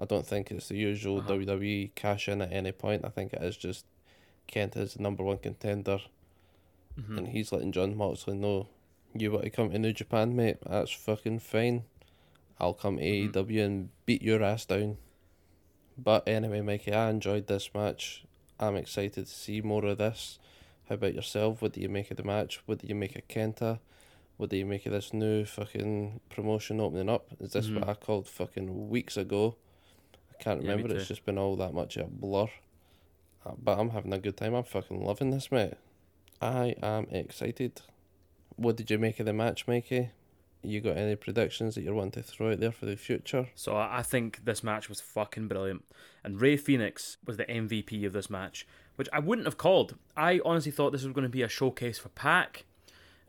I 0.00 0.06
don't 0.06 0.26
think 0.26 0.50
it's 0.50 0.68
the 0.68 0.76
usual 0.76 1.18
Uh-huh. 1.18 1.28
WWE 1.34 1.90
cash 1.94 2.28
in 2.28 2.40
at 2.40 2.52
any 2.52 2.72
point. 2.72 3.04
I 3.04 3.10
think 3.10 3.32
it 3.34 3.42
is 3.42 3.56
just 3.56 3.84
Kenta's 4.48 4.94
the 4.94 5.02
number 5.02 5.22
one 5.22 5.38
contender, 5.38 6.00
Mhm. 6.98 7.18
and 7.18 7.28
he's 7.28 7.52
letting 7.52 7.70
Jon 7.72 7.94
Moxley 7.96 8.34
know, 8.36 8.68
you 9.14 9.30
want 9.30 9.44
to 9.44 9.50
come 9.50 9.70
to 9.70 9.78
New 9.78 9.92
Japan, 9.92 10.34
mate? 10.34 10.56
That's 10.66 10.90
fucking 10.90 11.40
fine. 11.40 11.84
I'll 12.58 12.74
come 12.74 12.96
to 12.96 13.02
Mhm. 13.02 13.32
AEW 13.32 13.62
and 13.64 13.88
beat 14.06 14.22
your 14.22 14.42
ass 14.42 14.64
down. 14.64 14.96
But 15.98 16.26
anyway, 16.26 16.60
Mikey, 16.62 16.92
I 16.92 17.10
enjoyed 17.10 17.46
this 17.46 17.72
match. 17.74 18.24
I'm 18.58 18.76
excited 18.76 19.26
to 19.26 19.32
see 19.32 19.60
more 19.60 19.84
of 19.84 19.98
this. 19.98 20.38
How 20.88 20.94
about 20.96 21.14
yourself? 21.14 21.62
What 21.62 21.72
do 21.72 21.80
you 21.80 21.88
make 21.88 22.10
of 22.10 22.16
the 22.16 22.22
match? 22.22 22.62
What 22.66 22.78
do 22.78 22.86
you 22.86 22.94
make 22.94 23.16
of 23.16 23.28
Kenta? 23.28 23.80
What 24.36 24.50
do 24.50 24.56
you 24.56 24.64
make 24.66 24.86
of 24.86 24.92
this 24.92 25.12
new 25.12 25.44
fucking 25.44 26.20
promotion 26.30 26.80
opening 26.80 27.08
up? 27.10 27.28
Is 27.40 27.52
this 27.52 27.68
what 27.70 27.84
Mhm. 27.84 27.88
I 27.88 27.94
called 27.94 28.26
fucking 28.26 28.88
weeks 28.88 29.16
ago? 29.18 29.56
Can't 30.40 30.62
Yeah, 30.62 30.72
remember. 30.72 30.94
it's 30.96 31.08
just 31.08 31.24
been 31.24 31.38
all 31.38 31.56
that 31.56 31.72
much 31.74 31.96
of 31.96 32.06
a 32.06 32.10
blur. 32.10 32.46
Uh, 33.46 33.52
But 33.62 33.78
I'm 33.78 33.90
having 33.90 34.12
a 34.12 34.18
good 34.18 34.36
time. 34.36 34.54
I'm 34.54 34.64
fucking 34.64 35.02
loving 35.04 35.30
this, 35.30 35.50
mate. 35.52 35.74
I 36.42 36.74
am 36.82 37.06
excited. 37.10 37.82
What 38.56 38.76
did 38.76 38.90
you 38.90 38.98
make 38.98 39.20
of 39.20 39.26
the 39.26 39.32
match, 39.32 39.66
Mikey? 39.68 40.10
You 40.62 40.80
got 40.82 40.98
any 40.98 41.16
predictions 41.16 41.74
that 41.74 41.82
you 41.82 41.94
want 41.94 42.12
to 42.14 42.22
throw 42.22 42.52
out 42.52 42.60
there 42.60 42.72
for 42.72 42.84
the 42.84 42.96
future? 42.96 43.48
So 43.54 43.76
I 43.76 44.00
I 44.00 44.02
think 44.02 44.44
this 44.44 44.62
match 44.62 44.88
was 44.90 45.00
fucking 45.00 45.48
brilliant. 45.48 45.84
And 46.22 46.38
Rey 46.40 46.56
Fénix 46.58 47.16
was 47.26 47.38
the 47.38 47.44
MVP 47.46 48.04
of 48.04 48.12
this 48.12 48.28
match, 48.28 48.66
which 48.96 49.08
I 49.12 49.20
wouldn't 49.20 49.46
have 49.46 49.56
called. 49.56 49.96
I 50.16 50.40
honestly 50.44 50.72
thought 50.72 50.90
this 50.92 51.02
was 51.04 51.14
going 51.14 51.22
to 51.22 51.30
be 51.30 51.42
a 51.42 51.48
showcase 51.48 51.98
for 51.98 52.10
Pac. 52.10 52.64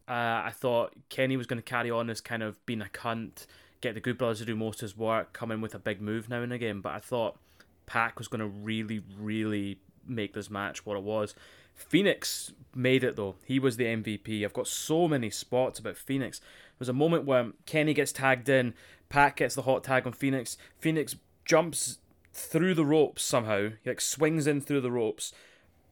Uh, 0.10 0.44
I 0.44 0.52
thought 0.54 0.94
Kenny 1.08 1.38
was 1.38 1.48
going 1.48 1.62
to 1.62 1.64
carry 1.64 1.90
on 1.90 2.10
as 2.10 2.20
kind 2.20 2.44
of 2.44 2.66
being 2.66 2.82
a 2.82 2.86
cunt, 2.86 3.46
get 3.82 3.96
the 3.96 4.00
Good 4.00 4.18
Brothers 4.18 4.40
to 4.40 4.46
do 4.46 4.56
most 4.56 4.78
of 4.78 4.82
his 4.82 4.98
work, 4.98 5.34
come 5.34 5.52
in 5.52 5.62
with 5.62 5.76
a 5.76 5.80
big 5.80 6.02
move 6.02 6.30
now 6.30 6.42
and 6.42 6.54
again. 6.54 6.82
But 6.82 6.94
I 6.94 7.00
thought 7.00 7.40
Pac 7.86 8.18
was 8.18 8.28
going 8.28 8.40
to 8.40 8.48
really, 8.48 9.04
really 9.18 9.80
make 10.08 10.34
this 10.34 10.50
match 10.50 10.86
what 10.86 10.98
it 10.98 11.04
was. 11.04 11.36
Fénix 11.78 12.54
made 12.76 13.04
it 13.04 13.16
though. 13.16 13.36
He 13.46 13.60
was 13.60 13.78
the 13.78 13.86
MVP. 13.86 14.44
I've 14.44 14.54
got 14.54 14.68
so 14.68 15.08
many 15.08 15.30
spots 15.30 15.80
about 15.80 15.96
Fénix. 15.96 16.40
There's 16.78 16.90
a 16.90 16.94
moment 16.94 17.26
where 17.26 17.52
Kenny 17.66 17.94
gets 17.94 18.12
tagged 18.12 18.50
in, 18.50 18.74
Pac 19.10 19.38
gets 19.38 19.56
the 19.56 19.64
hot 19.64 19.84
tag 19.84 20.06
on 20.06 20.14
Fénix. 20.14 20.58
Fénix 20.82 21.16
jumps 21.46 22.00
through 22.34 22.74
the 22.74 22.86
ropes 22.86 23.24
somehow. 23.24 23.70
He 23.84 23.90
like 23.90 24.02
swings 24.02 24.48
in 24.48 24.62
through 24.62 24.82
the 24.82 24.92
ropes, 24.92 25.34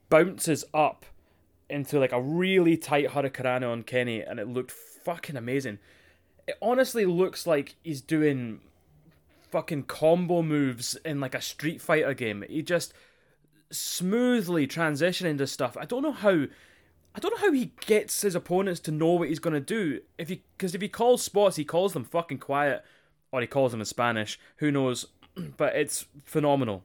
bounces 0.10 0.63
up 0.73 1.06
into 1.69 1.99
like 1.99 2.12
a 2.12 2.21
really 2.21 2.78
tight 2.78 3.12
hurricane 3.12 3.63
on 3.63 3.84
Kenny, 3.84 4.21
and 4.21 4.39
it 4.39 4.47
looked 4.47 4.71
fucking 4.71 5.38
amazing. 5.38 5.80
It 6.50 6.58
honestly 6.64 7.06
looks 7.06 7.46
like 7.46 7.76
he's 7.84 8.02
doing 8.02 8.62
fucking 9.52 9.84
combo 9.84 10.42
moves 10.42 10.96
in 11.06 11.20
like 11.20 11.36
a 11.36 11.42
Street 11.42 11.80
Fighter 11.80 12.16
game. 12.16 12.44
He 12.50 12.64
just 12.64 12.92
smoothly 13.70 14.66
transitioning 14.66 15.38
to 15.38 15.46
stuff. 15.46 15.78
I 15.78 15.86
don't 15.86 16.02
know 16.02 16.12
how. 16.12 16.48
I 17.14 17.20
don't 17.20 17.36
know 17.36 17.48
how 17.48 17.52
he 17.52 17.74
gets 17.86 18.24
his 18.24 18.34
opponents 18.34 18.80
to 18.82 18.92
know 18.92 19.14
what 19.14 19.30
he's 19.30 19.38
gonna 19.38 19.60
do. 19.60 20.02
If 20.18 20.30
he, 20.30 20.42
because 20.58 20.74
if 20.74 20.82
he 20.82 20.90
calls 20.90 21.22
spots, 21.22 21.56
he 21.56 21.64
calls 21.64 21.94
them 21.94 22.04
fucking 22.04 22.40
quiet, 22.40 22.84
or 23.32 23.42
he 23.42 23.48
calls 23.48 23.72
them 23.72 23.82
in 23.82 23.86
Spanish. 23.86 24.40
Who 24.58 24.72
knows? 24.72 25.06
But 25.56 25.76
it's 25.76 26.08
phenomenal. 26.26 26.84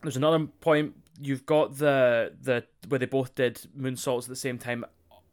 There's 0.00 0.16
another 0.16 0.46
point. 0.62 0.94
You've 1.20 1.44
got 1.44 1.76
the 1.76 2.32
the 2.40 2.64
where 2.88 2.98
they 2.98 3.04
both 3.04 3.34
did 3.34 3.60
moonsaults 3.78 4.22
at 4.22 4.28
the 4.30 4.36
same 4.36 4.56
time 4.56 4.86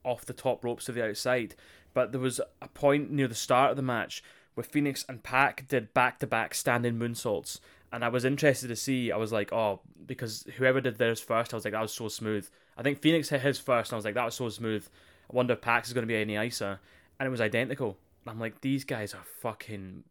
off 0.03 0.25
the 0.25 0.33
top 0.33 0.65
ropes 0.65 0.83
to 0.85 0.91
the 0.91 1.07
outside. 1.07 1.55
But 1.93 2.11
there 2.11 2.21
was 2.21 2.39
a 2.61 2.67
point 2.67 3.11
near 3.11 3.27
the 3.27 3.35
start 3.35 3.71
of 3.71 3.77
the 3.77 3.83
match 3.83 4.23
where 4.55 4.63
Fénix 4.63 5.05
and 5.07 5.23
Pac 5.23 5.67
did 5.67 5.93
back 5.93 6.19
to 6.19 6.27
back 6.27 6.53
standing 6.53 6.99
moonsaults. 6.99 7.59
And 7.91 8.03
I 8.03 8.09
was 8.09 8.25
interested 8.25 8.67
to 8.69 8.75
see, 8.75 9.11
I 9.11 9.17
was 9.17 9.31
like, 9.31 9.53
oh, 9.53 9.81
because 10.05 10.45
whoever 10.57 10.81
did 10.81 10.97
theirs 10.97 11.19
first, 11.19 11.53
I 11.53 11.57
was 11.57 11.63
like, 11.63 11.73
that 11.73 11.81
was 11.81 11.93
so 11.93 12.07
smooth. 12.07 12.47
I 12.75 12.81
think 12.81 13.01
Fénix 13.01 13.29
hit 13.29 13.41
his 13.41 13.59
first, 13.59 13.91
and 13.91 13.95
I 13.95 13.97
was 13.97 14.05
like, 14.05 14.15
that 14.15 14.25
was 14.25 14.35
so 14.35 14.49
smooth. 14.49 14.87
I 15.31 15.35
wonder 15.35 15.53
if 15.53 15.61
Pac's 15.61 15.89
is 15.89 15.93
going 15.93 16.03
to 16.03 16.07
be 16.07 16.15
any 16.15 16.35
nicer. 16.35 16.79
And 17.19 17.27
it 17.27 17.29
was 17.29 17.41
identical. 17.41 17.97
I'm 18.25 18.39
like, 18.39 18.61
these 18.61 18.83
guys 18.83 19.13
are 19.13 19.23
fucking 19.41 20.03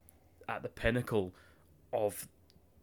at 0.48 0.62
the 0.62 0.68
pinnacle 0.68 1.32
of 1.92 2.28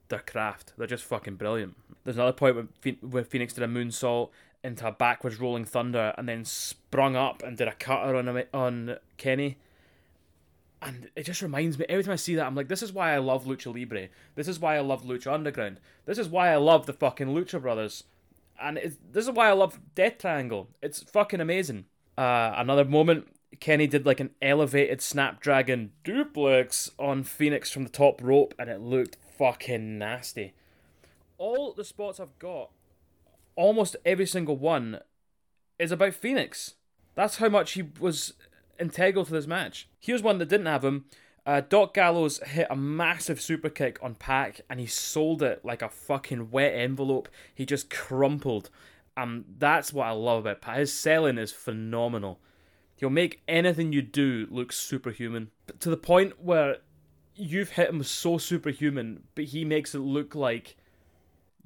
their 0.10 0.20
craft. 0.20 0.74
They're 0.78 0.88
just 0.88 1.06
fucking 1.06 1.36
brilliant. 1.36 1.76
There's 2.04 2.18
another 2.18 2.34
point 2.34 2.56
where 2.56 3.24
Fénix 3.24 3.54
did 3.54 3.64
a 3.64 3.68
moonsault 3.68 4.30
into 4.64 4.88
a 4.88 4.92
backwards 4.92 5.40
rolling 5.40 5.66
thunder 5.66 6.14
and 6.18 6.28
then 6.28 6.46
sprung 6.46 7.16
up 7.16 7.44
and 7.44 7.58
did 7.58 7.68
a 7.68 7.74
cutter 7.74 8.16
on 8.16 8.44
on 8.54 8.98
Kenny. 9.18 9.58
And 10.82 11.10
it 11.16 11.24
just 11.24 11.42
reminds 11.42 11.78
me 11.78 11.86
every 11.90 12.04
time 12.04 12.14
I 12.14 12.18
see 12.18 12.36
that 12.36 12.46
I'm 12.46 12.56
like, 12.56 12.70
this 12.70 12.82
is 12.82 12.94
why 12.94 13.14
I 13.14 13.18
love 13.18 13.46
Lucha 13.46 13.74
Libre. 13.74 14.08
This 14.36 14.48
is 14.48 14.60
why 14.60 14.78
I 14.78 14.80
love 14.80 15.04
Lucha 15.04 15.34
Underground. 15.34 15.80
This 16.06 16.18
is 16.18 16.30
why 16.30 16.52
I 16.52 16.56
love 16.56 16.86
the 16.86 16.94
fucking 16.94 17.28
Lucha 17.28 17.62
Brothers. 17.62 18.06
And 18.62 18.78
this 19.12 19.26
is 19.26 19.32
why 19.32 19.50
I 19.50 19.54
love 19.54 19.80
Death 19.96 20.20
Triangle. 20.20 20.70
It's 20.82 21.04
fucking 21.04 21.42
amazing. 21.42 21.86
Uh, 22.18 22.54
another 22.56 22.86
moment, 22.86 23.28
Kenny 23.60 23.88
did 23.88 24.06
like 24.06 24.20
an 24.20 24.32
elevated 24.42 25.02
Snapdragon 25.02 25.92
duplex 26.04 26.92
on 27.00 27.24
Fénix 27.24 27.72
from 27.72 27.84
the 27.84 27.90
top 27.90 28.22
rope, 28.22 28.54
and 28.60 28.70
it 28.70 28.82
looked 28.82 29.18
fucking 29.38 29.98
nasty. 29.98 30.54
All 31.38 31.74
the 31.74 31.86
spots 31.86 32.20
I've 32.20 32.38
got, 32.40 32.72
almost 33.60 33.98
every 34.06 34.26
single 34.26 34.56
one, 34.56 35.00
is 35.78 35.92
about 35.92 36.14
Fénix. 36.14 36.76
That's 37.14 37.38
how 37.38 37.50
much 37.50 37.74
he 37.74 37.84
was 38.00 38.34
integral 38.80 39.26
to 39.26 39.34
this 39.34 39.48
match. 39.48 39.90
Here's 40.00 40.24
one 40.24 40.38
that 40.38 40.48
didn't 40.48 40.66
have 40.68 40.86
him. 40.86 41.06
Uh, 41.46 41.62
Doc 41.62 41.94
Gallows 41.94 42.40
hit 42.40 42.68
a 42.70 42.76
massive 42.76 43.42
super 43.42 43.70
kick 43.70 44.00
on 44.02 44.16
Pac 44.16 44.62
and 44.70 44.80
he 44.80 44.86
sold 44.86 45.44
it 45.44 45.66
like 45.66 45.82
a 45.82 45.90
fucking 45.90 46.52
wet 46.52 46.74
envelope. 46.74 47.28
He 47.54 47.66
just 47.66 47.90
crumpled. 47.90 48.70
Um, 49.18 49.44
that's 49.58 49.92
what 49.92 50.08
I 50.08 50.12
love 50.12 50.40
about 50.40 50.62
Pac. 50.62 50.78
His 50.78 50.94
selling 50.94 51.38
is 51.38 51.52
phenomenal. 51.52 52.40
He'll 52.96 53.10
make 53.10 53.42
anything 53.48 53.92
you 53.92 54.02
do 54.02 54.48
look 54.50 54.72
superhuman. 54.72 55.50
But 55.66 55.82
to 55.82 55.90
the 55.90 55.98
point 55.98 56.42
where 56.42 56.78
you've 57.36 57.72
hit 57.72 57.90
him 57.90 58.04
so 58.04 58.38
superhuman, 58.38 59.24
but 59.36 59.46
he 59.46 59.66
makes 59.66 59.94
it 59.94 60.00
look 60.00 60.36
like 60.36 60.78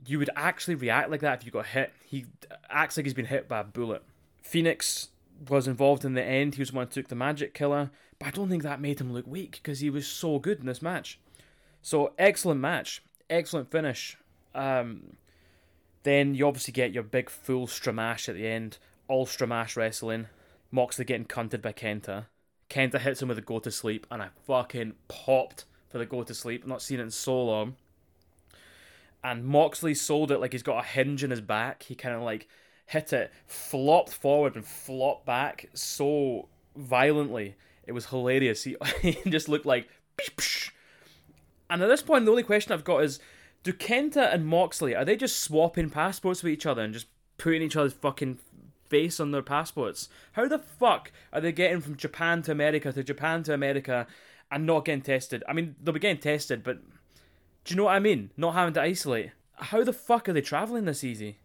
you 0.06 0.20
would 0.20 0.30
actually 0.36 0.76
react 0.76 1.10
like 1.10 1.22
that 1.22 1.40
if 1.40 1.46
you 1.46 1.52
got 1.52 1.68
hit. 1.68 1.94
He 2.06 2.26
acts 2.70 2.98
like 2.98 3.06
he's 3.06 3.14
been 3.14 3.26
hit 3.26 3.48
by 3.48 3.60
a 3.60 3.64
bullet. 3.64 4.04
Fénix 4.44 5.08
was 5.50 5.68
involved 5.68 6.06
in 6.06 6.14
the 6.14 6.24
end. 6.24 6.56
He 6.56 6.62
was 6.62 6.70
the 6.72 6.76
one 6.76 6.88
who 6.88 6.94
took 6.94 7.08
the 7.08 7.16
magic 7.16 7.54
killer, 7.54 7.92
but 8.20 8.28
I 8.28 8.32
don't 8.32 8.50
think 8.50 8.64
that 8.64 8.82
made 8.82 9.00
him 9.00 9.14
look 9.14 9.28
weak 9.28 9.52
because 9.54 9.80
he 9.80 9.90
was 9.90 10.08
so 10.08 10.40
good 10.40 10.60
in 10.60 10.66
this 10.66 10.82
match. 10.82 11.20
So 11.82 12.14
excellent 12.18 12.62
match, 12.62 13.04
excellent 13.30 13.72
finish. 13.72 14.18
Um, 14.56 15.18
then 16.04 16.36
you 16.36 16.48
obviously 16.48 16.72
get 16.72 16.94
your 16.94 17.04
big 17.04 17.30
full 17.30 17.68
stramash 17.68 18.30
at 18.30 18.36
the 18.36 18.48
end, 18.48 18.78
all 19.08 19.26
stramash 19.26 19.76
wrestling. 19.76 20.28
Moxley 20.72 21.06
getting 21.06 21.26
cunted 21.26 21.62
by 21.62 21.72
Kenta. 21.72 22.26
Kenta 22.70 23.00
hits 23.00 23.22
him 23.22 23.28
with 23.28 23.38
a 23.38 23.42
go 23.42 23.60
to 23.60 23.70
sleep, 23.72 24.08
and 24.10 24.22
I 24.22 24.30
fucking 24.48 24.94
popped 25.08 25.66
for 25.90 26.00
the 26.00 26.06
go 26.06 26.24
to 26.24 26.34
sleep. 26.34 26.66
Not 26.66 26.82
seen 26.82 27.00
it 27.00 27.04
in 27.04 27.12
so 27.12 27.44
long. 27.44 27.76
And 29.24 29.46
Moxley 29.46 29.94
sold 29.94 30.32
it 30.32 30.40
like 30.40 30.52
he's 30.52 30.64
got 30.64 30.84
a 30.84 30.88
hinge 30.88 31.24
in 31.24 31.32
his 31.32 31.42
back. 31.42 31.84
He 31.84 31.96
kind 31.96 32.16
of 32.16 32.22
like 32.22 32.48
hit 32.88 33.14
it, 33.14 33.32
flopped 33.48 34.12
forward 34.12 34.56
and 34.56 34.66
flopped 34.66 35.26
back 35.26 35.70
so 35.74 36.50
violently. 36.76 37.56
It 37.86 37.94
was 37.94 38.08
hilarious. 38.08 38.64
He, 38.64 38.76
he 39.02 39.18
just 39.30 39.48
looked 39.48 39.66
like. 39.66 39.90
And 41.70 41.82
at 41.82 41.88
this 41.88 42.02
point, 42.02 42.26
the 42.26 42.32
only 42.32 42.44
question 42.44 42.74
I've 42.74 42.84
got 42.84 43.04
is 43.04 43.20
do 43.64 43.72
Kenta 43.72 44.34
and 44.34 44.46
Moxley, 44.46 44.96
are 44.96 45.06
they 45.06 45.16
just 45.16 45.40
swapping 45.40 45.90
passports 45.90 46.44
with 46.44 46.52
each 46.52 46.66
other 46.66 46.82
and 46.82 46.94
just 46.94 47.08
putting 47.38 47.62
each 47.62 47.76
other's 47.76 47.94
fucking 47.94 48.38
face 48.90 49.20
on 49.20 49.32
their 49.32 49.42
passports? 49.42 50.10
How 50.34 50.48
the 50.48 50.60
fuck 50.60 51.12
are 51.32 51.42
they 51.42 51.54
getting 51.54 51.80
from 51.80 51.96
Japan 51.96 52.42
to 52.44 52.52
America 52.52 52.92
to 52.92 53.04
Japan 53.04 53.44
to 53.44 53.54
America 53.54 54.06
and 54.52 54.66
not 54.66 54.86
getting 54.86 55.02
tested? 55.02 55.44
I 55.48 55.54
mean, 55.54 55.76
they'll 55.82 55.94
be 55.94 56.00
getting 56.02 56.22
tested, 56.22 56.62
but 56.62 56.80
do 57.66 57.74
you 57.74 57.78
know 57.78 57.86
what 57.86 57.96
I 57.96 58.00
mean? 58.00 58.32
Not 58.38 58.54
having 58.56 58.74
to 58.76 58.82
isolate. 58.82 59.32
How 59.56 59.84
the 59.84 59.94
fuck 59.94 60.28
are 60.28 60.34
they 60.34 60.42
traveling 60.42 60.86
this 60.86 61.04
easy? 61.04 61.38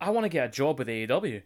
I 0.00 0.10
want 0.10 0.24
to 0.24 0.28
get 0.28 0.46
a 0.48 0.50
job 0.52 0.78
with 0.78 0.88
AEW. 0.88 1.42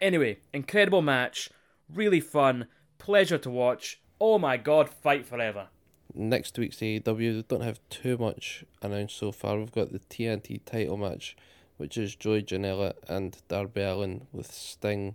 Anyway, 0.00 0.38
incredible 0.52 1.02
match, 1.02 1.50
really 1.92 2.20
fun, 2.20 2.66
pleasure 2.98 3.38
to 3.38 3.50
watch. 3.50 4.00
Oh 4.20 4.38
my 4.38 4.56
god, 4.56 4.88
fight 4.88 5.26
forever. 5.26 5.68
Next 6.14 6.58
week's 6.58 6.76
AEW 6.78 7.46
don't 7.48 7.62
have 7.62 7.80
too 7.88 8.18
much 8.18 8.64
announced 8.82 9.16
so 9.16 9.30
far. 9.32 9.58
We've 9.58 9.72
got 9.72 9.92
the 9.92 9.98
TNT 10.00 10.60
title 10.64 10.96
match, 10.96 11.36
which 11.76 11.96
is 11.96 12.16
Joey 12.16 12.42
Janela 12.42 12.94
and 13.08 13.36
Darby 13.48 13.82
Allin 13.82 14.26
with 14.32 14.50
Sting 14.52 15.14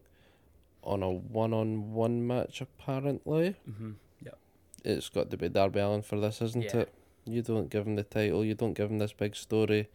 on 0.83 1.03
a 1.03 1.11
one-on-one 1.11 2.25
match. 2.25 2.61
Apparently, 2.61 3.55
Mm-hmm. 3.69 3.91
Yeah. 4.23 4.31
it's 4.85 5.09
got 5.09 5.29
to 5.31 5.37
be 5.37 5.49
Darby 5.49 5.79
Allin 5.81 6.01
for 6.01 6.19
this, 6.19 6.41
isn't 6.41 6.63
Yeah. 6.63 6.77
it? 6.77 6.93
You 7.27 7.41
don't 7.41 7.69
give 7.69 7.85
him 7.85 7.95
the 7.95 8.03
title. 8.03 8.43
You 8.43 8.55
don't 8.55 8.73
give 8.73 8.89
him 8.89 8.99
this 8.99 9.13
big 9.13 9.35
story. 9.35 9.89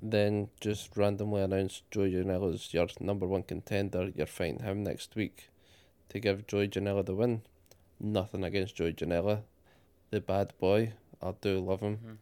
Then 0.00 0.48
just 0.60 0.96
randomly 0.96 1.42
announce 1.42 1.82
Joey 1.90 2.12
Janela's 2.12 2.72
your 2.72 2.86
number 3.00 3.26
one 3.26 3.42
contender. 3.42 4.10
You're 4.14 4.26
fighting 4.26 4.60
him 4.60 4.82
next 4.84 5.16
week 5.16 5.48
to 6.10 6.20
give 6.20 6.46
Joey 6.46 6.68
Janela 6.68 7.04
the 7.04 7.14
win. 7.14 7.42
Nothing 8.00 8.44
against 8.44 8.76
Joey 8.76 8.92
Janela, 8.92 9.42
the 10.10 10.20
bad 10.20 10.52
boy. 10.58 10.92
I 11.20 11.34
do 11.40 11.58
love 11.58 11.80
him. 11.80 11.96
Mhm. 11.98 12.18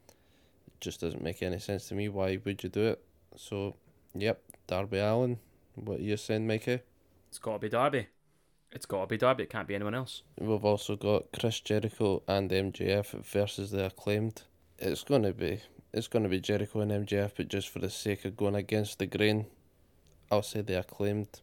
It 0.69 0.81
just 0.81 1.01
doesn't 1.01 1.23
make 1.23 1.43
any 1.43 1.59
sense 1.59 1.89
to 1.89 1.95
me. 1.95 2.09
Why 2.09 2.39
would 2.43 2.63
you 2.63 2.71
do 2.71 2.87
it? 2.89 3.05
So, 3.37 3.77
yep, 4.15 4.43
Darby 4.67 4.99
Allin. 4.99 5.39
What 5.75 6.01
are 6.01 6.03
you 6.03 6.17
saying, 6.17 6.47
Mikey? 6.47 6.81
It's 7.29 7.39
got 7.39 7.55
to 7.55 7.59
be 7.59 7.69
Darby. 7.69 8.07
It's 8.77 8.85
got 8.85 9.01
to 9.01 9.07
be 9.07 9.17
Darby. 9.17 9.45
It 9.45 9.49
can't 9.51 9.67
be 9.67 9.75
anyone 9.75 9.95
else. 9.95 10.23
We've 10.39 10.63
also 10.63 10.97
got 10.97 11.33
Chris 11.33 11.61
Jericho 11.61 12.23
and 12.29 12.51
MJF 12.51 13.25
versus 13.25 13.71
the 13.71 13.87
acclaimed. 13.87 14.43
It's 14.79 15.03
gonna 15.03 15.33
be 15.33 15.63
it's 15.95 16.09
gonna 16.09 16.29
be 16.29 16.41
Jericho 16.41 16.81
and 16.81 16.93
MJF, 16.93 17.33
but 17.39 17.49
just 17.49 17.71
for 17.71 17.79
the 17.79 17.89
sake 17.89 18.27
of 18.27 18.37
going 18.37 18.55
against 18.55 18.99
the 18.99 19.07
grain, 19.07 19.47
I'll 20.31 20.43
say 20.43 20.61
the 20.61 20.79
acclaimed, 20.79 21.41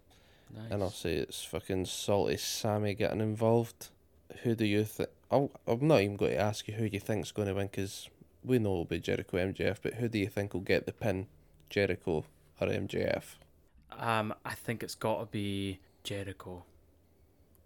Nice. 0.56 0.70
and 0.70 0.84
I'll 0.84 0.92
say 0.92 1.16
it's 1.16 1.44
fucking 1.44 1.86
salty 1.86 2.38
Sammy 2.38 2.94
getting 2.94 3.20
involved. 3.20 3.90
Who 4.44 4.54
do 4.54 4.66
you 4.66 4.84
think? 4.84 5.10
I'm 5.32 5.50
not 5.68 6.02
even 6.02 6.18
going 6.18 6.34
to 6.34 6.38
ask 6.38 6.68
you 6.68 6.76
who 6.76 6.86
you 6.86 7.00
think's 7.00 7.32
going 7.32 7.48
to 7.48 7.56
win 7.56 7.66
because 7.66 8.12
we 8.44 8.60
know 8.60 8.74
it'll 8.74 8.86
be 8.86 9.00
Jericho 9.00 9.38
MJF, 9.38 9.80
but 9.82 9.96
who 9.96 10.08
do 10.08 10.20
you 10.20 10.28
think 10.28 10.54
will 10.54 10.62
get 10.62 10.86
the 10.86 10.94
pin, 10.94 11.26
Jericho 11.72 12.26
or 12.62 12.68
MJF? 12.68 13.24
Um, 13.92 14.36
I 14.46 14.54
think 14.54 14.84
it's 14.84 14.94
got 14.94 15.20
to 15.22 15.26
be 15.26 15.80
Jericho. 16.04 16.66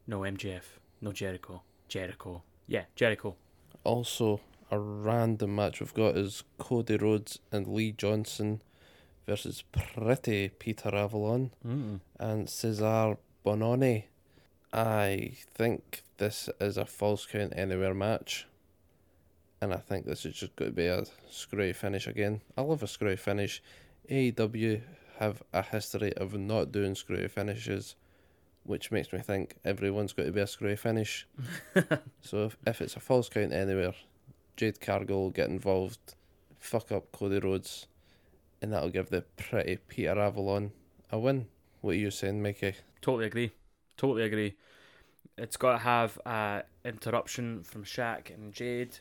No 0.07 0.21
MJF. 0.21 0.63
No 1.01 1.11
Jericho. 1.11 1.61
Jericho. 1.87 2.41
Yeah, 2.67 2.85
Jericho. 2.95 3.35
Also, 3.83 4.41
a 4.71 4.79
random 4.79 5.55
match 5.55 5.79
we've 5.79 5.93
got 5.93 6.17
is 6.17 6.43
Cody 6.57 6.97
Rhodes 6.97 7.39
and 7.51 7.67
Lee 7.67 7.91
Johnson 7.91 8.61
versus 9.25 9.63
Pretty 9.71 10.49
Peter 10.49 10.93
Avalon 10.95 11.51
Mm. 11.65 11.99
and 12.19 12.47
Cezar 12.47 13.17
Bononi. 13.45 14.05
I 14.73 15.37
think 15.53 16.03
this 16.17 16.49
is 16.59 16.77
a 16.77 16.85
falls 16.85 17.25
count 17.25 17.53
anywhere 17.55 17.93
match. 17.93 18.47
And 19.61 19.73
I 19.73 19.77
think 19.77 20.05
this 20.05 20.25
is 20.25 20.35
just 20.35 20.55
going 20.55 20.71
to 20.71 20.75
be 20.75 20.85
a 20.87 21.03
screwy 21.29 21.73
finish 21.73 22.05
again. 22.07 22.41
I 22.57 22.61
love 22.61 22.83
a 22.83 22.87
screwy 22.87 23.15
finish. 23.15 23.61
AEW 24.09 24.81
have 25.19 25.41
a 25.51 25.61
history 25.63 26.13
of 26.15 26.33
not 26.37 26.71
doing 26.71 26.93
screwy 26.95 27.27
finishes, 27.27 27.95
which 28.67 28.91
makes 28.91 29.11
me 29.13 29.19
think 29.19 29.55
everyone's 29.65 30.13
going 30.13 30.27
to 30.27 30.33
be 30.33 30.41
a 30.41 30.47
screwy 30.47 30.75
finish. 30.75 31.25
so 32.21 32.45
if, 32.45 32.57
if 32.67 32.81
it's 32.81 32.95
a 32.95 32.99
falls 32.99 33.29
count 33.29 33.53
anywhere, 33.53 33.93
Jade 34.57 34.81
Cargill 34.81 35.23
will 35.23 35.29
get 35.31 35.49
involved, 35.49 36.15
fuck 36.59 36.91
up 36.91 37.11
Cody 37.11 37.39
Rhodes, 37.39 37.87
and 38.61 38.73
that'll 38.73 38.89
give 38.89 39.09
the 39.09 39.21
pretty 39.37 39.77
Peter 39.87 40.19
Avalon 40.19 40.71
a 41.11 41.17
win. 41.17 41.47
What 41.81 41.91
are 41.91 41.95
you 41.99 42.11
saying, 42.11 42.41
Mickey? 42.41 42.73
Totally 43.01 43.25
agree. 43.25 43.51
Totally 43.95 44.23
agree. 44.23 44.55
It's 45.37 45.55
got 45.57 45.73
to 45.73 45.77
have 45.77 46.19
a 46.25 46.63
interruption 46.83 47.63
from 47.63 47.83
Shaq 47.83 48.33
and 48.33 48.51
Jade. 48.51 48.97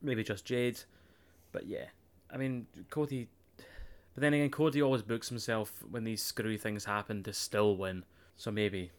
Maybe 0.00 0.24
just 0.24 0.44
Jade. 0.44 0.80
But 1.52 1.66
yeah. 1.66 1.86
I 2.32 2.36
mean, 2.36 2.66
Cody. 2.90 3.28
But 4.14 4.20
then 4.20 4.32
again, 4.32 4.50
Cody 4.50 4.80
always 4.80 5.02
books 5.02 5.28
himself 5.28 5.82
when 5.90 6.04
these 6.04 6.22
screwy 6.22 6.56
things 6.56 6.84
happen 6.84 7.22
to 7.24 7.32
still 7.32 7.76
win. 7.76 8.04
So 8.36 8.50
maybe. 8.50 8.90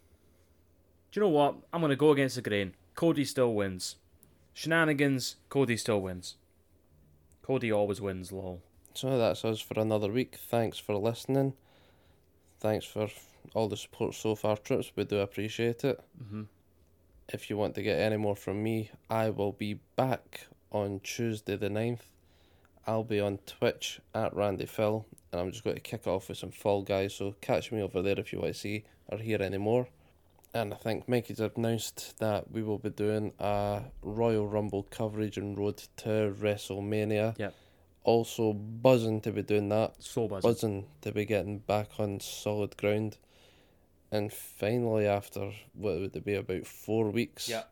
Do 1.11 1.19
you 1.19 1.25
know 1.25 1.29
what? 1.29 1.55
I'm 1.71 1.81
going 1.81 1.89
to 1.91 1.95
go 1.95 2.11
against 2.11 2.36
the 2.36 2.41
grain. 2.41 2.73
Cody 2.95 3.25
still 3.25 3.53
wins. 3.53 3.95
Shenanigans, 4.53 5.36
Cody 5.49 5.77
still 5.77 6.01
wins. 6.01 6.36
Cody 7.41 7.71
always 7.71 8.01
wins, 8.01 8.31
lol. 8.31 8.61
So 8.93 9.17
that's 9.17 9.43
us 9.43 9.59
for 9.59 9.79
another 9.79 10.09
week. 10.11 10.36
Thanks 10.36 10.77
for 10.77 10.95
listening. 10.95 11.53
Thanks 12.59 12.86
for 12.86 13.09
all 13.53 13.67
the 13.67 13.77
support 13.77 14.15
so 14.15 14.36
far, 14.36 14.57
trips. 14.57 14.91
We 14.95 15.03
do 15.03 15.19
appreciate 15.19 15.83
it. 15.83 15.99
hmm 16.29 16.43
If 17.27 17.49
you 17.49 17.57
want 17.57 17.75
to 17.75 17.83
get 17.83 17.99
any 17.99 18.17
more 18.17 18.36
from 18.36 18.63
me, 18.63 18.91
I 19.09 19.29
will 19.29 19.51
be 19.51 19.75
back 19.95 20.47
on 20.71 21.01
Tuesday 21.03 21.57
the 21.57 21.69
9th. 21.69 22.11
I'll 22.88 23.03
be 23.03 23.19
on 23.19 23.39
Twitch 23.45 23.99
at 24.13 24.33
Randy 24.36 24.65
Phil, 24.67 25.05
and 25.31 25.41
I'm 25.41 25.51
just 25.51 25.63
going 25.63 25.75
to 25.75 25.81
kick 25.81 26.07
off 26.07 26.29
with 26.29 26.38
some 26.38 26.51
Fall 26.51 26.83
Guys. 26.83 27.15
So 27.15 27.36
catch 27.41 27.71
me 27.71 27.81
over 27.81 28.01
there 28.01 28.19
if 28.19 28.31
you 28.31 28.39
want 28.39 28.53
to 28.53 28.59
see 28.59 28.86
or 29.08 29.18
here 29.18 29.41
anymore. 29.41 29.88
And 30.53 30.74
I 30.74 30.78
think 30.78 31.10
Mikey's 31.10 31.39
announced 31.41 32.18
that 32.20 32.49
we 32.49 32.64
will 32.64 32.78
be 32.78 32.89
doing 32.89 33.34
a 33.39 33.84
Royal 34.01 34.47
Rumble 34.47 34.84
coverage 34.84 35.38
and 35.38 35.58
road 35.58 35.84
to 35.97 36.34
WrestleMania. 36.39 37.38
Yep. 37.38 37.53
Also 38.03 38.53
buzzing 38.53 39.20
to 39.22 39.32
be 39.32 39.41
doing 39.41 39.68
that 39.70 39.95
So 40.01 40.28
buzzing. 40.28 40.49
buzzing 40.49 40.86
to 41.01 41.12
be 41.12 41.26
getting 41.26 41.60
back 41.60 41.89
on 41.99 42.20
solid 42.22 42.78
ground. 42.78 43.18
And 44.12 44.32
finally, 44.32 45.08
after 45.08 45.51
what 45.74 45.99
would 45.99 46.16
it 46.16 46.24
be 46.24 46.36
about 46.36 46.66
four 46.68 47.10
weeks, 47.10 47.49
Yeah. 47.49 47.64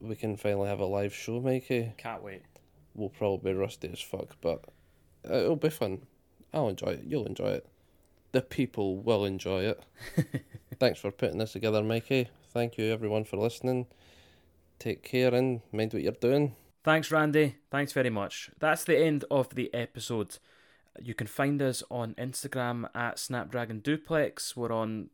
we 0.00 0.16
can 0.16 0.36
finally 0.36 0.68
have 0.68 0.80
a 0.80 0.86
live 0.86 1.14
show, 1.14 1.40
Mikey. 1.40 1.92
Can't 1.96 2.22
wait. 2.22 2.42
We'll 2.94 3.08
probably 3.08 3.52
be 3.52 3.58
rusty 3.58 3.88
as 3.90 4.00
fuck, 4.00 4.36
but 4.42 4.64
it'll 5.24 5.56
be 5.56 5.70
fun. 5.70 6.06
I'll 6.52 6.68
enjoy 6.68 6.88
it. 6.88 7.04
You'll 7.04 7.26
enjoy 7.26 7.50
it. 7.52 7.66
The 8.34 8.42
people 8.42 8.96
will 8.96 9.24
enjoy 9.24 9.62
it. 9.62 9.80
Thanks 10.80 10.98
for 10.98 11.12
putting 11.12 11.38
this 11.38 11.52
together, 11.52 11.84
Mikey. 11.84 12.30
Thank 12.52 12.76
you, 12.76 12.86
everyone, 12.86 13.22
for 13.22 13.36
listening. 13.36 13.86
Take 14.80 15.04
care 15.04 15.32
and 15.32 15.60
mind 15.70 15.92
what 15.92 16.02
you're 16.02 16.10
doing. 16.10 16.56
Thanks, 16.82 17.12
Randy. 17.12 17.54
Thanks 17.70 17.92
very 17.92 18.10
much. 18.10 18.50
That's 18.58 18.82
the 18.82 18.98
end 18.98 19.24
of 19.30 19.54
the 19.54 19.72
episode. 19.72 20.38
You 21.00 21.14
can 21.14 21.28
find 21.28 21.62
us 21.62 21.84
on 21.92 22.14
Instagram 22.14 22.88
at 22.92 23.20
Snapdragon 23.20 23.78
Duplex. 23.78 24.56
We're 24.56 24.72
on 24.72 25.10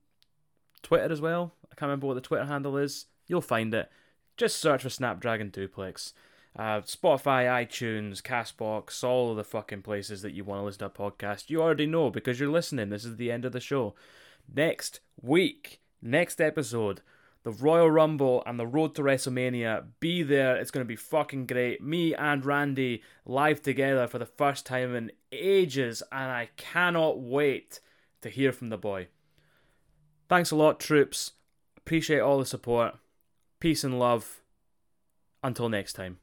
Twitter 0.83 1.13
as 1.13 1.21
well. 1.21 1.53
I 1.71 1.75
can't 1.75 1.91
remember 1.91 2.07
what 2.07 2.15
the 2.15 2.23
Twitter 2.23 2.47
handle 2.47 2.79
is. 2.79 3.05
You'll 3.27 3.43
find 3.43 3.75
it. 3.75 3.91
Just 4.39 4.57
search 4.57 4.83
for 4.83 4.89
Snapdragon 4.89 5.51
Duplex. 5.51 6.15
Uh, 6.59 6.81
Spotify, 6.81 7.47
iTunes, 7.47 8.21
Castbox, 8.21 9.05
all 9.05 9.31
of 9.31 9.37
the 9.37 9.45
fucking 9.45 9.83
places 9.83 10.23
that 10.23 10.33
you 10.33 10.45
want 10.45 10.61
to 10.61 10.65
listen 10.65 10.81
to 10.81 10.87
a 10.87 10.91
podcast. 10.91 11.49
You 11.49 11.63
already 11.63 11.87
know 11.87 12.11
because 12.11 12.41
you're 12.41 12.51
listening. 12.51 12.91
This 12.91 13.05
is 13.05 13.17
the 13.17 13.31
end 13.31 13.45
of 13.45 13.53
the 13.53 13.61
show. 13.61 13.95
Next 14.53 15.01
week, 15.23 15.81
next 16.03 16.41
episode, 16.41 17.03
the 17.45 17.53
Royal 17.53 17.91
Rumble 17.91 18.43
and 18.47 18.59
the 18.59 18.67
Road 18.67 18.95
to 18.97 19.03
WrestleMania. 19.03 19.85
Be 20.01 20.23
there. 20.23 20.57
It's 20.57 20.71
going 20.71 20.85
to 20.85 20.89
be 20.89 20.97
fucking 20.97 21.47
great. 21.47 21.83
Me 21.83 22.15
and 22.15 22.45
Randy 22.45 23.03
live 23.25 23.63
together 23.63 24.07
for 24.07 24.19
the 24.19 24.27
first 24.27 24.67
time 24.67 24.95
in 24.95 25.13
ages, 25.33 26.03
and 26.11 26.31
I 26.31 26.51
cannot 26.57 27.21
wait 27.21 27.81
to 28.23 28.29
hear 28.29 28.53
from 28.53 28.69
the 28.69 28.77
boy. 28.77 29.09
Thanks 30.29 30.51
a 30.51 30.57
lot, 30.57 30.81
troops. 30.81 31.33
Appreciate 31.77 32.21
all 32.21 32.39
the 32.39 32.47
support. 32.47 32.97
Peace 33.59 33.85
and 33.85 33.99
love. 33.99 34.43
Until 35.43 35.69
next 35.69 35.95
time. 35.95 36.19